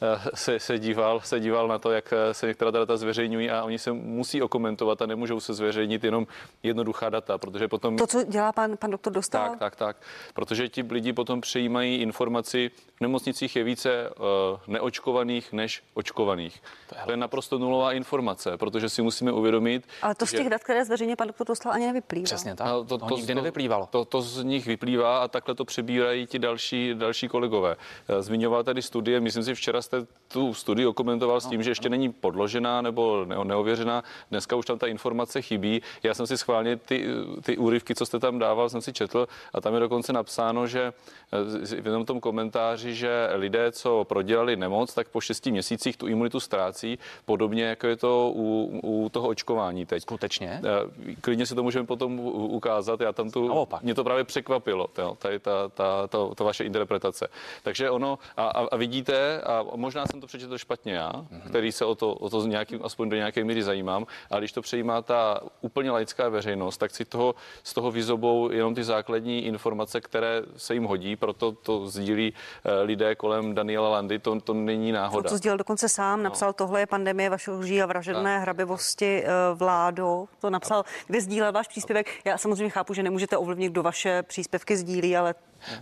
eh, 0.03 0.31
se, 0.35 0.61
se, 0.61 0.79
díval, 0.79 1.21
se 1.21 1.41
díval 1.41 1.69
na 1.69 1.79
to, 1.79 1.91
jak 1.91 2.15
se 2.33 2.47
některá 2.47 2.71
data 2.71 2.97
zveřejňují 2.97 3.51
a 3.51 3.65
oni 3.65 3.79
se 3.79 3.93
musí 3.93 4.43
okomentovat 4.43 5.03
a 5.03 5.07
nemůžou 5.07 5.41
se 5.41 5.55
zveřejnit 5.55 6.05
jenom 6.05 6.27
jednoduchá 6.63 7.11
data, 7.13 7.39
protože 7.39 7.69
potom... 7.69 7.97
To, 7.97 8.07
co 8.07 8.23
dělá 8.23 8.53
pan, 8.53 8.77
pan 8.77 8.91
doktor 8.91 9.13
Dostal? 9.13 9.51
Tak, 9.51 9.59
tak, 9.59 9.77
tak. 9.77 9.97
Protože 10.35 10.69
ti 10.69 10.83
lidi 10.83 11.13
potom 11.13 11.41
přijímají 11.41 11.97
informaci, 11.97 12.71
v 12.97 13.01
nemocnicích 13.01 13.57
je 13.57 13.65
více 13.65 14.11
uh, 14.11 14.25
neočkovaných 14.67 15.53
než 15.53 15.83
očkovaných. 15.95 16.63
To 16.89 16.95
je, 16.95 17.03
to 17.05 17.11
je 17.11 17.17
naprosto 17.17 17.59
nulová 17.59 17.93
informace, 17.93 18.57
protože 18.57 18.89
si 18.89 19.03
musíme 19.03 19.33
uvědomit. 19.33 19.89
Ale 20.03 20.15
to 20.15 20.27
z 20.27 20.31
těch 20.31 20.51
dat, 20.51 20.65
které 20.65 20.85
zveřejně 20.85 21.17
pan 21.17 21.27
doktor 21.27 21.47
Dostal, 21.47 21.73
ani 21.73 21.87
nevyplývá. 21.87 22.25
Přesně 22.25 22.55
tak. 22.55 22.67
No, 22.67 22.85
to, 22.85 22.99
to, 22.99 23.07
to 23.07 23.17
nikdy 23.17 23.35
to, 23.35 23.41
nevyplývalo. 23.41 23.89
To, 23.91 24.05
to, 24.05 24.23
z 24.23 24.45
nich 24.45 24.67
vyplývá 24.67 25.19
a 25.19 25.29
takhle 25.29 25.55
to 25.55 25.65
přebírají 25.65 26.27
ti 26.27 26.39
další, 26.39 26.95
další 26.95 27.29
kolegové. 27.29 27.77
Eh, 28.09 28.23
zmiňoval 28.23 28.65
tady 28.65 28.83
studie, 28.83 29.21
myslím 29.21 29.45
si, 29.45 29.55
včera 29.55 29.83
jste 29.83 30.07
tu 30.29 30.55
studii 30.55 30.87
okomentoval 30.87 31.41
s 31.41 31.47
tím, 31.47 31.59
no, 31.59 31.63
že 31.63 31.71
ještě 31.71 31.89
no. 31.89 31.91
není 31.91 32.13
podložená 32.13 32.83
nebo 32.83 33.25
neověřená. 33.45 34.03
Dneska 34.31 34.57
už 34.57 34.67
tam 34.67 34.79
ta 34.79 34.87
informace 34.87 35.43
chybí. 35.43 35.83
Já 36.03 36.15
jsem 36.15 36.27
si 36.27 36.39
schválně 36.39 36.77
ty, 36.77 37.02
ty 37.43 37.57
úryvky, 37.57 37.95
co 37.95 38.07
jste 38.07 38.19
tam 38.19 38.39
dával, 38.39 38.69
jsem 38.69 38.81
si 38.81 38.93
četl 38.93 39.29
a 39.55 39.61
tam 39.61 39.75
je 39.75 39.81
dokonce 39.81 40.13
napsáno, 40.13 40.67
že 40.67 40.93
Eh, 41.33 41.81
v 41.81 41.87
jednom 41.87 42.05
tom 42.05 42.21
komentáři, 42.21 42.95
že 42.95 43.29
lidé, 43.35 43.73
co 43.73 44.05
prodělali 44.05 44.57
nemoc, 44.57 44.95
tak 44.95 45.09
po 45.09 45.21
šesti 45.21 45.51
měsících 45.51 45.97
tu 45.97 46.07
imunitu 46.07 46.41
ztrácí, 46.41 46.99
podobně 47.25 47.65
jako 47.65 47.87
je 47.87 47.97
to 47.97 48.33
u, 48.35 48.81
u 48.83 49.09
toho 49.09 49.29
očkování 49.29 49.87
teď. 49.87 50.03
Skutečně? 50.03 50.61
Eh, 50.65 51.15
klidně 51.21 51.47
si 51.47 51.55
to 51.55 51.63
můžeme 51.63 51.87
potom 51.87 52.21
ukázat. 52.21 53.01
Já 53.01 53.13
tam 53.13 53.31
tu, 53.31 53.49
Naopak. 53.49 53.83
mě 53.83 53.95
to 53.95 54.05
právě 54.05 54.25
překvapilo, 54.25 54.87
jo, 54.99 55.17
tady 55.19 55.39
ta, 55.39 55.69
ta, 55.69 56.07
ta, 56.07 56.19
ta 56.35 56.45
vaše 56.45 56.65
interpretace. 56.65 57.29
Takže 57.63 57.91
ono, 57.91 58.19
a, 58.37 58.47
a 58.47 58.77
vidíte, 58.77 59.41
a 59.41 59.65
možná 59.77 60.07
jsem 60.07 60.21
to 60.21 60.27
přečetl 60.27 60.59
špatně 60.59 60.93
já, 60.93 61.13
mm-hmm. 61.13 61.49
který 61.49 61.73
se 61.73 61.85
o 61.85 61.95
to, 61.95 62.15
o 62.15 62.31
to 62.31 62.47
nějakým, 62.47 62.81
aspoň 62.83 63.09
do 63.09 63.17
nějaké 63.17 63.45
míry 63.45 63.63
zajímám, 63.63 64.07
ale 64.31 64.41
když 64.41 64.53
to 64.53 64.63
přejímá 64.63 65.03
ta 65.03 65.41
úplně 65.61 65.91
laická 65.91 66.29
veřejnost, 66.29 66.79
tak 66.79 66.91
si 66.95 67.05
toho, 67.05 67.35
z 67.63 67.73
toho 67.75 67.91
vyzobou 67.91 68.51
jenom 68.51 68.75
ty 68.75 68.85
základní 68.85 69.45
informace, 69.45 70.01
které 70.01 70.43
se 70.57 70.75
jim 70.75 70.85
hodí, 70.85 71.17
proto 71.17 71.53
to 71.53 71.87
sdílí 71.87 72.35
eh, 72.65 72.83
lidé 72.83 73.15
kolem 73.15 73.55
Daniela 73.55 73.89
Landy, 73.89 74.19
to, 74.19 74.41
to 74.41 74.55
není 74.55 74.93
náhoda. 74.93 75.23
To, 75.23 75.29
to 75.29 75.37
sdílel 75.37 75.59
dokonce 75.59 75.89
sám, 75.89 76.19
no. 76.19 76.25
napsal, 76.25 76.53
tohle 76.53 76.81
je 76.81 76.87
pandemie 76.87 77.31
vašeho 77.31 77.59
lží 77.59 77.83
a 77.83 77.87
vražedné 77.87 78.35
tak. 78.35 78.43
hrabivosti 78.43 79.25
eh, 79.25 79.29
vládo, 79.55 80.27
to 80.41 80.51
napsal, 80.51 80.85
kde 81.07 81.21
sdílel 81.21 81.53
váš 81.53 81.69
příspěvek. 81.69 82.07
Já 82.25 82.39
samozřejmě 82.39 82.71
chápu, 82.71 82.95
že 82.95 83.03
nemůžete 83.03 83.37
ovlivnit, 83.37 83.73
kdo 83.73 83.83
vaše 83.83 84.23
příspěvky 84.23 84.77
sdílí, 84.77 85.17
ale 85.17 85.35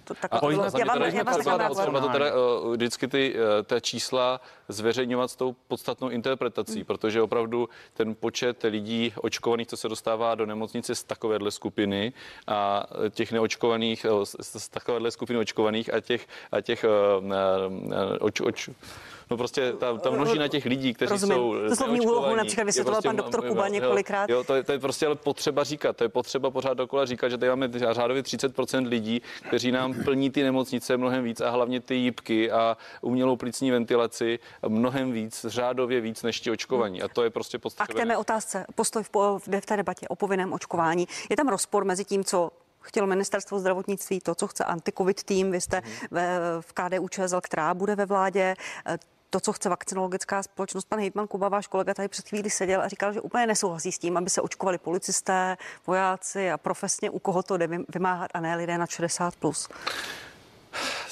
to, 0.04 0.14
tak 0.14 0.34
a 0.34 0.40
to, 0.40 0.50
já 0.50 0.58
vám, 0.84 1.02
já 1.02 1.22
vám 1.22 2.02
to 2.02 2.08
teda, 2.08 2.26
uh, 2.34 2.72
vždycky 2.72 3.08
ty, 3.08 3.34
uh, 3.34 3.40
té 3.64 3.80
čísla 3.80 4.40
zveřejňovat 4.68 5.30
s 5.30 5.36
tou 5.36 5.56
podstatnou 5.68 6.08
interpretací, 6.08 6.74
hmm. 6.74 6.84
protože 6.84 7.22
opravdu 7.22 7.68
ten 7.94 8.14
počet 8.14 8.62
lidí 8.62 9.12
očkovaných, 9.16 9.68
co 9.68 9.76
se 9.76 9.88
dostává 9.88 10.34
do 10.34 10.46
nemocnice 10.46 10.94
z 10.94 11.04
takovéhle 11.04 11.50
skupiny 11.50 12.12
a 12.46 12.86
těch 13.10 13.32
neočkovaných, 13.32 14.06
z, 14.24 14.36
z 14.58 14.68
takovéhle 14.68 15.10
skupiny 15.10 15.38
očkovaných 15.38 15.94
a 15.94 16.00
těch, 16.00 16.26
a 16.52 16.60
těch 16.60 16.84
uh, 16.84 17.26
uh, 17.26 17.32
oč, 18.20 18.40
oč, 18.40 18.70
No 19.30 19.36
prostě 19.36 19.72
ta, 19.72 19.98
ta 19.98 20.10
množina 20.10 20.48
těch 20.48 20.64
lidí, 20.64 20.94
kteří 20.94 21.10
Rozumím. 21.10 21.36
jsou 21.36 21.54
To 21.68 21.76
slovní 21.76 22.00
úlohu 22.00 22.36
například 22.36 22.64
vysvětloval 22.64 23.02
prostě, 23.02 23.08
pan 23.08 23.16
doktor 23.16 23.48
Kuba 23.48 23.68
několikrát. 23.68 24.30
Jo, 24.30 24.44
to, 24.44 24.54
je, 24.54 24.62
to 24.62 24.72
je 24.72 24.78
prostě 24.78 25.06
ale 25.06 25.14
potřeba 25.14 25.64
říkat. 25.64 25.96
To 25.96 26.04
je 26.04 26.08
potřeba 26.08 26.50
pořád 26.50 26.74
dokola 26.74 27.06
říkat, 27.06 27.28
že 27.28 27.38
tady 27.38 27.50
máme 27.50 27.68
řádově 27.92 28.22
30% 28.22 28.88
lidí, 28.88 29.22
kteří 29.48 29.72
nám 29.72 29.94
plní 30.04 30.30
ty 30.30 30.42
nemocnice 30.42 30.96
mnohem 30.96 31.24
víc 31.24 31.40
a 31.40 31.50
hlavně 31.50 31.80
ty 31.80 31.94
jípky 31.94 32.50
a 32.50 32.76
umělou 33.00 33.36
plicní 33.36 33.70
ventilaci 33.70 34.38
mnohem 34.68 35.12
víc, 35.12 35.46
řádově 35.48 36.00
víc 36.00 36.22
než 36.22 36.40
ti 36.40 36.50
očkovaní. 36.50 37.02
A 37.02 37.08
to 37.08 37.24
je 37.24 37.30
prostě 37.30 37.58
potřeba. 37.58 37.84
A 37.84 37.86
k 37.86 37.94
té 37.94 38.04
mé 38.04 38.16
otázce, 38.16 38.66
postoj 38.74 39.02
v, 39.02 39.38
v 39.60 39.66
té 39.66 39.76
debatě 39.76 40.08
o 40.08 40.16
povinném 40.16 40.52
očkování. 40.52 41.08
Je 41.30 41.36
tam 41.36 41.48
rozpor 41.48 41.84
mezi 41.84 42.04
tím, 42.04 42.24
co 42.24 42.50
chtělo 42.80 43.06
ministerstvo 43.06 43.58
zdravotnictví, 43.58 44.20
to, 44.20 44.34
co 44.34 44.46
chce 44.46 44.64
anti-covid 44.64 45.22
tým, 45.24 45.50
vy 45.50 45.60
jste 45.60 45.82
mm. 45.84 45.92
ve, 46.10 46.38
v 46.60 46.72
KDU 46.72 47.08
ČSL, 47.08 47.40
která 47.40 47.74
bude 47.74 47.96
ve 47.96 48.06
vládě, 48.06 48.54
to, 49.30 49.40
co 49.40 49.52
chce 49.52 49.68
vakcinologická 49.68 50.42
společnost. 50.42 50.84
Pan 50.84 50.98
Hejtman 50.98 51.26
Kuba, 51.26 51.48
váš 51.48 51.66
kolega 51.66 51.94
tady 51.94 52.08
před 52.08 52.28
chvíli 52.28 52.50
seděl 52.50 52.82
a 52.82 52.88
říkal, 52.88 53.12
že 53.12 53.20
úplně 53.20 53.46
nesouhlasí 53.46 53.92
s 53.92 53.98
tím, 53.98 54.16
aby 54.16 54.30
se 54.30 54.40
očkovali 54.40 54.78
policisté, 54.78 55.56
vojáci 55.86 56.50
a 56.50 56.58
profesně 56.58 57.10
u 57.10 57.18
koho 57.18 57.42
to 57.42 57.56
jde 57.56 57.68
vymáhat 57.94 58.30
a 58.34 58.40
ne 58.40 58.56
lidé 58.56 58.78
na 58.78 58.86
60 58.86 59.36
plus. 59.36 59.68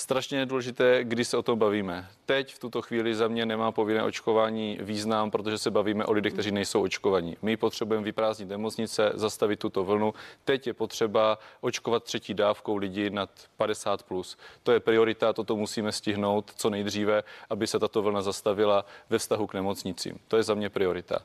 Strašně 0.09 0.46
důležité, 0.46 1.04
kdy 1.04 1.24
se 1.24 1.36
o 1.36 1.42
tom 1.42 1.59
bavíme 1.59 2.09
teď 2.28 2.54
v 2.54 2.59
tuto 2.59 2.82
chvíli 2.82 3.14
za 3.14 3.28
mě 3.28 3.46
nemá 3.46 3.72
povinné 3.72 4.02
očkování 4.02 4.78
význam, 4.80 5.30
protože 5.30 5.59
se 5.59 5.70
bavíme 5.70 6.04
o 6.04 6.12
lidech, 6.12 6.32
kteří 6.32 6.50
nejsou 6.50 6.82
očkovaní. 6.82 7.36
My 7.42 7.56
potřebujeme 7.56 8.04
vyprázdnit 8.04 8.48
nemocnice, 8.48 9.12
zastavit 9.14 9.59
tuto 9.59 9.84
vlnu. 9.84 10.14
Teď 10.44 10.66
je 10.66 10.74
potřeba 10.74 11.38
očkovat 11.61 12.04
třetí 12.04 12.34
dávkou 12.34 12.76
lidi 12.76 13.11
nad 13.11 13.30
50 13.56 14.02
plus. 14.02 14.36
To 14.62 14.72
je 14.72 14.80
priorita, 14.80 15.32
toto 15.32 15.56
musíme 15.56 15.92
stihnout 15.92 16.52
co 16.56 16.70
nejdříve, 16.70 17.22
aby 17.50 17.66
se 17.66 17.78
tato 17.78 18.02
vlna 18.02 18.22
zastavila 18.22 18.84
ve 19.11 19.18
vztahu 19.18 19.46
k 19.46 19.54
nemocnicím. 19.54 20.18
To 20.28 20.36
je 20.36 20.42
za 20.42 20.54
mě 20.54 20.68
priorita. 20.70 21.18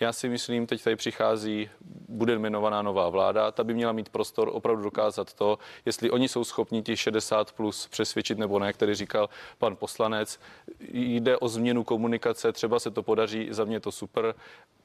Já 0.00 0.12
si 0.12 0.28
myslím, 0.28 0.66
teď 0.66 0.84
tady 0.84 0.96
přichází, 0.96 1.70
bude 2.08 2.32
jmenovaná 2.32 2.82
nová 2.82 3.08
vláda, 3.08 3.50
ta 3.50 3.64
by 3.64 3.74
měla 3.74 3.92
mít 3.92 4.08
prostor 4.08 4.50
opravdu 4.52 4.82
dokázat 4.82 5.34
to, 5.34 5.58
jestli 5.86 6.10
oni 6.10 6.28
jsou 6.28 6.44
schopni 6.44 6.82
těch 6.82 7.00
60 7.00 7.52
plus 7.52 7.86
přesvědčit 7.86 8.29
nebo 8.38 8.58
ne, 8.58 8.72
který 8.72 8.94
říkal 8.94 9.28
pan 9.58 9.76
poslanec, 9.76 10.40
jde 10.92 11.38
o 11.38 11.48
změnu 11.48 11.84
komunikace, 11.84 12.52
třeba 12.52 12.78
se 12.78 12.90
to 12.90 13.02
podaří, 13.02 13.48
za 13.50 13.64
mě 13.64 13.80
to 13.80 13.92
super, 13.92 14.34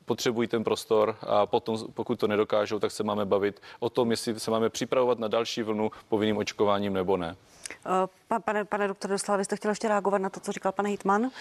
potřebují 0.05 0.47
ten 0.47 0.63
prostor 0.63 1.15
a 1.21 1.45
potom, 1.45 1.77
pokud 1.93 2.19
to 2.19 2.27
nedokážou, 2.27 2.79
tak 2.79 2.91
se 2.91 3.03
máme 3.03 3.25
bavit 3.25 3.61
o 3.79 3.89
tom, 3.89 4.11
jestli 4.11 4.39
se 4.39 4.51
máme 4.51 4.69
připravovat 4.69 5.19
na 5.19 5.27
další 5.27 5.63
vlnu 5.63 5.91
povinným 6.09 6.37
očkováním 6.37 6.93
nebo 6.93 7.17
ne. 7.17 7.35
Eh, 8.31 8.39
pane, 8.39 8.65
pane 8.65 8.87
doktor 8.87 9.11
Doslava, 9.11 9.37
vy 9.37 9.45
jste 9.45 9.55
chtěl 9.55 9.71
ještě 9.71 9.87
reagovat 9.87 10.17
na 10.17 10.29
to, 10.29 10.39
co 10.39 10.51
říkal 10.51 10.71
pan 10.71 10.85
Hitman? 10.85 11.31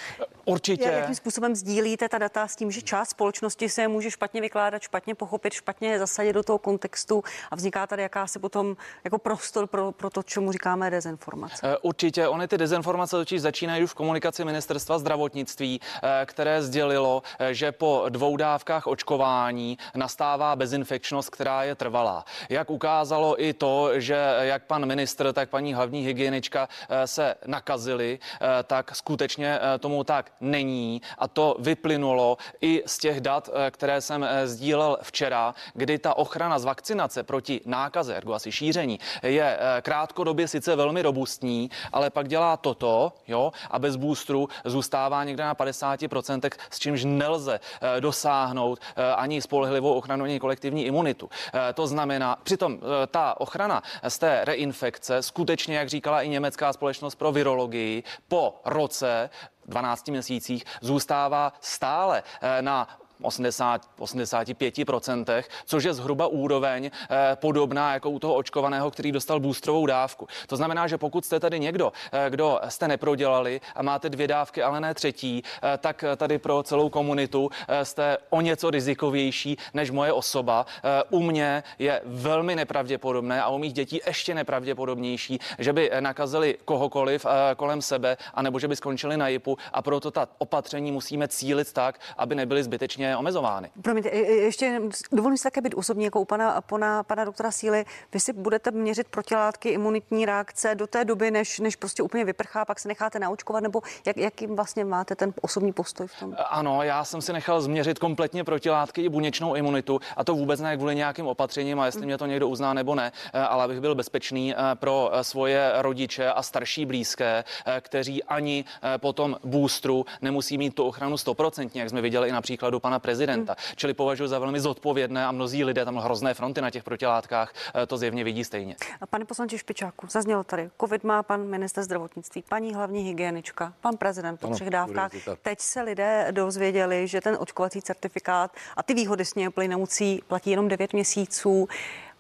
Určitě. 0.44 0.84
Jakým 0.84 1.14
způsobem 1.14 1.54
sdílíte 1.54 2.08
ta 2.08 2.18
data 2.18 2.48
s 2.48 2.56
tím, 2.56 2.70
že 2.70 2.82
část 2.82 3.08
společnosti 3.10 3.68
se 3.68 3.88
může 3.88 4.10
špatně 4.10 4.40
vykládat, 4.40 4.82
špatně 4.82 5.14
pochopit, 5.14 5.52
špatně 5.52 5.98
zasadit 5.98 6.32
do 6.32 6.42
toho 6.42 6.58
kontextu 6.58 7.24
a 7.50 7.56
vzniká 7.56 7.86
tady 7.86 8.02
jakási 8.02 8.38
potom 8.38 8.76
jako 9.04 9.18
prostor 9.18 9.66
pro, 9.66 9.92
pro 9.92 10.10
to, 10.10 10.22
čemu 10.22 10.52
říkáme 10.52 10.90
dezinformace? 10.90 11.56
Eh, 11.62 11.76
určitě. 11.82 12.28
Ony 12.28 12.48
ty 12.48 12.58
dezinformace 12.58 13.16
totiž 13.16 13.40
začínají 13.40 13.84
už 13.84 13.90
v 13.90 13.94
komunikaci 13.94 14.44
ministerstva 14.44 14.98
zdravotnictví, 14.98 15.80
eh, 16.02 16.26
které 16.26 16.62
sdělilo, 16.62 17.22
že 17.50 17.72
po 17.72 18.04
dvou 18.08 18.36
dávkách 18.36 18.86
očkování 18.86 19.78
nastává 19.94 20.56
bezinfekčnost, 20.56 21.30
která 21.30 21.62
je 21.62 21.74
trvalá. 21.74 22.24
Jak 22.48 22.70
ukázalo 22.70 23.42
i 23.42 23.52
to, 23.52 24.00
že 24.00 24.36
jak 24.40 24.64
pan 24.64 24.86
ministr, 24.86 25.32
tak 25.32 25.50
paní 25.50 25.74
hlavní 25.74 26.04
hygienička 26.04 26.68
eh, 26.68 26.73
se 27.04 27.34
nakazili, 27.46 28.18
eh, 28.18 28.62
tak 28.62 28.96
skutečně 28.96 29.58
eh, 29.58 29.78
tomu 29.78 30.04
tak 30.04 30.32
není. 30.40 31.02
A 31.18 31.28
to 31.28 31.56
vyplynulo 31.58 32.38
i 32.60 32.82
z 32.86 32.98
těch 32.98 33.20
dat, 33.20 33.50
které 33.70 34.00
jsem 34.00 34.26
sdílel 34.44 34.98
včera, 35.02 35.54
kdy 35.74 35.98
ta 35.98 36.14
ochrana 36.14 36.58
z 36.58 36.64
vakcinace 36.64 37.22
proti 37.22 37.60
nákaze, 37.64 38.16
ergo 38.16 38.32
asi 38.32 38.52
šíření, 38.52 38.98
je 39.22 39.58
krátkodobě 39.82 40.48
sice 40.48 40.76
velmi 40.76 41.02
robustní, 41.02 41.70
ale 41.92 42.10
pak 42.10 42.28
dělá 42.28 42.56
toto, 42.56 43.12
jo, 43.28 43.52
a 43.70 43.78
bez 43.78 43.96
boostru 43.96 44.48
zůstává 44.64 45.24
někde 45.24 45.44
na 45.44 45.54
50%, 45.54 46.50
s 46.70 46.78
čímž 46.78 47.04
nelze 47.04 47.60
dosáhnout 48.00 48.78
ani 49.16 49.42
spolehlivou 49.42 49.94
ochranu, 49.94 50.24
ani 50.24 50.40
kolektivní 50.40 50.84
imunitu. 50.84 51.30
To 51.74 51.86
znamená, 51.86 52.36
přitom 52.42 52.78
ta 53.10 53.40
ochrana 53.40 53.82
z 54.08 54.18
té 54.18 54.40
reinfekce 54.44 55.22
skutečně, 55.22 55.76
jak 55.76 55.88
říkala 55.88 56.22
i 56.22 56.28
německá 56.28 56.63
společnost 56.72 57.14
pro 57.14 57.32
virologii, 57.32 58.02
po 58.28 58.60
roce 58.64 59.30
12 59.66 60.08
měsících 60.08 60.64
zůstává 60.80 61.52
stále 61.60 62.22
eh, 62.40 62.62
na 62.62 62.88
80, 63.22 63.88
85%, 63.98 65.42
což 65.66 65.84
je 65.84 65.94
zhruba 65.94 66.26
úroveň 66.26 66.90
eh, 67.10 67.36
podobná 67.36 67.92
jako 67.92 68.10
u 68.10 68.18
toho 68.18 68.34
očkovaného, 68.34 68.90
který 68.90 69.12
dostal 69.12 69.40
boostrovou 69.40 69.86
dávku. 69.86 70.26
To 70.46 70.56
znamená, 70.56 70.86
že 70.86 70.98
pokud 70.98 71.24
jste 71.24 71.40
tady 71.40 71.60
někdo, 71.60 71.92
eh, 72.12 72.30
kdo 72.30 72.60
jste 72.68 72.88
neprodělali 72.88 73.60
a 73.74 73.82
máte 73.82 74.08
dvě 74.08 74.28
dávky, 74.28 74.62
ale 74.62 74.80
ne 74.80 74.94
třetí, 74.94 75.42
eh, 75.62 75.78
tak 75.78 76.04
tady 76.16 76.38
pro 76.38 76.62
celou 76.62 76.88
komunitu 76.88 77.50
jste 77.82 78.16
o 78.30 78.40
něco 78.40 78.70
rizikovější 78.70 79.56
než 79.74 79.90
moje 79.90 80.12
osoba. 80.12 80.66
U 81.10 81.22
mě 81.22 81.62
je 81.78 82.00
velmi 82.04 82.56
nepravděpodobné 82.56 83.42
a 83.42 83.48
u 83.48 83.58
mých 83.58 83.72
dětí 83.72 84.00
ještě 84.06 84.34
nepravděpodobnější, 84.34 85.38
že 85.58 85.72
by 85.72 85.90
nakazili 86.00 86.58
kohokoliv 86.64 87.26
kolem 87.56 87.82
sebe, 87.82 88.16
anebo 88.34 88.58
že 88.58 88.68
by 88.68 88.76
skončili 88.76 89.16
na 89.16 89.28
JIPu 89.28 89.58
a 89.72 89.82
proto 89.82 90.10
ta 90.10 90.28
opatření 90.38 90.92
musíme 90.92 91.28
cílit 91.28 91.72
tak, 91.72 92.00
aby 92.16 92.34
nebyly 92.34 92.62
zbytečně 92.62 93.03
omezovány. 93.16 93.70
Promiňte, 93.82 94.08
ještě 94.10 94.80
dovolím 95.12 95.36
si 95.36 95.42
také 95.42 95.60
být 95.60 95.74
osobní 95.74 96.04
jako 96.04 96.20
u 96.20 96.24
pana, 96.24 96.60
pana, 96.60 97.02
pana 97.02 97.24
doktora 97.24 97.50
Síly. 97.50 97.84
Vy 98.12 98.20
si 98.20 98.32
budete 98.32 98.70
měřit 98.70 99.08
protilátky, 99.08 99.68
imunitní 99.68 100.26
reakce 100.26 100.74
do 100.74 100.86
té 100.86 101.04
doby, 101.04 101.30
než, 101.30 101.60
než 101.60 101.76
prostě 101.76 102.02
úplně 102.02 102.24
vyprchá, 102.24 102.64
pak 102.64 102.80
se 102.80 102.88
necháte 102.88 103.18
naočkovat, 103.18 103.62
nebo 103.62 103.82
jak, 104.06 104.16
jakým 104.16 104.56
vlastně 104.56 104.84
máte 104.84 105.14
ten 105.14 105.32
osobní 105.40 105.72
postoj 105.72 106.06
v 106.06 106.20
tom? 106.20 106.36
Ano, 106.50 106.82
já 106.82 107.04
jsem 107.04 107.22
si 107.22 107.32
nechal 107.32 107.60
změřit 107.60 107.98
kompletně 107.98 108.44
protilátky 108.44 109.02
i 109.02 109.08
buněčnou 109.08 109.54
imunitu 109.54 110.00
a 110.16 110.24
to 110.24 110.34
vůbec 110.34 110.60
ne 110.60 110.76
kvůli 110.76 110.94
nějakým 110.94 111.26
opatřením 111.26 111.80
a 111.80 111.86
jestli 111.86 112.00
hmm. 112.00 112.06
mě 112.06 112.18
to 112.18 112.26
někdo 112.26 112.48
uzná 112.48 112.74
nebo 112.74 112.94
ne, 112.94 113.12
eh, 113.32 113.40
ale 113.40 113.64
abych 113.64 113.80
byl 113.80 113.94
bezpečný 113.94 114.54
eh, 114.54 114.56
pro 114.74 115.10
eh, 115.12 115.24
svoje 115.24 115.72
rodiče 115.74 116.32
a 116.32 116.42
starší 116.42 116.86
blízké, 116.86 117.44
kteří 117.80 118.24
ani 118.24 118.64
po 118.96 119.12
tom 119.12 119.36
boostru 119.44 120.06
nemusí 120.22 120.58
mít 120.58 120.74
tu 120.74 120.84
ochranu 120.84 121.16
stoprocentně, 121.16 121.80
jak 121.80 121.90
jsme 121.90 122.00
viděli 122.00 122.28
i 122.28 122.32
na 122.32 122.40
příkladu 122.40 122.80
pana 122.80 122.93
prezidenta. 122.98 123.56
Hmm. 123.58 123.74
Čili 123.76 123.94
považuji 123.94 124.26
za 124.28 124.38
velmi 124.38 124.60
zodpovědné 124.60 125.26
a 125.26 125.32
mnozí 125.32 125.64
lidé 125.64 125.84
tam 125.84 125.96
hrozné 125.96 126.34
fronty 126.34 126.60
na 126.60 126.70
těch 126.70 126.84
protilátkách 126.84 127.52
eh, 127.74 127.86
to 127.86 127.96
zjevně 127.96 128.24
vidí 128.24 128.44
stejně. 128.44 128.76
Pane 129.10 129.24
poslanče 129.24 129.58
Špičáku, 129.58 130.06
zaznělo 130.10 130.44
tady, 130.44 130.70
COVID 130.80 131.04
má 131.04 131.22
pan 131.22 131.46
minister 131.46 131.84
zdravotnictví, 131.84 132.44
paní 132.48 132.74
hlavní 132.74 133.02
hygienička, 133.02 133.72
pan 133.80 133.96
prezident 133.96 134.40
po 134.40 134.46
ano, 134.46 134.54
třech 134.54 134.70
dávkách. 134.70 135.12
Teď 135.42 135.60
se 135.60 135.82
lidé 135.82 136.28
dozvěděli, 136.30 137.08
že 137.08 137.20
ten 137.20 137.36
očkovací 137.40 137.82
certifikát 137.82 138.50
a 138.76 138.82
ty 138.82 138.94
výhody 138.94 139.24
s 139.24 139.34
něj 139.34 139.48
plynoucí 139.50 140.22
platí 140.26 140.50
jenom 140.50 140.68
9 140.68 140.92
měsíců. 140.92 141.68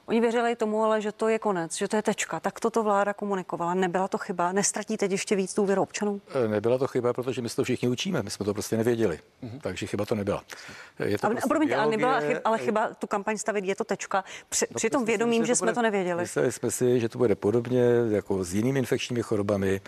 Oni 0.06 0.20
věřili 0.20 0.56
tomu, 0.56 0.84
ale 0.84 1.00
že 1.00 1.12
to 1.12 1.28
je 1.28 1.38
konec, 1.38 1.76
že 1.76 1.88
to 1.88 1.96
je 1.96 2.02
tečka. 2.02 2.40
Tak 2.40 2.60
toto 2.60 2.82
vláda 2.82 3.12
komunikovala. 3.12 3.74
Nebyla 3.74 4.08
to 4.08 4.18
chyba? 4.18 4.52
Nestratí 4.52 4.96
teď 4.96 5.10
ještě 5.10 5.36
víc 5.36 5.54
důvěru 5.54 5.82
občanů? 5.82 6.20
E, 6.44 6.48
nebyla 6.48 6.78
to 6.78 6.86
chyba, 6.86 7.12
protože 7.12 7.42
my 7.42 7.48
se 7.48 7.56
to 7.56 7.64
všichni 7.64 7.88
učíme. 7.88 8.22
My 8.22 8.30
jsme 8.30 8.46
to 8.46 8.52
prostě 8.54 8.76
nevěděli. 8.76 9.18
Mm-hmm. 9.42 9.60
Takže 9.60 9.86
chyba 9.86 10.04
to 10.04 10.14
nebyla. 10.14 10.44
Je 11.04 11.18
to 11.18 11.26
ale, 11.26 11.34
prostě 11.34 11.48
promiňte, 11.48 11.76
ale 11.76 11.90
nebyla 11.90 12.20
chyba, 12.20 12.40
ale 12.44 12.58
chyba 12.58 12.94
tu 12.94 13.06
kampaň 13.06 13.38
stavit, 13.38 13.64
je 13.64 13.76
to 13.76 13.84
tečka. 13.84 14.24
Při, 14.48 14.66
no, 14.70 14.74
při 14.74 14.90
tom 14.90 15.04
vědomím, 15.04 15.42
že, 15.42 15.46
že 15.46 15.56
jsme 15.56 15.72
to 15.72 15.82
nevěděli. 15.82 16.22
Mysleli 16.22 16.52
jsme 16.52 16.70
si, 16.70 17.00
že 17.00 17.08
to 17.08 17.18
bude 17.18 17.34
podobně 17.34 17.84
jako 18.10 18.44
s 18.44 18.54
jinými 18.54 18.78
infekčními 18.78 19.22
chorobami 19.22 19.80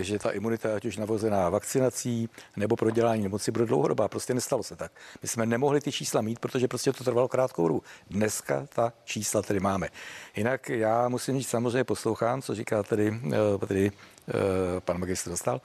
že 0.00 0.18
ta 0.18 0.30
imunita, 0.30 0.76
ať 0.76 0.84
už 0.84 0.96
navozená 0.96 1.48
vakcinací 1.48 2.28
nebo 2.56 2.76
prodělání 2.76 3.22
nemoci, 3.22 3.52
bude 3.52 3.66
dlouhodobá. 3.66 4.08
Prostě 4.08 4.34
nestalo 4.34 4.62
se 4.62 4.76
tak. 4.76 4.92
My 5.22 5.28
jsme 5.28 5.46
nemohli 5.46 5.80
ty 5.80 5.92
čísla 5.92 6.20
mít, 6.20 6.38
protože 6.38 6.68
prostě 6.68 6.92
to 6.92 7.04
trvalo 7.04 7.28
krátkou 7.28 7.68
dobu. 7.68 7.82
Dneska 8.10 8.66
ta 8.74 8.92
čísla 9.04 9.42
tedy 9.42 9.60
máme. 9.60 9.88
Jinak 10.36 10.68
já 10.68 11.08
musím 11.08 11.38
říct, 11.38 11.48
samozřejmě 11.48 11.84
poslouchám, 11.84 12.42
co 12.42 12.54
říká 12.54 12.82
tedy, 12.82 13.20
eh, 13.32 13.66
tedy 13.66 13.92
eh, 14.28 14.32
pan 14.80 14.98
magistr 14.98 15.30
dostal. 15.30 15.60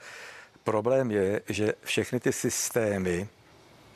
Problém 0.64 1.10
je, 1.10 1.40
že 1.48 1.74
všechny 1.82 2.20
ty 2.20 2.32
systémy, 2.32 3.28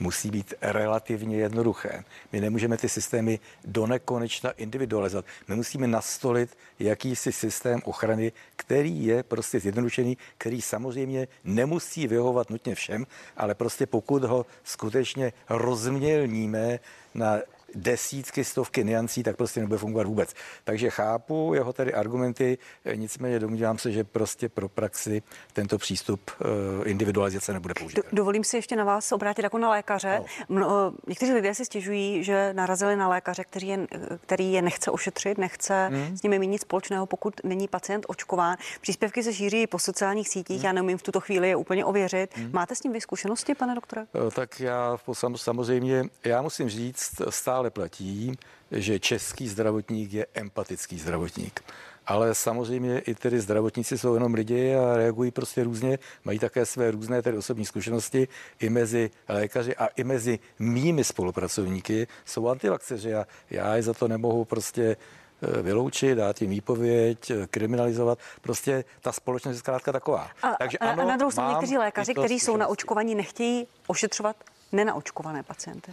musí 0.00 0.30
být 0.30 0.54
relativně 0.60 1.36
jednoduché. 1.36 2.04
My 2.32 2.40
nemůžeme 2.40 2.76
ty 2.76 2.88
systémy 2.88 3.38
do 3.64 3.86
nekonečna 3.86 4.50
individualizovat. 4.50 5.24
My 5.48 5.56
musíme 5.56 5.86
nastolit 5.86 6.56
jakýsi 6.78 7.32
systém 7.32 7.80
ochrany, 7.84 8.32
který 8.56 9.04
je 9.04 9.22
prostě 9.22 9.60
zjednodušený, 9.60 10.18
který 10.38 10.62
samozřejmě 10.62 11.28
nemusí 11.44 12.06
vyhovovat 12.06 12.50
nutně 12.50 12.74
všem, 12.74 13.06
ale 13.36 13.54
prostě 13.54 13.86
pokud 13.86 14.24
ho 14.24 14.46
skutečně 14.64 15.32
rozmělníme 15.48 16.78
na 17.14 17.38
desítky, 17.74 18.44
stovky 18.44 18.84
niancí, 18.84 19.22
tak 19.22 19.36
prostě 19.36 19.60
nebude 19.60 19.78
fungovat 19.78 20.06
vůbec. 20.06 20.34
Takže 20.64 20.90
chápu 20.90 21.54
jeho 21.54 21.72
tady 21.72 21.94
argumenty, 21.94 22.58
nicméně 22.94 23.38
domnívám 23.38 23.78
se, 23.78 23.92
že 23.92 24.04
prostě 24.04 24.48
pro 24.48 24.68
praxi 24.68 25.22
tento 25.52 25.78
přístup 25.78 26.30
eh, 26.30 26.44
individualizace 26.84 27.52
nebude 27.52 27.74
použít. 27.80 28.00
Dovolím 28.12 28.44
si 28.44 28.56
ještě 28.56 28.76
na 28.76 28.84
vás 28.84 29.12
obrátit 29.12 29.42
jako 29.42 29.58
na 29.58 29.70
lékaře. 29.70 30.22
No. 30.48 30.94
Někteří 31.06 31.32
lidé 31.32 31.54
si 31.54 31.64
stěžují, 31.64 32.24
že 32.24 32.52
narazili 32.52 32.96
na 32.96 33.08
lékaře, 33.08 33.44
který 33.44 33.68
je, 33.68 33.86
který 34.20 34.52
je 34.52 34.62
nechce 34.62 34.90
ošetřit, 34.90 35.38
nechce 35.38 35.88
hmm. 35.92 36.16
s 36.16 36.22
nimi 36.22 36.38
mít 36.38 36.46
nic 36.46 36.62
společného, 36.62 37.06
pokud 37.06 37.34
není 37.44 37.68
pacient 37.68 38.06
očkován. 38.08 38.56
Příspěvky 38.80 39.22
se 39.22 39.32
šíří 39.32 39.66
po 39.66 39.78
sociálních 39.78 40.28
sítích, 40.28 40.56
hmm. 40.56 40.66
já 40.66 40.72
neumím 40.72 40.98
v 40.98 41.02
tuto 41.02 41.20
chvíli 41.20 41.48
je 41.48 41.56
úplně 41.56 41.84
ověřit. 41.84 42.36
Hmm. 42.36 42.50
Máte 42.52 42.74
s 42.74 42.80
tím 42.80 42.92
vy 42.92 43.00
zkušenosti, 43.00 43.54
pane 43.54 43.74
doktore? 43.74 44.02
Eh, 44.02 44.30
tak 44.30 44.60
já 44.60 44.98
samozřejmě, 45.36 46.04
já 46.24 46.42
musím 46.42 46.68
říct 46.68 47.22
stále 47.30 47.59
stále 47.60 47.70
platí, 47.70 48.32
že 48.72 48.98
český 48.98 49.48
zdravotník 49.48 50.12
je 50.12 50.26
empatický 50.34 50.98
zdravotník. 50.98 51.60
ale 52.06 52.34
samozřejmě 52.34 52.98
i 52.98 53.14
tedy 53.14 53.40
zdravotníci 53.40 53.98
jsou 53.98 54.14
jenom 54.14 54.34
lidi 54.34 54.74
a 54.74 54.96
reagují 54.96 55.30
prostě 55.30 55.64
různě, 55.64 55.98
mají 56.24 56.38
také 56.38 56.66
své 56.66 56.90
různé 56.90 57.22
tedy 57.22 57.36
osobní 57.36 57.66
zkušenosti 57.66 58.28
i 58.60 58.70
mezi 58.70 59.10
lékaři 59.28 59.76
a 59.76 59.86
i 59.86 60.04
mezi 60.04 60.38
mými 60.58 61.04
spolupracovníky 61.04 62.06
jsou 62.24 62.48
antivakceři 62.48 63.14
a 63.14 63.26
já 63.50 63.76
je 63.76 63.82
za 63.82 63.94
to 63.94 64.08
nemohu 64.08 64.44
prostě 64.44 64.96
eh, 64.96 65.62
vyloučit, 65.62 66.18
dát 66.18 66.40
jim 66.42 66.50
výpověď, 66.50 67.30
eh, 67.30 67.46
kriminalizovat. 67.46 68.18
Prostě 68.40 68.84
ta 69.00 69.12
společnost 69.12 69.54
je 69.54 69.58
zkrátka 69.58 69.92
taková. 69.92 70.30
A, 70.42 70.54
Takže 70.58 70.78
ano, 70.78 71.02
a 71.02 71.06
na 71.06 71.16
druhou 71.16 71.30
stranu 71.30 71.50
někteří 71.50 71.78
lékaři, 71.78 72.14
kteří 72.14 72.40
jsou 72.40 72.56
naočkovaní, 72.56 73.14
nechtějí 73.14 73.66
ošetřovat 73.86 74.36
nenaočkované 74.72 75.42
pacienty. 75.42 75.92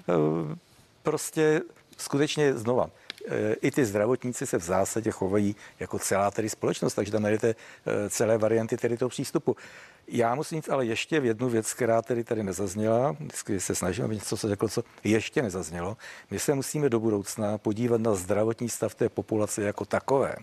Prostě 1.08 1.62
skutečně 1.97 2.53
znova, 2.53 2.89
Eh, 3.28 3.55
i 3.62 3.72
ty 3.72 3.86
zdravotníci 3.86 4.45
se 4.45 4.58
v 4.58 4.64
zásadě 4.64 5.12
chovají 5.12 5.55
jako 5.80 5.99
celá 5.99 6.32
tedy 6.32 6.49
společnost, 6.49 6.93
takže 6.93 7.12
tam 7.12 7.22
najdete 7.22 7.55
eh, 7.86 8.10
celé 8.10 8.38
varianty 8.38 8.78
tedy 8.78 8.97
toho 8.97 9.10
přístupu. 9.10 9.55
Já 10.10 10.36
musím 10.36 10.58
říct 10.58 10.70
ale 10.70 10.86
ještě 10.86 11.20
v 11.20 11.26
jednu 11.26 11.49
věc, 11.49 11.74
která 11.74 12.01
tedy 12.01 12.24
tady 12.24 12.43
nezazněla, 12.43 13.12
vždycky 13.12 13.60
se 13.60 13.76
snažím, 13.76 14.05
aby 14.05 14.16
něco 14.16 14.38
se 14.38 14.47
řeklo, 14.47 14.70
co 14.70 14.84
ještě 15.03 15.41
nezaznělo. 15.41 15.97
My 16.32 16.39
se 16.39 16.53
musíme 16.53 16.89
do 16.89 16.99
budoucna 16.99 17.58
podívat 17.58 18.01
na 18.01 18.14
zdravotní 18.16 18.70
stav 18.70 18.95
té 18.95 19.10
populace 19.10 19.62
jako 19.62 19.86
takové, 19.86 20.36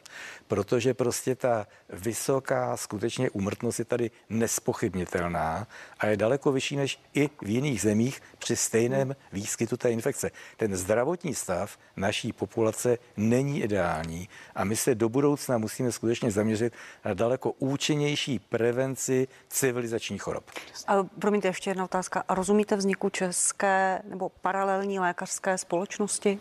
protože 0.46 0.94
prostě 0.94 1.34
ta 1.34 1.66
vysoká 1.88 2.76
skutečně 2.76 3.30
úmrtnost 3.30 3.78
je 3.78 3.84
tady 3.84 4.10
nespochybnitelná 4.28 5.66
a 5.98 6.06
je 6.06 6.16
daleko 6.16 6.52
vyšší 6.52 6.76
než 6.76 7.00
i 7.14 7.30
v 7.42 7.48
jiných 7.48 7.80
zemích 7.80 8.22
při 8.38 8.56
stejném 8.56 9.16
výskytu 9.32 9.76
té 9.76 9.90
infekce. 9.90 10.30
Ten 10.56 10.76
zdravotní 10.76 11.34
stav 11.34 11.78
naší 11.96 12.32
populace 12.32 12.98
není 13.16 13.62
ideální 13.62 14.28
a 14.54 14.64
my 14.64 14.76
se 14.76 14.94
do 14.94 15.08
budoucna 15.08 15.58
musíme 15.58 15.92
skutečně 15.92 16.30
zaměřit 16.30 16.72
na 17.04 17.14
daleko 17.14 17.50
účinnější 17.50 18.38
prevenci 18.38 19.28
civilizačních 19.54 20.22
chorob. 20.22 20.44
A 20.86 21.04
promiňte, 21.18 21.48
ještě 21.48 21.70
jedna 21.70 21.84
otázka. 21.84 22.24
A 22.28 22.34
rozumíte 22.34 22.76
vzniku 22.76 23.10
české 23.10 24.02
nebo 24.04 24.28
paralelní 24.28 25.00
lékařské 25.00 25.58
společnosti? 25.58 26.38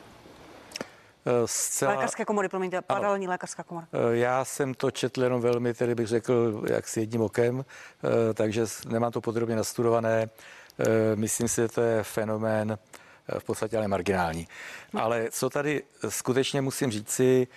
Eh, 1.26 1.32
zcela... 1.46 1.92
Lékařské 1.92 2.26
komory, 2.26 2.50
promiňte, 2.50 2.82
paralelní 2.82 3.28
lékařská 3.28 3.64
komora. 3.64 3.88
Eh, 3.94 4.18
já 4.18 4.46
jsem 4.46 4.74
to 4.74 4.92
četl 4.92 5.24
jenom 5.24 5.42
velmi, 5.42 5.74
tedy 5.74 5.96
bych 5.96 6.08
řekl, 6.08 6.64
jak 6.70 6.88
s 6.88 6.98
jedním 6.98 7.22
okem, 7.22 7.66
eh, 8.04 8.34
takže 8.34 8.66
nemám 8.88 9.12
to 9.12 9.22
podrobně 9.22 9.56
nastudované. 9.56 10.30
Myslím 11.16 11.48
si, 11.48 11.62
že 11.62 11.68
to 11.68 11.82
je 11.82 12.04
fenomén 12.04 12.78
v 13.40 13.44
podstatě 13.44 13.78
ale 13.78 13.88
marginální. 13.88 14.48
Ale 14.94 15.28
co 15.32 15.50
tady 15.50 15.84
skutečně 16.10 16.62
musím 16.62 16.92
říci, 16.92 17.48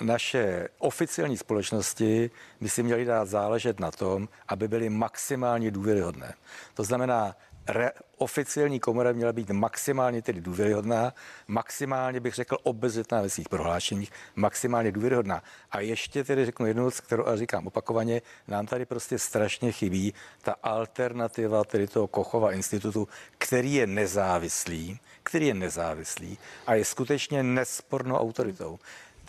naše 0.00 0.68
oficiální 0.78 1.36
společnosti 1.36 2.30
by 2.60 2.68
si 2.68 2.82
měly 2.82 3.04
dát 3.04 3.28
záležet 3.28 3.80
na 3.80 3.90
tom, 3.90 4.28
aby 4.48 4.68
byly 4.68 4.90
maximálně 4.90 5.70
důvěryhodné. 5.70 6.34
To 6.74 6.84
znamená, 6.84 7.36
re, 7.68 7.90
oficiální 8.16 8.80
komora 8.80 9.12
měla 9.12 9.32
být 9.32 9.50
maximálně 9.50 10.22
tedy 10.22 10.40
důvěryhodná, 10.40 11.14
maximálně 11.48 12.20
bych 12.20 12.34
řekl 12.34 12.56
obezřetná 12.62 13.22
ve 13.22 13.30
svých 13.30 13.48
prohlášeních, 13.48 14.12
maximálně 14.36 14.92
důvěryhodná. 14.92 15.42
A 15.70 15.80
ještě 15.80 16.24
tedy 16.24 16.44
řeknu 16.44 16.66
jednu 16.66 16.82
věc, 16.82 17.00
kterou 17.00 17.26
a 17.26 17.36
říkám 17.36 17.66
opakovaně, 17.66 18.22
nám 18.48 18.66
tady 18.66 18.86
prostě 18.86 19.18
strašně 19.18 19.72
chybí 19.72 20.14
ta 20.42 20.54
alternativa 20.62 21.64
tedy 21.64 21.86
toho 21.86 22.08
Kochova 22.08 22.52
institutu, 22.52 23.08
který 23.38 23.74
je 23.74 23.86
nezávislý, 23.86 25.00
který 25.22 25.46
je 25.46 25.54
nezávislý 25.54 26.38
a 26.66 26.74
je 26.74 26.84
skutečně 26.84 27.42
nespornou 27.42 28.16
autoritou 28.16 28.78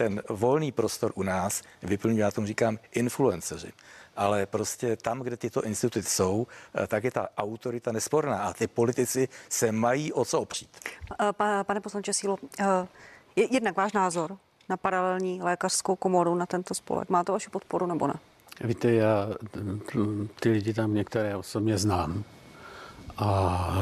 ten 0.02 0.22
volný 0.30 0.72
prostor 0.72 1.12
u 1.16 1.24
nás 1.24 1.62
vyplňují, 1.84 2.20
já 2.20 2.32
tomu 2.32 2.48
říkám, 2.48 2.78
influenceři. 2.92 3.72
Ale 4.16 4.46
prostě 4.46 4.96
tam, 4.96 5.20
kde 5.20 5.38
tyto 5.38 5.64
instituty 5.64 6.04
jsou, 6.04 6.48
eh, 6.76 6.88
tak 6.88 7.04
je 7.04 7.12
ta 7.12 7.28
autorita 7.38 7.92
nesporná 7.92 8.38
a 8.38 8.54
ty 8.54 8.68
politici 8.68 9.28
se 9.50 9.72
mají 9.72 10.14
o 10.14 10.26
co 10.26 10.42
opřít. 10.42 10.70
Eh, 11.22 11.64
pane 11.64 11.82
poslanče 11.82 12.14
Sílo, 12.14 12.38
eh, 12.60 12.88
jednak 13.52 13.78
váš 13.78 13.94
názor 13.94 14.38
na 14.70 14.78
paralelní 14.78 15.42
lékařskou 15.42 15.96
komoru, 15.96 16.36
na 16.36 16.46
tento 16.46 16.74
spolek. 16.74 17.10
Má 17.10 17.24
to 17.24 17.32
vaši 17.32 17.50
podporu 17.50 17.86
nebo 17.86 18.08
ne? 18.08 18.14
Víte, 18.64 18.92
já 18.92 19.30
ty 20.40 20.50
lidi 20.50 20.74
tam 20.74 20.94
některé 20.94 21.36
osobně 21.36 21.78
znám 21.78 22.24
a 23.18 23.28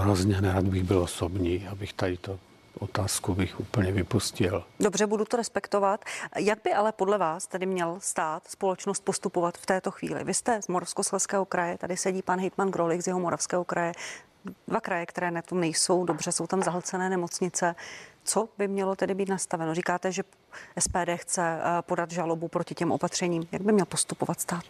hrozně 0.01 0.41
nerad 0.41 0.65
bych 0.65 0.83
byl 0.83 0.99
osobní, 0.99 1.67
abych 1.67 1.93
tady 1.93 2.17
to 2.17 2.39
otázku 2.79 3.35
bych 3.35 3.59
úplně 3.59 3.91
vypustil. 3.91 4.63
Dobře, 4.79 5.07
budu 5.07 5.25
to 5.25 5.37
respektovat. 5.37 6.05
Jak 6.37 6.59
by 6.63 6.73
ale 6.73 6.91
podle 6.91 7.17
vás 7.17 7.47
tedy 7.47 7.65
měl 7.65 7.97
stát, 7.99 8.47
společnost 8.47 9.03
postupovat 9.03 9.57
v 9.57 9.65
této 9.65 9.91
chvíli? 9.91 10.23
Vy 10.23 10.33
jste 10.33 10.61
z 10.61 10.67
Moravskoslezského 10.67 11.45
kraje, 11.45 11.77
tady 11.77 11.97
sedí 11.97 12.21
pan 12.21 12.39
Hejtman 12.39 12.71
Grolik 12.71 13.01
z 13.01 13.07
jeho 13.07 13.19
Moravského 13.19 13.63
kraje. 13.63 13.91
Dva 14.67 14.81
kraje, 14.81 15.05
které 15.05 15.31
na 15.31 15.41
tom 15.41 15.59
nejsou 15.59 16.05
dobře, 16.05 16.31
jsou 16.31 16.47
tam 16.47 16.63
zahlcené 16.63 17.09
nemocnice. 17.09 17.75
Co 18.23 18.49
by 18.57 18.67
mělo 18.67 18.95
tedy 18.95 19.13
být 19.13 19.29
nastaveno? 19.29 19.75
Říkáte, 19.75 20.11
že 20.11 20.23
SPD 20.79 21.09
chce 21.15 21.41
eh, 21.41 21.81
podat 21.81 22.11
žalobu 22.11 22.47
proti 22.47 22.75
těm 22.75 22.91
opatřením. 22.91 23.47
Jak 23.51 23.61
by 23.61 23.71
měl 23.71 23.85
postupovat 23.85 24.41
stát? 24.41 24.63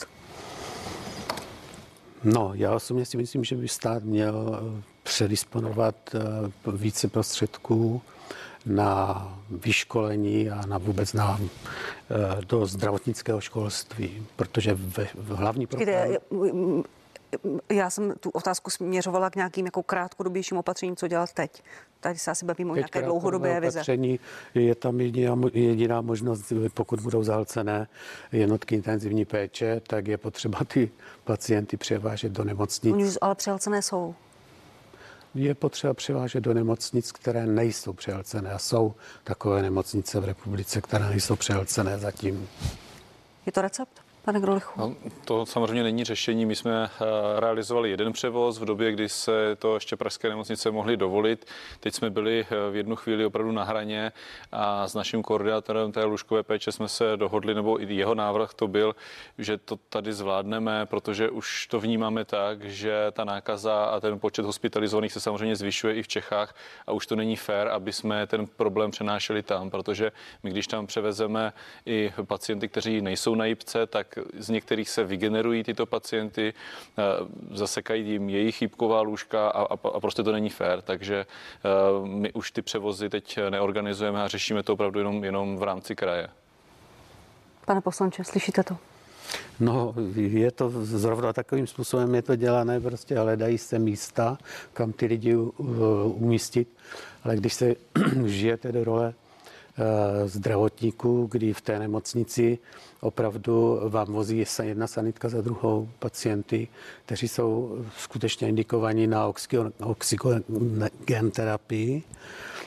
No, 2.23 2.51
já 2.53 2.75
osobně 2.75 3.05
si 3.05 3.17
myslím, 3.17 3.43
že 3.43 3.55
by 3.55 3.67
stát 3.67 4.03
měl 4.03 4.59
eh, 4.79 4.83
předisponovat 5.03 5.95
eh, 6.15 6.19
více 6.71 7.07
prostředků 7.07 8.01
na 8.65 9.39
vyškolení 9.49 10.49
a 10.49 10.65
na 10.65 10.77
vůbec 10.77 11.13
na, 11.13 11.39
eh, 11.41 12.41
do 12.45 12.65
zdravotnického 12.65 13.41
školství, 13.41 14.23
protože 14.35 14.73
v, 14.73 15.07
v 15.15 15.35
hlavní 15.35 15.67
problém... 15.67 16.17
Já 17.69 17.89
jsem 17.89 18.13
tu 18.19 18.29
otázku 18.29 18.69
směřovala 18.69 19.29
k 19.29 19.35
nějakým 19.35 19.65
jako 19.65 19.83
krátkodobějším 19.83 20.57
opatřením, 20.57 20.95
co 20.95 21.07
dělat 21.07 21.33
teď. 21.33 21.63
Tady 21.99 22.17
se 22.19 22.31
asi 22.31 22.45
bavíme 22.45 22.71
o 22.71 22.75
nějaké 22.75 23.01
dlouhodobé 23.01 23.59
vize. 23.59 23.79
Opatření 23.79 24.19
je 24.53 24.75
tam 24.75 25.01
jediná, 25.01 25.37
jediná 25.53 26.01
možnost, 26.01 26.53
pokud 26.73 26.99
budou 26.99 27.23
zahlcené 27.23 27.87
jednotky 28.31 28.75
intenzivní 28.75 29.25
péče, 29.25 29.81
tak 29.87 30.07
je 30.07 30.17
potřeba 30.17 30.59
ty 30.67 30.91
pacienty 31.23 31.77
převážet 31.77 32.31
do 32.31 32.43
nemocnic. 32.43 32.93
Oni 32.93 33.05
ale 33.21 33.35
přehlcené 33.35 33.81
jsou 33.81 34.15
je 35.35 35.55
potřeba 35.55 35.93
převážet 35.93 36.43
do 36.43 36.53
nemocnic, 36.53 37.11
které 37.11 37.45
nejsou 37.45 37.93
přehlcené. 37.93 38.51
A 38.51 38.57
jsou 38.57 38.93
takové 39.23 39.61
nemocnice 39.61 40.19
v 40.19 40.25
republice, 40.25 40.81
které 40.81 41.09
nejsou 41.09 41.35
přehlcené 41.35 41.97
zatím. 41.97 42.49
Je 43.45 43.51
to 43.51 43.61
recept? 43.61 44.08
Pane 44.21 44.39
Grolichu? 44.39 44.79
No, 44.79 44.95
to 45.25 45.45
samozřejmě 45.45 45.83
není 45.83 46.03
řešení. 46.03 46.45
My 46.45 46.55
jsme 46.55 46.85
eh, 46.85 47.39
realizovali 47.39 47.89
jeden 47.89 48.13
převoz 48.13 48.59
v 48.59 48.65
době, 48.65 48.91
kdy 48.91 49.09
se 49.09 49.55
to 49.55 49.73
ještě 49.73 49.95
pražské 49.95 50.29
nemocnice 50.29 50.71
mohly 50.71 50.97
dovolit. 50.97 51.45
Teď 51.79 51.93
jsme 51.93 52.09
byli 52.09 52.45
eh, 52.51 52.71
v 52.71 52.75
jednu 52.75 52.95
chvíli 52.95 53.25
opravdu 53.25 53.51
na 53.51 53.63
hraně 53.63 54.11
a 54.51 54.87
s 54.87 54.93
naším 54.93 55.23
koordinátorem 55.23 55.91
té 55.91 56.03
lůžkové 56.03 56.43
péče 56.43 56.71
jsme 56.71 56.87
se 56.87 57.17
dohodli, 57.17 57.53
nebo 57.53 57.81
i 57.81 57.93
jeho 57.93 58.15
návrh 58.15 58.53
to 58.53 58.67
byl, 58.67 58.95
že 59.37 59.57
to 59.57 59.75
tady 59.75 60.13
zvládneme, 60.13 60.85
protože 60.85 61.29
už 61.29 61.67
to 61.67 61.79
vnímáme 61.79 62.25
tak, 62.25 62.63
že 62.63 63.11
ta 63.11 63.23
nákaza 63.23 63.83
a 63.85 63.99
ten 63.99 64.19
počet 64.19 64.45
hospitalizovaných 64.45 65.13
se 65.13 65.19
samozřejmě 65.19 65.55
zvyšuje 65.55 65.95
i 65.95 66.03
v 66.03 66.07
Čechách 66.07 66.55
a 66.87 66.91
už 66.91 67.07
to 67.07 67.15
není 67.15 67.35
fér, 67.35 67.67
aby 67.67 67.93
jsme 67.93 68.27
ten 68.27 68.47
problém 68.47 68.91
přenášeli 68.91 69.43
tam, 69.43 69.69
protože 69.69 70.11
my 70.43 70.49
když 70.49 70.67
tam 70.67 70.87
převezeme 70.87 71.53
i 71.85 72.13
pacienty, 72.23 72.67
kteří 72.67 73.01
nejsou 73.01 73.35
na 73.35 73.45
jipce, 73.45 73.87
tak 73.87 74.08
z 74.37 74.49
některých 74.49 74.89
se 74.89 75.03
vygenerují 75.03 75.63
tyto 75.63 75.85
pacienty, 75.85 76.53
eh, 76.53 77.03
zasekají 77.51 78.09
jim 78.09 78.29
jejich 78.29 78.55
chýbková 78.55 79.01
lůžka 79.01 79.49
a, 79.49 79.61
a, 79.61 79.73
a 79.73 79.99
prostě 79.99 80.23
to 80.23 80.31
není 80.31 80.49
fér. 80.49 80.81
Takže 80.81 81.25
eh, 81.25 82.07
my 82.07 82.33
už 82.33 82.51
ty 82.51 82.61
převozy 82.61 83.09
teď 83.09 83.39
neorganizujeme 83.49 84.23
a 84.23 84.27
řešíme 84.27 84.63
to 84.63 84.73
opravdu 84.73 84.99
jenom, 84.99 85.23
jenom 85.23 85.57
v 85.57 85.63
rámci 85.63 85.95
kraje. 85.95 86.27
Pane 87.65 87.81
poslanče, 87.81 88.23
slyšíte 88.23 88.63
to? 88.63 88.77
No, 89.59 89.93
je 90.15 90.51
to 90.51 90.69
zrovna 90.69 91.33
takovým 91.33 91.67
způsobem 91.67 92.15
je 92.15 92.21
to 92.21 92.35
dělané, 92.35 92.79
prostě 92.79 93.19
hledají 93.19 93.57
se 93.57 93.79
místa, 93.79 94.37
kam 94.73 94.91
ty 94.91 95.05
lidi 95.05 95.35
umístit, 96.03 96.67
ale 97.23 97.35
když 97.35 97.53
se 97.53 97.75
žijete 98.25 98.71
do 98.71 98.83
role 98.83 99.13
Eh, 99.13 99.28
zdravotníků, 100.25 101.27
kdy 101.31 101.53
v 101.53 101.61
té 101.61 101.79
nemocnici 101.79 102.57
opravdu 103.01 103.79
vám 103.89 104.07
vozí 104.07 104.45
jedna 104.63 104.87
sanitka 104.87 105.29
za 105.29 105.41
druhou 105.41 105.89
pacienty, 105.99 106.67
kteří 107.05 107.27
jsou 107.27 107.77
skutečně 107.97 108.49
indikovaní 108.49 109.07
na 109.07 109.33
oxygen 109.79 111.31
terapii. 111.31 112.03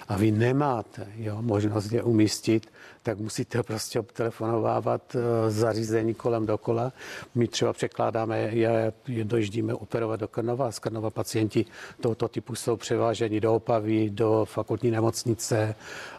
A 0.08 0.16
vy 0.16 0.30
nemáte 0.30 1.06
jo, 1.16 1.38
možnost 1.42 1.92
je 1.92 2.02
umístit 2.02 2.66
tak 3.02 3.18
musíte 3.18 3.62
prostě 3.62 4.02
telefonovávat 4.02 5.16
eh, 5.16 5.50
zařízení 5.50 6.14
kolem 6.14 6.46
dokola. 6.46 6.92
My 7.34 7.48
třeba 7.48 7.72
překládáme, 7.72 8.38
je, 8.38 8.92
je 9.08 9.24
dojíždíme 9.24 9.74
operovat 9.74 10.20
do 10.20 10.28
Krnova 10.28 10.72
z 10.72 10.78
Krnova 10.78 11.10
pacienti 11.10 11.66
tohoto 12.00 12.28
typu 12.28 12.54
jsou 12.54 12.76
převáženi 12.76 13.40
do 13.40 13.54
Opavy, 13.54 14.10
do 14.10 14.44
fakultní 14.44 14.90
nemocnice 14.90 15.74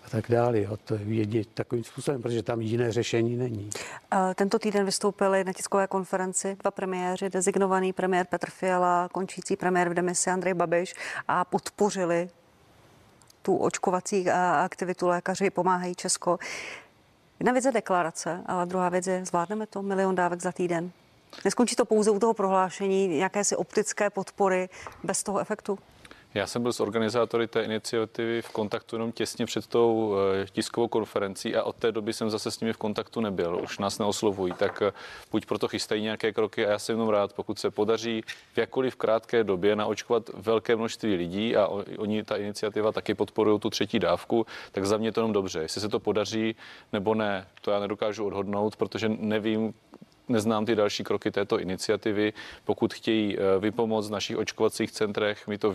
a 0.06 0.10
tak 0.10 0.26
dále. 0.30 0.62
Jo. 0.62 0.78
To 0.84 0.96
je 1.06 1.46
takovým 1.54 1.84
způsobem, 1.84 2.22
protože 2.22 2.44
tam 2.44 2.62
jiné 2.62 2.92
řešení 2.92 3.36
není. 3.36 3.70
Tento 4.36 4.60
týden 4.60 4.86
vystoupili 4.86 5.44
na 5.44 5.54
tiskové 5.54 5.88
konferenci 5.88 6.56
dva 6.62 6.72
premiéři, 6.72 7.30
dezignovaný 7.30 7.94
premiér 7.94 8.26
Petr 8.30 8.50
Fiala, 8.50 9.10
končící 9.12 9.56
premiér 9.56 9.90
v 9.90 9.94
demisi 9.94 10.30
Andrej 10.30 10.54
Babiš 10.54 10.94
a 11.28 11.46
podpořili 11.46 12.30
tu 13.44 13.58
očkovací 13.58 14.30
aktivitu 14.64 15.08
lékaři 15.08 15.50
pomáhají 15.50 15.96
Česko. 15.96 16.40
Jedna 17.40 17.52
věc 17.52 17.66
je 17.66 17.72
deklarace, 17.72 18.42
ale 18.46 18.66
druhá 18.66 18.90
věc 18.90 19.08
je, 19.08 19.26
zvládneme 19.26 19.68
to 19.68 19.82
milion 19.82 20.16
dávek 20.16 20.42
za 20.42 20.52
týden. 20.52 20.92
Neskončí 21.46 21.76
to 21.76 21.86
pouze 21.86 22.12
u 22.12 22.20
toho 22.20 22.34
prohlášení, 22.34 23.18
jakési 23.18 23.56
optické 23.56 24.10
podpory 24.10 24.70
bez 25.04 25.24
toho 25.24 25.40
efektu? 25.40 25.80
Já 26.36 26.48
jsem 26.48 26.62
byl 26.62 26.74
s 26.74 26.80
organizátory 26.80 27.48
té 27.48 27.64
iniciativy 27.64 28.42
v 28.42 28.50
kontaktu 28.50 28.96
jenom 28.96 29.12
těsně 29.12 29.46
před 29.46 29.68
tou 29.68 30.16
eh, 30.16 30.46
tiskovou 30.52 30.88
konferencí 30.88 31.56
a 31.56 31.64
od 31.64 31.76
té 31.76 31.92
doby 31.92 32.14
jsem 32.14 32.30
zase 32.30 32.52
s 32.52 32.60
nimi 32.60 32.74
v 32.74 32.78
kontaktu 32.78 33.22
nebyl. 33.22 33.60
Už 33.64 33.80
nás 33.80 34.00
neoslovují, 34.00 34.54
tak 34.54 34.82
eh, 34.82 34.92
buď 35.32 35.46
proto 35.46 35.68
chystají 35.68 36.02
nějaké 36.02 36.34
kroky 36.34 36.66
a 36.66 36.72
já 36.72 36.80
jsem 36.80 36.94
jenom 36.94 37.10
rád, 37.10 37.34
pokud 37.34 37.60
se 37.60 37.72
podaří 37.72 38.24
v 38.54 38.58
jakkoliv 38.58 38.96
krátké 38.96 39.44
době 39.44 39.76
naočkovat 39.76 40.30
velké 40.34 40.76
množství 40.76 41.16
lidí 41.16 41.56
a 41.56 41.68
oni, 41.98 42.24
ta 42.24 42.36
iniciativa 42.36 42.92
taky 42.92 43.14
podporují 43.14 43.60
tu 43.60 43.70
třetí 43.70 44.00
dávku, 44.00 44.46
tak 44.72 44.86
za 44.86 44.98
mě 44.98 45.12
to 45.12 45.20
jenom 45.20 45.34
dobře. 45.34 45.60
Jestli 45.60 45.82
se 45.82 45.90
to 45.90 46.00
podaří 46.00 46.56
nebo 46.94 47.16
ne, 47.16 47.48
to 47.62 47.72
já 47.72 47.80
nedokážu 47.80 48.26
odhodnout, 48.26 48.76
protože 48.76 49.10
nevím, 49.10 49.74
neznám 50.34 50.66
ty 50.66 50.76
další 50.76 51.04
kroky 51.04 51.32
této 51.32 51.60
iniciativy. 51.60 52.34
Pokud 52.66 52.94
chtějí 52.94 53.38
eh, 53.38 53.60
vypomoc 53.60 54.08
v 54.08 54.12
našich 54.12 54.38
očkovacích 54.38 54.92
centrech, 54.92 55.48
my 55.48 55.58
to 55.58 55.74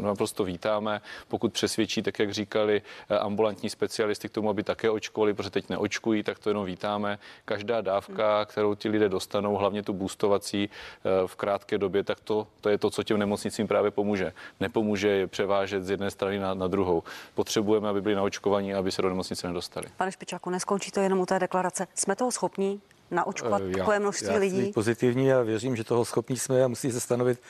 naprosto 0.00 0.44
vítáme. 0.44 1.00
Pokud 1.28 1.52
přesvědčí, 1.52 2.02
tak 2.02 2.18
jak 2.18 2.30
říkali 2.32 2.82
eh, 2.82 3.18
ambulantní 3.18 3.70
specialisty 3.70 4.28
k 4.28 4.32
tomu, 4.32 4.50
aby 4.50 4.62
také 4.62 4.90
očkovali, 4.90 5.34
protože 5.34 5.50
teď 5.50 5.68
neočkují, 5.68 6.22
tak 6.22 6.38
to 6.38 6.50
jenom 6.50 6.64
vítáme. 6.64 7.18
Každá 7.44 7.80
dávka, 7.80 8.44
kterou 8.44 8.74
ti 8.74 8.88
lidé 8.88 9.08
dostanou, 9.08 9.56
hlavně 9.56 9.82
tu 9.82 9.92
boostovací 9.92 10.70
eh, 10.70 11.26
v 11.26 11.36
krátké 11.36 11.78
době, 11.78 12.04
tak 12.04 12.20
to, 12.20 12.46
to 12.60 12.68
je 12.68 12.78
to, 12.78 12.90
co 12.90 13.02
těm 13.02 13.18
nemocnicím 13.18 13.68
právě 13.68 13.90
pomůže. 13.90 14.32
Nepomůže 14.60 15.08
je 15.08 15.26
převážet 15.26 15.84
z 15.84 15.90
jedné 15.90 16.10
strany 16.10 16.38
na, 16.38 16.54
na 16.54 16.66
druhou. 16.66 17.02
Potřebujeme, 17.34 17.88
aby 17.88 18.00
byli 18.00 18.14
naočkovaní, 18.14 18.74
aby 18.74 18.92
se 18.92 19.02
do 19.02 19.08
nemocnice 19.08 19.46
nedostali. 19.46 19.86
Pane 19.96 20.12
Špičáku, 20.12 20.50
neskončí 20.50 20.90
to 20.90 21.00
jenom 21.00 21.20
u 21.20 21.26
té 21.26 21.38
deklarace. 21.38 21.86
Jsme 21.94 22.16
toho 22.16 22.30
schopní? 22.30 22.80
Naočkovat 23.12 23.62
uh, 23.62 23.72
takové 23.72 23.98
množství 23.98 24.28
já 24.28 24.38
lidí? 24.38 24.72
pozitivní 24.72 25.32
a 25.32 25.42
věřím, 25.42 25.76
že 25.76 25.84
toho 25.84 26.04
schopní 26.04 26.36
jsme 26.36 26.64
a 26.64 26.68
musí 26.68 26.92
se 26.92 27.00
stanovit 27.00 27.40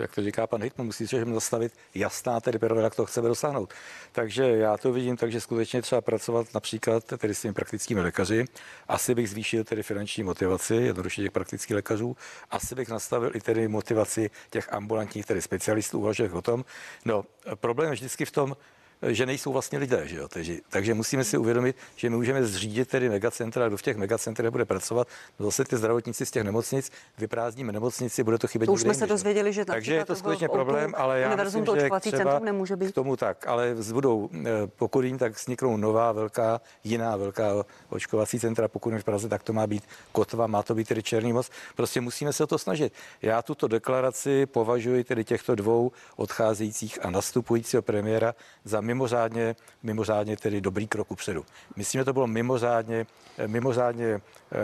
jak 0.00 0.14
to 0.14 0.22
říká 0.22 0.46
pan 0.46 0.62
Hitman, 0.62 0.86
musí 0.86 1.08
se 1.08 1.24
zastavit 1.24 1.72
jasná 1.94 2.40
tedy 2.40 2.58
periode, 2.58 2.82
jak 2.82 2.94
to 2.94 3.06
chceme 3.06 3.28
dosáhnout. 3.28 3.74
Takže 4.12 4.44
já 4.44 4.76
to 4.76 4.92
vidím 4.92 5.16
tak, 5.16 5.32
že 5.32 5.40
skutečně 5.40 5.82
třeba 5.82 6.00
pracovat 6.00 6.54
například 6.54 7.04
tedy 7.04 7.34
s 7.34 7.42
těmi 7.42 7.54
praktickými 7.54 8.00
lékaři. 8.00 8.44
Asi 8.88 9.14
bych 9.14 9.30
zvýšil 9.30 9.64
tedy 9.64 9.82
finanční 9.82 10.22
motivaci, 10.22 10.74
jednoduše 10.74 11.22
těch 11.22 11.32
praktických 11.32 11.74
lékařů. 11.74 12.16
Asi 12.50 12.74
bych 12.74 12.88
nastavil 12.88 13.30
i 13.34 13.40
tedy 13.40 13.68
motivaci 13.68 14.30
těch 14.50 14.72
ambulantních 14.72 15.26
tedy 15.26 15.42
specialistů, 15.42 15.98
uvažuje 15.98 16.30
o 16.30 16.42
tom. 16.42 16.64
No, 17.04 17.24
problém 17.54 17.88
je 17.88 17.94
vždycky 17.94 18.24
v 18.24 18.30
tom, 18.30 18.56
že 19.02 19.26
nejsou 19.26 19.52
vlastně 19.52 19.78
lidé. 19.78 20.02
Že 20.04 20.16
jo? 20.16 20.28
Takže, 20.28 20.56
takže 20.68 20.94
musíme 20.94 21.24
si 21.24 21.38
uvědomit, 21.38 21.76
že 21.96 22.10
my 22.10 22.16
můžeme 22.16 22.44
zřídit 22.44 22.88
tedy 22.88 23.08
megacentra, 23.08 23.68
kdo 23.68 23.76
v 23.76 23.82
těch 23.82 23.96
megacentrech 23.96 24.50
bude 24.50 24.64
pracovat. 24.64 25.08
No 25.38 25.46
zase 25.46 25.64
ty 25.64 25.76
zdravotníci 25.76 26.26
z 26.26 26.30
těch 26.30 26.44
nemocnic, 26.44 26.90
vyprázdníme 27.18 27.72
nemocnici, 27.72 28.24
bude 28.24 28.38
to 28.38 28.46
chybět. 28.46 28.66
To 28.66 28.72
už 28.72 28.80
jsme 28.80 28.94
se 28.94 29.06
dozvěděli, 29.06 29.52
že 29.52 29.64
Takže 29.64 29.94
je 29.94 30.04
to 30.04 30.16
skutečně 30.16 30.48
problém, 30.48 30.94
ale 30.96 31.20
já 31.20 31.36
myslím, 31.36 31.64
to 31.64 31.76
že 31.76 31.90
třeba 32.00 32.38
nemůže 32.38 32.76
být. 32.76 32.92
k 32.92 32.94
tomu 32.94 33.16
tak, 33.16 33.46
ale 33.46 33.74
budou, 33.92 34.28
eh, 34.34 34.48
pokud 34.76 35.04
jim, 35.04 35.18
tak 35.18 35.36
vzniknou 35.36 35.76
nová 35.76 36.12
velká, 36.12 36.60
jiná 36.84 37.16
velká 37.16 37.64
očkovací 37.88 38.40
centra, 38.40 38.68
pokud 38.68 38.94
v 38.94 39.04
Praze, 39.04 39.28
tak 39.28 39.42
to 39.42 39.52
má 39.52 39.66
být 39.66 39.82
Kotva, 40.12 40.46
má 40.46 40.62
to 40.62 40.74
být 40.74 40.88
tedy 40.88 41.02
Černý 41.02 41.32
most. 41.32 41.52
Prostě 41.76 42.00
musíme 42.00 42.32
se 42.32 42.44
o 42.44 42.46
to 42.46 42.58
snažit. 42.58 42.92
Já 43.22 43.42
tuto 43.42 43.68
deklaraci 43.68 44.46
považuji 44.46 45.04
tedy 45.04 45.24
těchto 45.24 45.54
dvou 45.54 45.92
odcházejících 46.16 47.04
a 47.04 47.10
nastupujícího 47.10 47.82
premiéra 47.82 48.34
za 48.64 48.80
mimořádně, 48.86 49.56
mimořádně 49.82 50.36
tedy 50.36 50.60
dobrý 50.60 50.86
krok 50.86 51.10
upředu. 51.10 51.44
Myslím, 51.76 52.00
že 52.00 52.04
to 52.04 52.12
bylo 52.12 52.26
mimořádně, 52.26 53.06
mimořádně, 53.46 54.20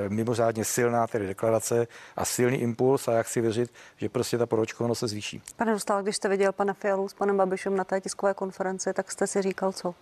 mimořádně 0.08 0.64
silná 0.64 1.06
tedy 1.06 1.26
deklarace 1.26 1.86
a 2.16 2.24
silný 2.24 2.56
impuls 2.56 3.08
a 3.08 3.12
já 3.12 3.22
chci 3.22 3.40
věřit, 3.40 3.72
že 3.96 4.08
prostě 4.08 4.38
ta 4.38 4.46
proočkovanost 4.46 4.98
se 4.98 5.08
zvýší. 5.08 5.42
Pane 5.56 5.72
Dostal, 5.72 6.02
když 6.02 6.16
jste 6.16 6.28
viděl 6.28 6.52
pana 6.52 6.72
Fialu 6.72 7.08
s 7.08 7.14
panem 7.14 7.36
Babišem 7.36 7.76
na 7.76 7.84
té 7.84 8.00
tiskové 8.00 8.34
konferenci, 8.34 8.92
tak 8.92 9.10
jste 9.10 9.26
si 9.26 9.42
říkal 9.42 9.72
co? 9.72 9.94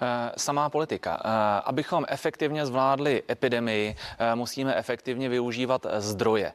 Eh, 0.00 0.32
samá 0.36 0.70
politika. 0.70 1.20
Eh, 1.24 1.28
abychom 1.64 2.04
efektivně 2.08 2.66
zvládli 2.66 3.22
epidemii, 3.30 3.96
eh, 4.18 4.34
musíme 4.34 4.74
efektivně 4.74 5.28
využívat 5.28 5.86
zdroje. 5.98 6.52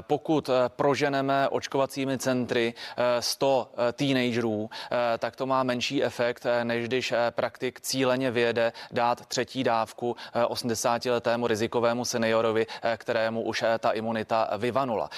Pokud 0.00 0.50
proženeme 0.68 1.48
očkovacími 1.48 2.18
centry 2.18 2.74
100 3.20 3.72
teenagerů, 3.92 4.70
tak 5.18 5.36
to 5.36 5.46
má 5.46 5.62
menší 5.62 6.04
efekt, 6.04 6.46
než 6.64 6.88
když 6.88 7.12
eh, 7.12 7.30
praktik 7.30 7.80
cíleně 7.80 8.30
vyjede 8.30 8.72
dát 8.92 9.26
třetí 9.26 9.64
dávku 9.64 10.16
80-letému 10.34 11.44
eh, 11.44 11.48
rizikovému 11.48 12.04
seniorovi, 12.04 12.66
eh, 12.82 12.96
kterému 12.96 13.42
už 13.42 13.64
ta 13.78 13.90
imunita 13.90 14.50
vyvanula. 14.58 15.10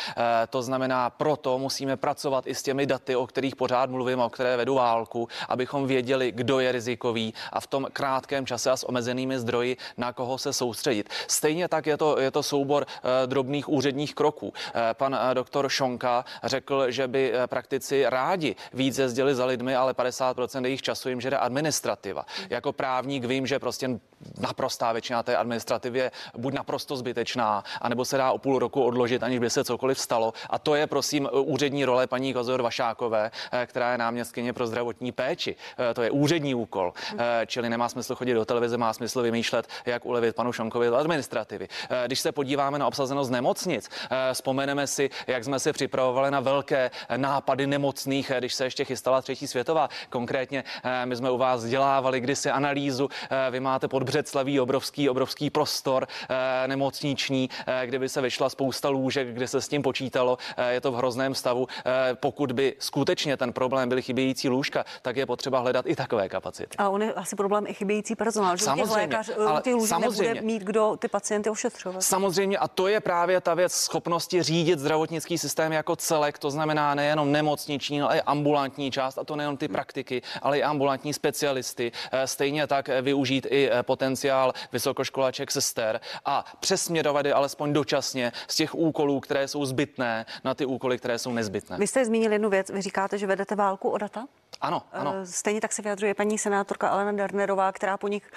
To 0.51 0.63
znamená, 0.63 1.11
proto 1.11 1.59
musíme 1.59 1.97
pracovat 1.97 2.47
i 2.47 2.55
s 2.55 2.63
těmi 2.63 2.87
daty, 2.87 3.17
o 3.17 3.27
kterých 3.27 3.57
pořád 3.57 3.91
mluvím, 3.91 4.21
o 4.21 4.31
které 4.31 4.57
vedu 4.57 4.75
válku, 4.75 5.29
abychom 5.49 5.87
věděli, 5.87 6.33
kdo 6.33 6.61
je 6.61 6.73
rizikový 6.73 7.35
a 7.53 7.61
v 7.61 7.67
tom 7.67 7.87
krátkém 7.93 8.47
čase 8.47 8.71
a 8.71 8.77
s 8.77 8.89
omezenými 8.89 9.39
zdroji, 9.39 9.77
na 9.97 10.13
koho 10.13 10.39
se 10.39 10.53
soustředit. 10.53 11.09
Stejně 11.29 11.69
tak 11.69 11.87
je 11.87 11.97
to, 11.97 12.21
je 12.21 12.31
to 12.31 12.43
soubor 12.43 12.87
drobných 13.27 13.69
úředních 13.69 14.15
kroků. 14.15 14.53
Pan 14.93 15.19
doktor 15.35 15.69
Šonka 15.69 16.25
řekl, 16.45 16.91
že 16.91 17.09
by 17.09 17.33
praktici 17.47 18.05
rádi 18.09 18.57
víc 18.73 18.99
jezdili 18.99 19.35
za 19.35 19.47
lidmi, 19.47 19.77
ale 19.77 19.93
50% 19.93 20.65
jejich 20.65 20.83
času 20.83 21.09
jim 21.09 21.21
žere 21.21 21.34
administrativa. 21.39 22.27
Jako 22.51 22.73
právník 22.73 23.25
vím, 23.25 23.47
že 23.47 23.59
prostě 23.59 24.01
naprostá 24.41 24.93
většina 24.93 25.23
té 25.23 25.37
administrativy 25.37 25.99
je 25.99 26.11
buď 26.37 26.55
naprosto 26.55 26.97
zbytečná, 26.97 27.65
anebo 27.81 28.05
se 28.05 28.17
dá 28.17 28.33
o 28.33 28.39
půl 28.39 28.59
roku 28.59 28.83
odložit, 28.83 29.23
aniž 29.23 29.39
by 29.39 29.51
se 29.51 29.65
cokoliv 29.65 30.01
stalo. 30.01 30.33
A 30.51 30.59
to 30.59 30.75
je, 30.75 30.87
prosím, 30.87 31.29
úřední 31.33 31.85
role 31.85 32.07
paní 32.07 32.35
Kozor 32.35 32.63
Vašákové, 32.63 33.31
eh, 33.53 33.67
která 33.67 33.93
je 33.93 33.99
náměstkyně 33.99 34.53
pro 34.53 34.67
zdravotní 34.67 35.13
péči. 35.13 35.57
Eh, 35.91 35.95
to 35.95 36.03
je 36.03 36.11
úřední 36.11 36.55
úkol, 36.55 36.93
eh, 37.19 37.47
čili 37.47 37.69
nemá 37.71 37.89
smysl 37.89 38.15
chodit 38.15 38.35
do 38.35 38.45
televize, 38.45 38.77
má 38.77 38.93
smysl 38.93 39.23
vymýšlet, 39.23 39.67
jak 39.87 40.07
ulevit 40.07 40.37
panu 40.37 40.53
Šonkovi 40.53 40.89
administrativy. 40.89 41.69
Když 42.07 42.21
se 42.21 42.33
podíváme 42.33 42.79
na 42.79 42.87
obsazenost 42.87 43.31
nemocnic, 43.31 43.91
vzpomeneme 44.33 44.87
si, 44.87 45.11
jak 45.27 45.45
jsme 45.45 45.59
se 45.59 45.73
připravovali 45.73 46.31
na 46.31 46.41
velké 46.41 46.91
nápady 47.17 47.67
nemocných, 47.67 48.33
když 48.39 48.55
se 48.55 48.65
ještě 48.65 48.85
chystala 48.85 49.23
třetí 49.23 49.47
světová. 49.47 49.89
Konkrétně 50.11 50.65
my 51.05 51.17
jsme 51.17 51.31
u 51.31 51.39
vás 51.39 51.65
dělávali 51.65 52.21
kdysi 52.21 52.51
analýzu, 52.51 53.09
vy 53.51 53.61
máte 53.61 53.89
pod 53.89 54.03
Břeclaví 54.15 54.61
obrovský, 54.61 55.09
obrovský 55.09 55.51
prostor 55.51 56.07
eh, 56.31 56.69
nemocniční, 56.69 57.51
eh, 57.67 57.87
kde 57.87 57.99
by 57.99 58.09
se 58.09 58.21
vyšla 58.21 58.49
spousta 58.49 58.89
lůžek, 58.89 59.29
kde 59.29 59.49
se 59.49 59.61
s 59.61 59.69
tím 59.69 59.83
počítalo. 59.83 60.39
Eh, 60.57 60.73
je 60.73 60.81
to 60.81 60.93
v 60.93 60.95
hrozném 60.95 61.35
stavu. 61.35 61.67
Pokud 62.15 62.53
by 62.53 62.75
skutečně 62.79 63.37
ten 63.37 63.53
problém 63.53 63.89
byl 63.89 64.03
chybějící 64.03 64.49
lůžka, 64.49 64.85
tak 65.03 65.17
je 65.17 65.27
potřeba 65.27 65.59
hledat 65.59 65.87
i 65.89 65.97
takové 65.97 66.29
kapacity. 66.29 66.77
A 66.79 66.89
on 66.89 67.03
je 67.03 67.13
asi 67.13 67.37
problém 67.37 67.67
i 67.67 67.75
chybějící 67.75 68.15
personál, 68.15 68.57
že 68.57 68.65
samozřejmě, 68.65 68.97
lékař, 68.97 69.31
ale 69.47 69.63
těch 69.63 69.75
lůžek 69.75 69.89
samozřejmě, 69.89 70.35
nebude 70.35 70.47
mít 70.47 70.63
kdo 70.63 70.97
ty 70.99 71.09
pacienty 71.09 71.51
ošetřovat. 71.51 72.03
Samozřejmě 72.03 72.59
a 72.59 72.69
to 72.69 72.89
je 72.89 73.01
právě 73.01 73.41
ta 73.41 73.55
věc 73.55 73.73
schopnosti 73.73 74.43
řídit 74.43 74.79
zdravotnický 74.79 75.39
systém 75.39 75.73
jako 75.73 75.97
celek, 75.97 76.39
to 76.39 76.51
znamená 76.51 76.95
nejenom 76.95 77.33
nemocniční, 77.33 78.03
ale 78.03 78.19
i 78.19 78.21
ambulantní 78.21 78.91
část, 78.91 79.19
a 79.19 79.25
to 79.25 79.37
nejenom 79.37 79.57
ty 79.57 79.69
praktiky, 79.69 80.23
ale 80.43 80.59
i 80.59 80.63
ambulantní 80.63 81.13
specialisty. 81.13 81.93
Stejně 82.25 82.67
tak 82.67 82.89
využít 83.03 83.47
i 83.51 83.71
potenciál 83.83 83.94
potenciál 83.95 84.53
vysokoškolaček 84.73 85.51
sester 85.51 86.01
a 86.25 86.45
přesměrovat 86.61 87.27
je 87.27 87.35
alespoň 87.35 87.73
dočasně 87.73 88.33
z 88.49 88.57
těch 88.57 88.75
úkolů, 88.75 89.21
které 89.21 89.49
jsou 89.49 89.65
zbytné, 89.65 90.27
na 90.45 90.55
ty 90.55 90.67
úkoly, 90.67 90.99
které 90.99 91.19
jsou 91.19 91.33
nezbytné. 91.33 91.79
Vy 91.79 91.87
jste 91.87 92.05
zmínil 92.05 92.33
jednu 92.33 92.51
věc, 92.51 92.71
vy 92.71 92.83
říkáte, 92.83 93.19
že 93.19 93.27
vedete 93.27 93.55
válku 93.55 93.91
o 93.91 93.99
data? 93.99 94.27
Ano, 94.61 94.83
ano. 94.93 95.15
Stejně 95.25 95.61
tak 95.61 95.73
se 95.73 95.83
vyjadřuje 95.83 96.15
paní 96.15 96.39
senátorka 96.39 96.89
Alena 96.89 97.13
Dernerová, 97.13 97.73
která 97.73 97.97
po 97.97 98.09
nich, 98.09 98.33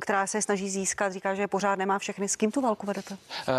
která 0.00 0.26
se 0.26 0.42
snaží 0.42 0.70
získat, 0.70 1.12
říká, 1.12 1.34
že 1.34 1.48
pořád 1.48 1.78
nemá 1.78 1.98
všechny. 1.98 2.28
S 2.28 2.36
kým 2.36 2.52
tu 2.52 2.60
válku 2.60 2.86
vedete? 2.86 3.16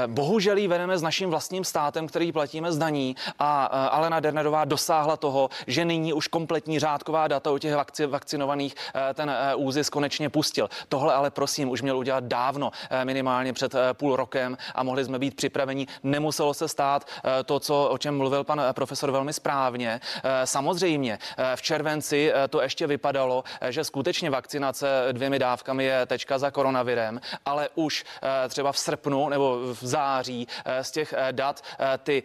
Bohužel 0.07 0.57
ji 0.57 0.67
vedeme 0.67 0.97
s 0.97 1.01
naším 1.01 1.29
vlastním 1.29 1.63
státem, 1.63 2.07
který 2.07 2.31
platíme 2.31 2.71
z 2.71 2.77
daní 2.77 3.15
a 3.39 3.65
Alena 3.65 4.19
Dernerová 4.19 4.65
dosáhla 4.65 5.17
toho, 5.17 5.49
že 5.67 5.85
nyní 5.85 6.13
už 6.13 6.27
kompletní 6.27 6.79
řádková 6.79 7.27
data 7.27 7.51
u 7.51 7.57
těch 7.57 7.75
vakci, 7.75 8.05
vakcinovaných 8.05 8.75
ten 9.13 9.31
úzis 9.55 9.89
konečně 9.89 10.29
pustil. 10.29 10.69
Tohle 10.89 11.13
ale 11.13 11.31
prosím 11.31 11.69
už 11.69 11.81
měl 11.81 11.97
udělat 11.97 12.23
dávno, 12.23 12.71
minimálně 13.03 13.53
před 13.53 13.75
půl 13.93 14.15
rokem 14.15 14.57
a 14.75 14.83
mohli 14.83 15.05
jsme 15.05 15.19
být 15.19 15.35
připraveni. 15.35 15.87
Nemuselo 16.03 16.53
se 16.53 16.67
stát 16.67 17.07
to, 17.45 17.59
co, 17.59 17.89
o 17.91 17.97
čem 17.97 18.17
mluvil 18.17 18.43
pan 18.43 18.61
profesor 18.71 19.11
velmi 19.11 19.33
správně. 19.33 20.01
Samozřejmě 20.43 21.19
v 21.55 21.61
červenci 21.77 22.31
to 22.49 22.61
ještě 22.61 22.87
vypadalo, 22.87 23.43
že 23.69 23.83
skutečně 23.83 24.29
vakcinace 24.29 24.87
dvěmi 25.11 25.39
dávkami 25.39 25.83
je 25.83 26.05
tečka 26.05 26.37
za 26.37 26.51
koronavirem, 26.51 27.21
ale 27.45 27.69
už 27.75 28.05
třeba 28.49 28.71
v 28.71 28.77
srpnu 28.77 29.29
nebo 29.29 29.59
v 29.73 29.85
září 29.85 30.47
z 30.81 30.91
těch 30.91 31.13
dat 31.31 31.61
ty 32.03 32.23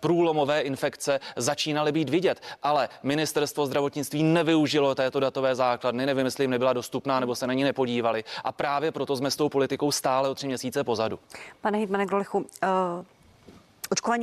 průlomové 0.00 0.60
infekce 0.60 1.20
začínaly 1.36 1.92
být 1.92 2.08
vidět. 2.08 2.42
Ale 2.62 2.88
ministerstvo 3.02 3.66
zdravotnictví 3.66 4.22
nevyužilo 4.22 4.94
této 4.94 5.20
datové 5.20 5.54
základny, 5.54 6.06
nevím, 6.06 6.24
jestli 6.24 6.44
jim 6.44 6.50
nebyla 6.50 6.72
dostupná 6.72 7.20
nebo 7.20 7.34
se 7.34 7.46
na 7.46 7.52
ní 7.52 7.64
nepodívali. 7.64 8.24
A 8.44 8.52
právě 8.52 8.92
proto 8.92 9.16
jsme 9.16 9.30
s 9.30 9.36
tou 9.36 9.48
politikou 9.48 9.92
stále 9.92 10.28
o 10.28 10.34
tři 10.34 10.46
měsíce 10.46 10.84
pozadu. 10.84 11.18
Pane 11.60 11.78
Hitmane 11.78 12.06
Grolichu, 12.06 12.38
uh, 12.38 12.48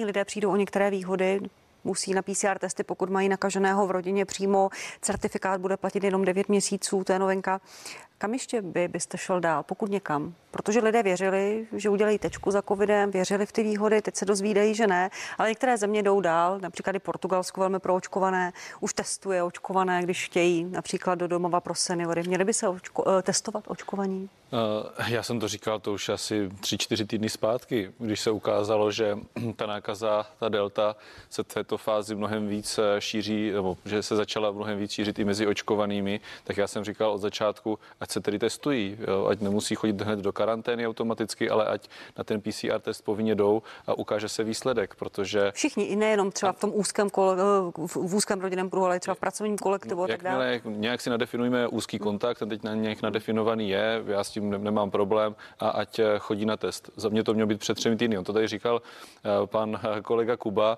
lidé 0.05 0.25
přijdou 0.25 0.51
o 0.51 0.55
některé 0.55 0.89
výhody, 0.89 1.39
musí 1.88 2.13
na 2.13 2.21
PCR 2.21 2.59
testy, 2.59 2.83
pokud 2.83 3.09
mají 3.09 3.29
nakaženého 3.29 3.88
v 3.88 3.91
rodině 3.91 4.25
přímo. 4.25 4.69
Certifikát 5.01 5.61
bude 5.61 5.77
platit 5.77 6.03
jenom 6.03 6.25
9 6.25 6.49
měsíců, 6.49 7.03
to 7.03 7.13
je 7.13 7.19
novinka. 7.19 7.61
Kam 8.17 8.33
ještě 8.33 8.61
by 8.61 8.88
byste 8.88 9.17
šel 9.17 9.39
dál, 9.39 9.63
pokud 9.63 9.89
někam? 9.89 10.33
Protože 10.58 10.80
lidé 10.80 11.03
věřili, 11.03 11.68
že 11.76 11.89
udělají 11.89 12.20
tečku 12.20 12.51
za 12.51 12.62
covidem, 12.62 13.12
věřili 13.12 13.45
v 13.45 13.51
ty 13.51 13.64
výhody, 13.64 14.01
teď 14.01 14.16
se 14.16 14.26
dozvídají, 14.26 14.76
že 14.76 14.88
ne, 14.88 15.10
ale 15.38 15.49
některé 15.49 15.78
země 15.78 16.03
jdou 16.03 16.22
dál, 16.22 16.60
například 16.60 16.95
i 16.95 16.99
Portugalsko 16.99 17.62
velmi 17.62 17.80
proočkované, 17.80 18.53
už 18.80 18.93
testuje 18.93 19.43
očkované, 19.43 20.03
když 20.03 20.26
chtějí, 20.26 20.64
například 20.64 21.16
do 21.16 21.28
domova 21.28 21.62
pro 21.62 21.76
seniory. 21.76 22.24
Měli 22.24 22.45
by 22.45 22.53
se 22.53 22.68
očko, 22.68 23.03
eh, 23.08 23.22
testovat 23.22 23.64
očkovaní? 23.68 24.30
Eh, 24.53 25.12
já 25.12 25.24
jsem 25.24 25.39
to 25.39 25.47
říkal 25.47 25.80
to 25.80 25.93
už 25.93 26.10
asi 26.10 26.49
tři, 26.60 26.78
čtyři 26.78 27.05
týdny 27.05 27.30
zpátky, 27.30 27.91
když 27.97 28.20
se 28.20 28.32
ukázalo, 28.32 28.91
že 28.91 29.18
ta 29.55 29.66
nákaza, 29.66 30.26
ta 30.39 30.49
delta 30.49 30.95
se 31.30 31.43
v 31.43 31.47
této 31.47 31.78
fázi 31.78 32.16
mnohem 32.16 32.47
víc 32.47 32.80
eh, 32.80 33.01
šíří, 33.01 33.51
nebo 33.51 33.78
že 33.86 34.03
se 34.03 34.16
začala 34.16 34.51
mnohem 34.51 34.80
víc 34.80 34.91
šířit 34.91 35.20
i 35.20 35.26
mezi 35.26 35.47
očkovanými, 35.47 36.20
tak 36.43 36.58
já 36.58 36.68
jsem 36.68 36.84
říkal 36.84 37.12
od 37.12 37.18
začátku, 37.18 37.80
ať 37.99 38.12
se 38.12 38.22
tedy 38.22 38.39
testují, 38.39 38.97
ať 39.30 39.41
nemusí 39.41 39.76
chodit 39.76 40.01
hned 40.01 40.20
do 40.20 40.34
karantény 40.34 40.46
automaticky, 40.87 41.49
ale 41.49 41.65
ať 41.65 41.89
na 42.17 42.23
ten 42.23 42.41
PCR 42.41 42.79
test 42.79 43.01
povinně 43.01 43.35
jdou 43.35 43.61
a 43.87 43.93
ukáže 43.93 44.29
se 44.29 44.43
výsledek, 44.43 44.95
protože... 44.95 45.51
Všichni, 45.53 45.83
i 45.83 45.95
nejenom 45.95 46.31
třeba 46.31 46.51
v 46.51 46.59
tom 46.59 46.71
úzkém, 46.73 47.09
kole, 47.09 47.37
v 47.87 47.97
úzkém 47.97 48.41
rodinném 48.41 48.69
kruhu, 48.69 48.85
ale 48.85 48.99
třeba 48.99 49.15
v 49.15 49.19
pracovním 49.19 49.57
kolektivu 49.57 50.03
a 50.03 50.07
tak 50.07 50.23
dále. 50.23 50.61
Nějak 50.65 51.01
si 51.01 51.09
nadefinujeme 51.09 51.67
úzký 51.67 51.99
kontakt, 51.99 52.39
ten 52.39 52.49
teď 52.49 52.63
na 52.63 52.75
nějak 52.75 53.01
nadefinovaný 53.01 53.69
je, 53.69 54.03
já 54.07 54.23
s 54.23 54.31
tím 54.31 54.63
nemám 54.63 54.91
problém 54.91 55.35
a 55.59 55.69
ať 55.69 55.99
eh, 55.99 56.05
chodí 56.19 56.45
na 56.45 56.57
test. 56.57 56.89
Za 56.95 57.09
mě 57.09 57.23
to 57.23 57.33
mělo 57.33 57.47
být 57.47 57.59
před 57.59 57.75
třemi 57.75 57.97
týdny. 57.97 58.17
On 58.17 58.23
to 58.23 58.33
tady 58.33 58.47
říkal 58.47 58.81
eh, 58.81 59.47
pan 59.47 59.79
eh, 59.83 60.01
kolega 60.01 60.37
Kuba. 60.37 60.77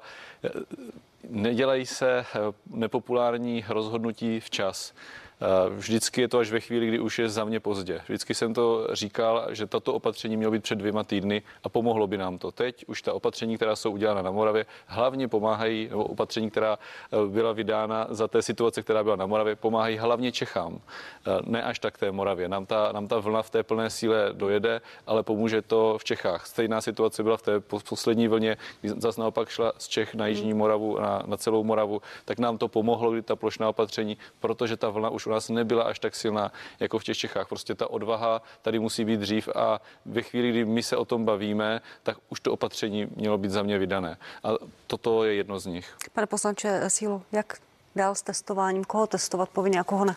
Nedělají 1.30 1.86
se 1.86 2.26
nepopulární 2.70 3.66
rozhodnutí 3.70 4.40
včas. 4.40 4.94
Eh, 5.42 5.70
vždycky 5.70 6.22
je 6.22 6.28
to 6.28 6.38
až 6.40 6.52
ve 6.52 6.60
chvíli, 6.60 6.88
kdy 6.88 7.00
už 7.00 7.20
je 7.20 7.30
za 7.30 7.46
mě 7.46 7.60
pozdě. 7.60 8.02
Vždycky 8.04 8.34
jsem 8.34 8.54
to 8.54 8.88
říkal, 8.92 9.48
že 9.50 9.68
tato 9.68 9.94
opatření 9.94 10.38
mělo 10.38 10.52
být 10.52 10.64
před 10.64 10.76
dvěma 10.76 11.04
týdny 11.04 11.42
a 11.64 11.70
pomohlo 11.70 12.08
by 12.08 12.18
nám 12.18 12.38
to. 12.38 12.52
Teď 12.52 12.86
už 12.88 13.02
ta 13.02 13.14
opatření, 13.14 13.56
která 13.56 13.76
jsou 13.76 13.92
udělána 13.92 14.22
na 14.22 14.32
Moravě, 14.32 14.66
hlavně 14.86 15.28
pomáhají, 15.28 15.88
nebo 15.90 16.04
opatření, 16.04 16.50
která 16.50 16.80
eh, 17.12 17.18
byla 17.28 17.54
vydána 17.54 18.08
za 18.10 18.28
té 18.28 18.42
situace, 18.42 18.82
která 18.82 19.04
byla 19.04 19.16
na 19.16 19.26
Moravě, 19.26 19.56
pomáhají 19.56 19.98
hlavně 19.98 20.32
Čechám. 20.32 20.80
Eh, 21.28 21.40
ne 21.44 21.64
až 21.64 21.80
tak 21.80 21.98
té 21.98 22.12
Moravě. 22.12 22.50
Nám 22.50 22.66
ta, 22.66 22.92
nám 22.92 23.08
ta 23.08 23.20
vlna 23.20 23.42
v 23.42 23.50
té 23.50 23.64
plné 23.64 23.90
síle 23.90 24.30
dojede, 24.34 24.82
ale 25.08 25.24
pomůže 25.24 25.62
to 25.62 25.98
v 25.98 26.04
Čechách. 26.04 26.48
Stejná 26.48 26.82
situace 26.82 27.24
byla 27.24 27.38
v 27.38 27.42
té 27.42 27.60
poslední 27.90 28.28
vlně, 28.28 28.58
kdy 28.82 28.90
zase 28.90 29.22
naopak 29.22 29.50
šla 29.50 29.72
z 29.78 29.88
Čech 29.88 30.16
na 30.16 30.28
Jižní 30.28 30.54
Moravu, 30.54 31.00
na, 31.00 31.24
na 31.26 31.38
celou 31.38 31.64
Moravu, 31.64 32.02
tak 32.26 32.40
nám 32.40 32.58
to 32.58 32.68
pomohlo, 32.68 33.12
kdy 33.12 33.22
ta 33.22 33.36
plošná 33.36 33.70
opatření, 33.70 34.18
protože 34.40 34.78
ta 34.78 34.90
vlna 34.90 35.10
už 35.10 35.29
u 35.30 35.32
nás 35.32 35.50
nebyla 35.50 35.84
až 35.84 36.00
tak 36.00 36.16
silná 36.16 36.52
jako 36.80 37.00
v 37.00 37.04
těch 37.04 37.18
Čechách. 37.18 37.48
Prostě 37.48 37.76
ta 37.76 37.90
odvaha 37.90 38.42
tady 38.62 38.80
musí 38.80 39.06
být 39.06 39.20
dřív 39.20 39.50
a 39.56 39.82
ve 40.06 40.22
chvíli, 40.22 40.50
kdy 40.50 40.66
my 40.66 40.84
se 40.84 40.98
o 40.98 41.06
tom 41.06 41.26
bavíme, 41.26 41.82
tak 42.04 42.18
už 42.30 42.40
to 42.40 42.54
opatření 42.54 43.08
mělo 43.16 43.38
být 43.38 43.52
za 43.52 43.64
mě 43.64 43.78
vydané. 43.78 44.18
A 44.44 44.50
toto 44.88 45.24
je 45.24 45.34
jedno 45.34 45.60
z 45.60 45.66
nich. 45.66 45.96
Pane 46.14 46.28
poslanče 46.28 46.82
Sílo, 46.88 47.22
jak 47.32 47.58
dál 47.96 48.16
s 48.16 48.22
testováním? 48.22 48.84
Koho 48.84 49.08
testovat 49.08 49.50
povinně 49.50 49.80
a 49.80 49.84
koho 49.84 50.06
ne? 50.06 50.16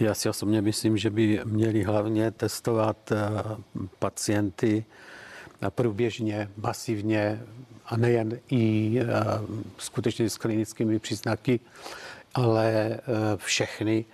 Já 0.00 0.14
si 0.14 0.28
osobně 0.28 0.62
myslím, 0.62 0.96
že 0.96 1.10
by 1.10 1.40
měli 1.44 1.82
hlavně 1.82 2.30
testovat 2.30 3.12
eh, 3.12 3.16
pacienty 3.98 4.84
průběžně, 5.70 6.50
masivně 6.56 7.42
a 7.86 7.96
nejen 7.96 8.40
i 8.50 8.94
eh, 9.00 9.04
skutečně 9.78 10.30
s 10.30 10.36
klinickými 10.36 10.98
příznaky, 10.98 11.60
ale 12.34 12.70
eh, 12.72 13.00
všechny 13.36 14.04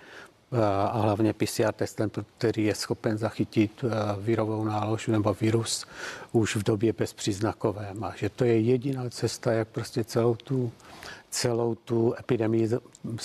a 0.91 0.99
hlavně 0.99 1.33
PCR 1.33 1.73
testem, 1.73 2.11
který 2.37 2.65
je 2.65 2.75
schopen 2.75 3.17
zachytit 3.17 3.85
virovou 4.19 4.63
nálož 4.63 5.07
nebo 5.07 5.33
virus 5.33 5.85
už 6.31 6.55
v 6.55 6.63
době 6.63 6.93
bezpříznakové. 6.93 7.93
A 8.01 8.13
že 8.15 8.29
to 8.29 8.45
je 8.45 8.59
jediná 8.59 9.09
cesta, 9.09 9.51
jak 9.51 9.67
prostě 9.67 10.03
celou 10.03 10.35
tu, 10.35 10.71
celou 11.29 11.75
tu 11.75 12.15
epidemii 12.19 12.69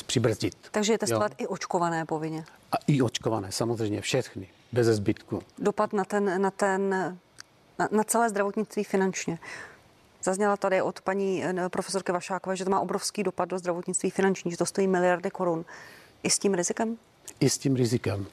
přibrzdit. 0.06 0.56
Takže 0.70 0.92
je 0.92 0.98
testovat 0.98 1.32
jo. 1.32 1.36
i 1.38 1.46
očkované 1.46 2.04
povinně? 2.04 2.44
A 2.72 2.76
i 2.86 3.02
očkované, 3.02 3.52
samozřejmě, 3.52 4.00
všechny, 4.00 4.48
bez 4.72 4.86
zbytku. 4.86 5.42
Dopad 5.58 5.92
na 5.92 6.04
ten, 6.04 6.42
na 6.42 6.50
ten 6.50 6.94
na, 7.80 7.88
na 7.90 8.04
celé 8.04 8.28
zdravotnictví 8.28 8.84
finančně. 8.84 9.38
Zazněla 10.22 10.56
tady 10.56 10.82
od 10.82 11.00
paní 11.00 11.44
eh, 11.44 11.68
profesorky 11.68 12.12
Vašákové, 12.12 12.56
že 12.56 12.64
to 12.64 12.70
má 12.70 12.80
obrovský 12.80 13.22
dopad 13.22 13.48
do 13.48 13.58
zdravotnictví 13.58 14.10
finanční, 14.10 14.50
že 14.50 14.56
to 14.56 14.66
stojí 14.66 14.86
miliardy 14.86 15.30
korun. 15.30 15.64
I 16.22 16.30
s 16.30 16.38
tím 16.38 16.54
rizikem? 16.54 16.96
I 17.40 17.50
s 17.50 17.58
tím 17.58 17.76
rizikem. 17.76 18.26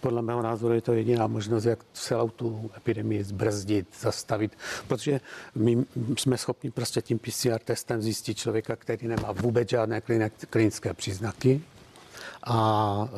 Podle 0.00 0.22
mého 0.22 0.42
názoru 0.42 0.74
je 0.74 0.80
to 0.80 0.92
jediná 0.92 1.26
možnost, 1.26 1.64
jak 1.64 1.78
celou 1.92 2.28
tu 2.28 2.70
epidemii 2.76 3.24
zbrzdit, 3.24 3.88
zastavit, 4.00 4.52
protože 4.88 5.20
my 5.54 5.84
jsme 6.16 6.38
schopni 6.38 6.70
prostě 6.70 7.02
tím 7.02 7.18
PCR 7.18 7.58
testem 7.64 8.02
zjistit 8.02 8.38
člověka, 8.38 8.76
který 8.76 9.08
nemá 9.08 9.32
vůbec 9.32 9.68
žádné 9.68 10.02
klinické 10.50 10.94
příznaky, 10.94 11.62
a 12.44 13.08
e, 13.12 13.16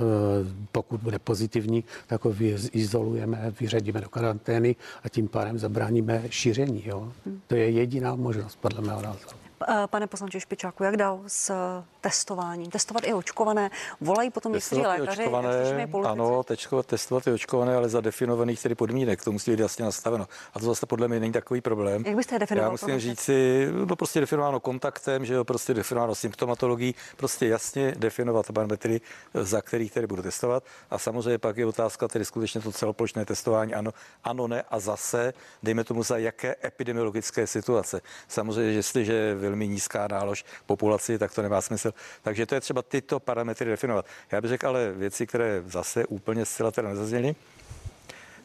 pokud 0.72 1.00
bude 1.00 1.18
pozitivní, 1.18 1.84
tak 2.06 2.24
ho 2.24 2.34
izolujeme, 2.72 3.52
vyřadíme 3.60 4.00
do 4.00 4.08
karantény 4.08 4.76
a 5.04 5.08
tím 5.08 5.28
pádem 5.28 5.58
zabráníme 5.58 6.22
šíření. 6.28 6.82
Jo? 6.86 7.12
Hmm. 7.26 7.40
To 7.46 7.54
je 7.54 7.70
jediná 7.70 8.14
možnost, 8.14 8.58
podle 8.60 8.80
mého 8.80 9.02
názoru. 9.02 9.36
Eh, 9.68 9.86
pane 9.86 10.06
poslanče 10.06 10.40
Špičáku, 10.40 10.84
jak 10.84 10.96
dál 10.96 11.20
s 11.26 11.54
testováním? 12.02 12.70
Testovat 12.70 13.06
i 13.06 13.14
očkované? 13.14 13.70
Volají 14.00 14.30
potom 14.30 14.52
někteří 14.52 14.80
lékaři, 14.80 15.22
očkované, 15.22 15.88
Ano, 16.04 16.42
tečkovat, 16.42 16.86
testovat 16.86 17.26
i 17.26 17.32
očkované, 17.32 17.76
ale 17.76 17.88
za 17.88 18.00
definovaných 18.00 18.62
tedy 18.62 18.74
podmínek. 18.74 19.24
To 19.24 19.32
musí 19.32 19.50
být 19.50 19.60
jasně 19.60 19.84
nastaveno. 19.84 20.28
A 20.54 20.58
to 20.58 20.66
zase 20.66 20.86
podle 20.86 21.08
mě 21.08 21.20
není 21.20 21.32
takový 21.32 21.60
problém. 21.60 22.02
Jak 22.06 22.16
byste 22.16 22.34
je 22.34 22.38
definoval? 22.38 22.68
Já 22.68 22.70
musím 22.70 23.00
říct 23.00 23.20
si, 23.20 23.68
no 23.86 23.96
prostě 23.96 24.20
definováno 24.20 24.60
kontaktem, 24.60 25.24
že 25.24 25.34
jo, 25.34 25.44
prostě 25.44 25.74
definováno 25.74 26.14
symptomatologií, 26.14 26.94
prostě 27.16 27.46
jasně 27.46 27.94
definovat 27.98 28.52
parametry, 28.52 29.00
za 29.34 29.62
kterých 29.62 29.92
tedy 29.92 30.06
budu 30.06 30.22
testovat. 30.22 30.64
A 30.90 30.98
samozřejmě 30.98 31.38
pak 31.38 31.56
je 31.56 31.66
otázka 31.66 32.08
tedy 32.08 32.24
skutečně 32.24 32.60
to 32.60 32.72
celoplošné 32.72 33.24
testování, 33.24 33.74
ano, 33.74 33.90
ano, 34.24 34.48
ne 34.48 34.62
a 34.70 34.80
zase, 34.80 35.32
dejme 35.62 35.84
tomu 35.84 36.02
za 36.02 36.18
jaké 36.18 36.56
epidemiologické 36.64 37.46
situace. 37.46 38.00
Samozřejmě, 38.28 38.72
jestliže 38.72 39.34
velmi 39.34 39.68
nízká 39.68 40.08
nálož 40.08 40.44
populaci, 40.66 41.18
tak 41.18 41.34
to 41.34 41.42
nemá 41.42 41.60
smysl. 41.60 41.91
Takže 42.22 42.46
to 42.46 42.54
je 42.54 42.60
třeba 42.60 42.82
tyto 42.82 43.20
parametry 43.20 43.70
definovat. 43.70 44.06
Já 44.32 44.40
bych 44.40 44.48
řekl 44.48 44.66
ale 44.66 44.92
věci, 44.92 45.26
které 45.26 45.62
zase 45.66 46.06
úplně 46.06 46.44
zcela 46.44 46.70
teda 46.70 46.88
nezazněly 46.88 47.34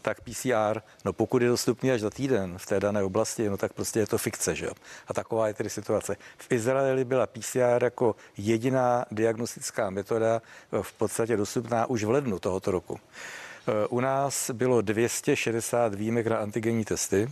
tak 0.01 0.21
PCR, 0.21 0.81
no 1.05 1.13
pokud 1.13 1.41
je 1.41 1.49
dostupný 1.49 1.91
až 1.91 2.01
za 2.01 2.09
týden 2.09 2.57
v 2.57 2.65
té 2.65 2.79
dané 2.79 3.03
oblasti, 3.03 3.49
no 3.49 3.57
tak 3.57 3.73
prostě 3.73 3.99
je 3.99 4.07
to 4.07 4.17
fikce, 4.17 4.55
že 4.55 4.65
jo. 4.65 4.71
A 5.07 5.13
taková 5.13 5.47
je 5.47 5.53
tedy 5.53 5.69
situace. 5.69 6.15
V 6.37 6.51
Izraeli 6.51 7.05
byla 7.05 7.27
PCR 7.27 7.83
jako 7.83 8.15
jediná 8.37 9.05
diagnostická 9.11 9.89
metoda 9.89 10.41
v 10.81 10.93
podstatě 10.93 11.37
dostupná 11.37 11.85
už 11.85 12.03
v 12.03 12.09
lednu 12.09 12.39
tohoto 12.39 12.71
roku. 12.71 12.99
U 13.89 13.99
nás 13.99 14.51
bylo 14.51 14.81
260 14.81 15.95
výjimek 15.95 16.27
na 16.27 16.37
antigenní 16.37 16.85
testy, 16.85 17.31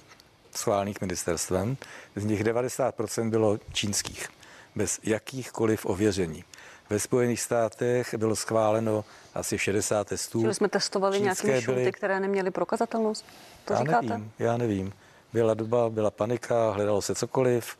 schválených 0.55 1.01
ministerstvem, 1.01 1.77
z 2.15 2.25
nich 2.25 2.43
90% 2.43 3.29
bylo 3.29 3.57
čínských, 3.73 4.29
bez 4.75 4.99
jakýchkoliv 5.03 5.85
ověření. 5.85 6.43
Ve 6.89 6.99
Spojených 6.99 7.41
státech 7.41 8.13
bylo 8.17 8.35
schváleno 8.35 9.05
asi 9.33 9.57
60 9.57 10.07
testů. 10.07 10.41
Čili 10.41 10.53
jsme 10.53 10.69
testovali 10.69 11.21
nějaké 11.21 11.61
šunty, 11.61 11.79
byly... 11.79 11.91
které 11.91 12.19
neměly 12.19 12.51
prokazatelnost? 12.51 13.25
To 13.65 13.73
já 13.73 13.79
říkáte? 13.79 14.07
nevím, 14.07 14.31
já 14.39 14.57
nevím. 14.57 14.93
Byla 15.33 15.53
doba, 15.53 15.89
byla 15.89 16.11
panika, 16.11 16.71
hledalo 16.71 17.01
se 17.01 17.15
cokoliv. 17.15 17.75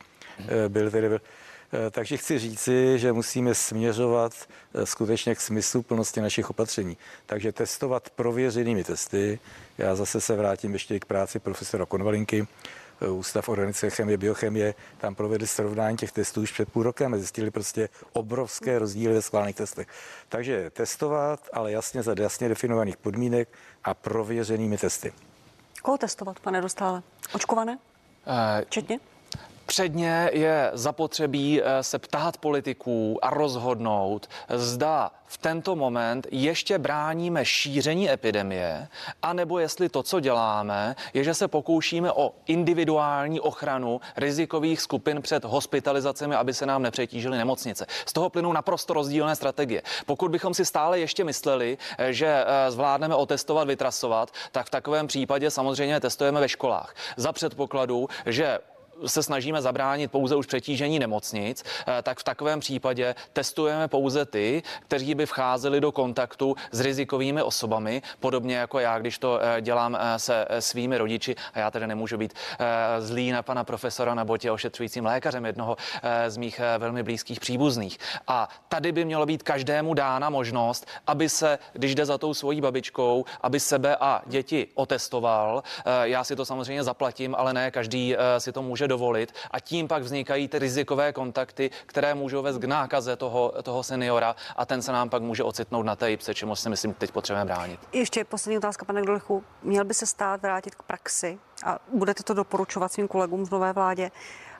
Eh, 0.48 0.68
byl, 0.68 0.90
byl, 0.90 1.08
byl. 1.08 1.20
Eh, 1.72 1.90
takže 1.90 2.16
chci 2.16 2.38
říci, 2.38 2.98
že 2.98 3.12
musíme 3.12 3.54
směřovat 3.54 4.32
eh, 4.74 4.86
skutečně 4.86 5.34
k 5.34 5.40
smyslu 5.40 5.82
plnosti 5.82 6.20
našich 6.20 6.50
opatření. 6.50 6.96
Takže 7.26 7.52
testovat 7.52 8.10
prověřenými 8.10 8.84
testy. 8.84 9.38
Já 9.78 9.94
zase 9.94 10.20
se 10.20 10.36
vrátím 10.36 10.72
ještě 10.72 11.00
k 11.00 11.04
práci 11.04 11.38
profesora 11.38 11.86
Konvalinky. 11.86 12.46
Ústav 13.10 13.48
organické 13.48 13.90
chemie, 13.90 14.16
biochemie, 14.16 14.74
tam 14.98 15.14
provedli 15.14 15.46
srovnání 15.46 15.96
těch 15.96 16.12
testů 16.12 16.40
už 16.42 16.52
před 16.52 16.72
půl 16.72 16.82
rokem 16.82 17.14
a 17.14 17.16
zjistili 17.16 17.50
prostě 17.50 17.88
obrovské 18.12 18.78
rozdíly 18.78 19.14
ve 19.14 19.22
schválených 19.22 19.56
testech. 19.56 19.86
Takže 20.28 20.70
testovat, 20.70 21.48
ale 21.52 21.72
jasně 21.72 22.02
za 22.02 22.14
jasně 22.18 22.48
definovaných 22.48 22.96
podmínek 22.96 23.48
a 23.84 23.94
prověřenými 23.94 24.78
testy. 24.78 25.12
Koho 25.82 25.98
testovat, 25.98 26.40
pane 26.40 26.60
Dostále? 26.60 27.02
Očkované? 27.34 27.72
Uh, 28.26 28.64
Četně? 28.68 28.98
Předně 29.66 30.30
je 30.32 30.70
zapotřebí 30.74 31.62
eh, 31.62 31.82
se 31.82 31.98
ptát 31.98 32.38
politiků 32.38 33.18
a 33.22 33.30
rozhodnout, 33.30 34.28
zda 34.48 35.10
v 35.26 35.38
tento 35.38 35.76
moment 35.76 36.26
ještě 36.30 36.78
bráníme 36.78 37.44
šíření 37.44 38.10
epidemie, 38.10 38.88
anebo 39.22 39.58
jestli 39.58 39.88
to, 39.88 40.02
co 40.02 40.20
děláme, 40.20 40.96
je, 41.14 41.24
že 41.24 41.34
se 41.34 41.48
pokoušíme 41.48 42.12
o 42.12 42.32
individuální 42.46 43.40
ochranu 43.40 44.00
rizikových 44.16 44.80
skupin 44.80 45.22
před 45.22 45.44
hospitalizacemi, 45.44 46.34
aby 46.34 46.54
se 46.54 46.66
nám 46.66 46.82
nepřetížily 46.82 47.38
nemocnice. 47.38 47.86
Z 48.06 48.12
toho 48.12 48.30
plynou 48.30 48.52
naprosto 48.52 48.94
rozdílné 48.94 49.36
strategie. 49.36 49.82
Pokud 50.06 50.30
bychom 50.30 50.54
si 50.54 50.64
stále 50.64 50.98
ještě 50.98 51.24
mysleli, 51.24 51.78
eh, 51.98 52.12
že 52.12 52.26
eh, 52.26 52.70
zvládneme 52.70 53.14
otestovat, 53.14 53.68
vytrasovat, 53.68 54.30
tak 54.52 54.66
v 54.66 54.70
takovém 54.70 55.06
případě 55.06 55.50
samozřejmě 55.50 56.00
testujeme 56.00 56.40
ve 56.40 56.48
školách. 56.48 56.94
Za 57.16 57.32
předpokladu, 57.32 58.08
že 58.26 58.58
se 59.06 59.22
snažíme 59.22 59.62
zabránit 59.62 60.10
pouze 60.10 60.36
už 60.36 60.46
přetížení 60.46 60.98
nemocnic, 60.98 61.64
eh, 61.86 62.02
tak 62.02 62.18
v 62.18 62.24
takovém 62.24 62.60
případě 62.60 63.14
testujeme 63.32 63.88
pouze 63.88 64.24
ty, 64.24 64.62
kteří 64.80 65.14
by 65.14 65.26
vcházeli 65.26 65.80
do 65.80 65.92
kontaktu 65.92 66.56
s 66.72 66.80
rizikovými 66.80 67.42
osobami, 67.42 68.02
podobně 68.20 68.56
jako 68.56 68.78
já, 68.78 68.98
když 68.98 69.18
to 69.18 69.40
eh, 69.42 69.60
dělám 69.60 69.98
eh, 70.00 70.18
se 70.18 70.46
svými 70.58 70.98
rodiči 70.98 71.36
a 71.54 71.58
já 71.58 71.70
tedy 71.70 71.86
nemůžu 71.86 72.16
být 72.16 72.34
zlý 72.98 73.30
na 73.30 73.42
pana 73.42 73.64
profesora 73.64 74.14
nebo 74.14 74.36
tě 74.36 74.50
ošetřujícím 74.50 75.04
lékařem 75.04 75.46
jednoho 75.46 75.76
z 76.28 76.36
mých 76.36 76.60
velmi 76.78 77.02
blízkých 77.02 77.40
příbuzných. 77.40 77.98
A 78.28 78.48
tady 78.68 78.92
by 78.92 79.04
mělo 79.04 79.26
být 79.26 79.42
každému 79.42 79.94
dána 79.94 80.30
možnost, 80.30 80.86
aby 81.06 81.28
se, 81.28 81.58
když 81.72 81.94
jde 81.94 82.06
za 82.06 82.18
tou 82.18 82.34
svojí 82.34 82.60
babičkou, 82.60 83.24
aby 83.40 83.60
sebe 83.60 83.96
a 83.96 84.22
děti 84.26 84.66
otestoval. 84.74 85.62
Já 86.02 86.24
si 86.24 86.36
to 86.36 86.44
samozřejmě 86.44 86.84
zaplatím, 86.84 87.34
ale 87.34 87.52
ne 87.52 87.70
každý 87.70 88.16
si 88.38 88.52
to 88.52 88.62
může 88.62 88.85
může 88.86 88.88
dovolit 88.88 89.34
a 89.50 89.60
tím 89.60 89.88
pak 89.88 90.02
vznikají 90.02 90.48
ty 90.48 90.58
rizikové 90.58 91.12
kontakty, 91.12 91.70
které 91.86 92.14
můžou 92.14 92.42
vést 92.42 92.58
k 92.58 92.64
nákaze 92.64 93.16
toho, 93.16 93.52
toho 93.62 93.82
seniora 93.82 94.36
a 94.56 94.66
ten 94.66 94.82
se 94.82 94.92
nám 94.92 95.10
pak 95.10 95.22
může 95.22 95.42
ocitnout 95.42 95.86
na 95.86 95.96
té 95.96 96.10
jipce, 96.10 96.34
čemu 96.34 96.56
si 96.56 96.68
myslím 96.68 96.94
teď 96.94 97.10
potřebujeme 97.10 97.44
bránit. 97.44 97.80
Ještě 97.92 98.24
poslední 98.24 98.58
otázka, 98.58 98.84
pane 98.84 99.02
Gdolichu. 99.02 99.44
Měl 99.62 99.84
by 99.84 99.94
se 99.94 100.06
stát 100.06 100.42
vrátit 100.42 100.74
k 100.74 100.82
praxi 100.82 101.38
a 101.64 101.78
budete 101.92 102.22
to 102.22 102.34
doporučovat 102.34 102.92
svým 102.92 103.08
kolegům 103.08 103.46
v 103.46 103.50
nové 103.50 103.72
vládě, 103.72 104.10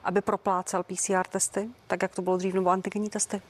aby 0.04 0.20
proplácel 0.20 0.82
PCR 0.82 1.26
testy, 1.30 1.68
tak 1.86 2.02
jak 2.02 2.14
to 2.14 2.22
bylo 2.22 2.36
dřív, 2.36 2.54
nebo 2.54 2.70
antigenní 2.70 3.10
testy? 3.10 3.42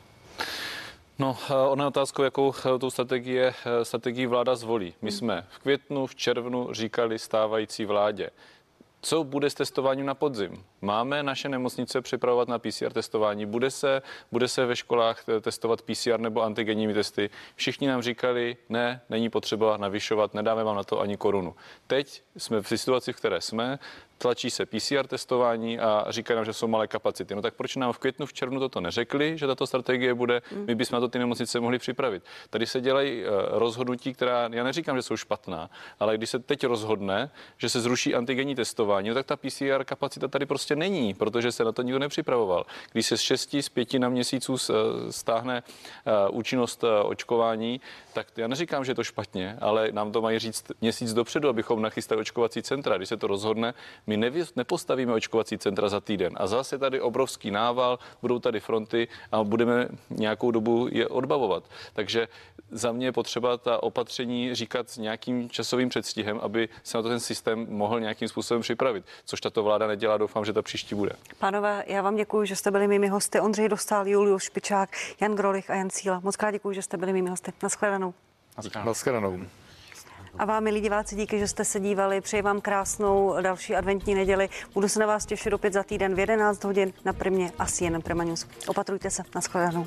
No, 1.18 1.36
eh, 1.50 1.54
ona 1.54 1.84
je 1.84 1.88
otázkou, 1.88 2.22
jakou 2.22 2.52
eh, 2.52 2.78
tu 2.78 2.90
strategii, 2.90 3.40
eh, 3.40 3.54
strategii 3.82 4.26
vláda 4.26 4.56
zvolí. 4.56 4.94
My 5.02 5.12
jsme 5.12 5.46
v 5.50 5.58
květnu, 5.58 6.06
v 6.06 6.14
červnu 6.14 6.72
říkali 6.72 7.18
stávající 7.18 7.84
vládě, 7.84 8.30
co 9.00 9.24
bude 9.24 9.50
s 9.50 9.54
testováním 9.54 10.06
na 10.06 10.14
podzim? 10.14 10.64
Máme 10.80 11.22
naše 11.22 11.48
nemocnice 11.48 12.00
připravovat 12.00 12.48
na 12.48 12.58
PCR 12.58 12.92
testování? 12.92 13.46
Bude 13.46 13.70
se, 13.70 14.02
bude 14.32 14.48
se 14.48 14.66
ve 14.66 14.76
školách 14.76 15.24
testovat 15.40 15.82
PCR 15.82 16.20
nebo 16.20 16.42
antigenními 16.42 16.94
testy? 16.94 17.30
Všichni 17.54 17.88
nám 17.88 18.02
říkali, 18.02 18.56
ne, 18.68 19.00
není 19.08 19.30
potřeba 19.30 19.76
navyšovat, 19.76 20.34
nedáme 20.34 20.64
vám 20.64 20.76
na 20.76 20.84
to 20.84 21.00
ani 21.00 21.16
korunu. 21.16 21.54
Teď 21.86 22.22
jsme 22.36 22.62
v 22.62 22.68
situaci, 22.68 23.12
v 23.12 23.16
které 23.16 23.40
jsme, 23.40 23.78
tlačí 24.18 24.50
se 24.50 24.66
PCR 24.66 25.06
testování 25.06 25.78
a 25.78 26.04
říkají 26.08 26.36
nám, 26.36 26.44
že 26.44 26.52
jsou 26.52 26.68
malé 26.68 26.86
kapacity. 26.86 27.34
No 27.34 27.42
tak 27.42 27.54
proč 27.54 27.76
nám 27.76 27.92
v 27.92 27.98
květnu, 27.98 28.26
v 28.26 28.32
červnu 28.32 28.60
toto 28.60 28.80
neřekli, 28.80 29.38
že 29.38 29.46
tato 29.46 29.66
strategie 29.66 30.14
bude, 30.14 30.42
my 30.66 30.74
bychom 30.74 30.96
na 30.96 31.00
to 31.00 31.08
ty 31.08 31.18
nemocnice 31.18 31.60
mohli 31.60 31.78
připravit. 31.78 32.22
Tady 32.50 32.66
se 32.66 32.80
dělají 32.80 33.22
eh, 33.22 33.28
rozhodnutí, 33.50 34.14
která, 34.14 34.48
já 34.52 34.64
neříkám, 34.64 34.96
že 34.96 35.02
jsou 35.02 35.16
špatná, 35.16 35.70
ale 36.00 36.16
když 36.16 36.30
se 36.30 36.38
teď 36.38 36.66
rozhodne, 36.66 37.30
že 37.58 37.68
se 37.68 37.80
zruší 37.80 38.14
antigenní 38.14 38.54
testování, 38.54 39.08
no 39.08 39.14
tak 39.14 39.26
ta 39.26 39.36
PCR 39.36 39.84
kapacita 39.84 40.28
tady 40.28 40.46
prostě 40.46 40.76
není, 40.76 41.14
protože 41.14 41.52
se 41.52 41.64
na 41.64 41.72
to 41.72 41.82
nikdo 41.82 41.98
nepřipravoval. 41.98 42.66
Když 42.92 43.06
se 43.06 43.16
z 43.16 43.20
6, 43.20 43.56
z 43.60 43.68
5 43.68 43.94
na 43.94 44.08
měsíců 44.08 44.56
eh, 44.56 44.72
stáhne 45.12 45.62
eh, 45.62 46.28
účinnost 46.30 46.84
očkování, 47.04 47.80
tak 48.12 48.26
já 48.36 48.48
neříkám, 48.48 48.84
že 48.84 48.90
je 48.90 48.94
to 48.94 49.04
špatně, 49.04 49.58
ale 49.60 49.88
nám 49.92 50.12
to 50.12 50.22
mají 50.22 50.38
říct 50.38 50.64
měsíc 50.80 51.14
dopředu, 51.14 51.48
abychom 51.48 51.82
nachystali 51.82 52.20
očkovací 52.20 52.62
centra. 52.62 52.96
Když 52.96 53.08
se 53.08 53.16
to 53.16 53.26
rozhodne, 53.26 53.74
my 54.06 54.16
nevy, 54.16 54.44
nepostavíme 54.56 55.12
očkovací 55.12 55.58
centra 55.58 55.88
za 55.88 56.00
týden. 56.00 56.32
A 56.36 56.46
zase 56.46 56.78
tady 56.78 57.00
obrovský 57.00 57.50
nával, 57.50 57.98
budou 58.22 58.38
tady 58.38 58.60
fronty 58.60 59.08
a 59.32 59.44
budeme 59.44 59.88
nějakou 60.10 60.50
dobu 60.50 60.88
je 60.92 61.08
odbavovat. 61.08 61.64
Takže 61.92 62.28
za 62.70 62.92
mě 62.92 63.06
je 63.06 63.12
potřeba 63.12 63.56
ta 63.56 63.82
opatření 63.82 64.54
říkat 64.54 64.90
s 64.90 64.96
nějakým 64.98 65.50
časovým 65.50 65.88
předstihem, 65.88 66.40
aby 66.42 66.68
se 66.82 66.98
na 66.98 67.02
to 67.02 67.08
ten 67.08 67.20
systém 67.20 67.66
mohl 67.68 68.00
nějakým 68.00 68.28
způsobem 68.28 68.60
připravit. 68.60 69.04
Což 69.24 69.40
tato 69.40 69.62
vláda 69.62 69.86
nedělá, 69.86 70.16
doufám, 70.16 70.44
že 70.44 70.52
ta 70.52 70.62
příští 70.62 70.94
bude. 70.94 71.12
Pánové, 71.38 71.84
já 71.86 72.02
vám 72.02 72.16
děkuji, 72.16 72.44
že 72.44 72.56
jste 72.56 72.70
byli 72.70 72.88
mými 72.88 73.08
hosty. 73.08 73.40
Ondřej 73.40 73.68
Dostal, 73.68 74.08
Julius 74.08 74.42
Špičák, 74.42 74.90
Jan 75.20 75.34
Grolich 75.34 75.70
a 75.70 75.74
Jan 75.74 75.90
Cíla. 75.90 76.20
Moc 76.24 76.36
krát 76.36 76.50
děkuji, 76.50 76.72
že 76.72 76.82
jste 76.82 76.96
byli 76.96 77.12
mými 77.12 77.30
hosty. 77.30 77.52
Naschledanou. 77.62 78.14
Naschledanou. 78.84 79.40
A 80.38 80.44
vám, 80.44 80.64
milí 80.64 80.80
diváci, 80.80 81.16
díky, 81.16 81.38
že 81.38 81.48
jste 81.48 81.64
se 81.64 81.80
dívali. 81.80 82.20
Přeji 82.20 82.42
vám 82.42 82.60
krásnou 82.60 83.34
další 83.42 83.76
adventní 83.76 84.14
neděli. 84.14 84.48
Budu 84.74 84.88
se 84.88 85.00
na 85.00 85.06
vás 85.06 85.26
těšit 85.26 85.52
opět 85.52 85.72
za 85.72 85.82
týden 85.82 86.14
v 86.14 86.18
11 86.18 86.64
hodin 86.64 86.92
na 87.04 87.12
Primě 87.12 87.52
a 87.58 87.66
CNN 87.66 88.00
Prima 88.02 88.24
News. 88.24 88.46
Opatrujte 88.66 89.10
se. 89.10 89.22
Naschledanou. 89.34 89.86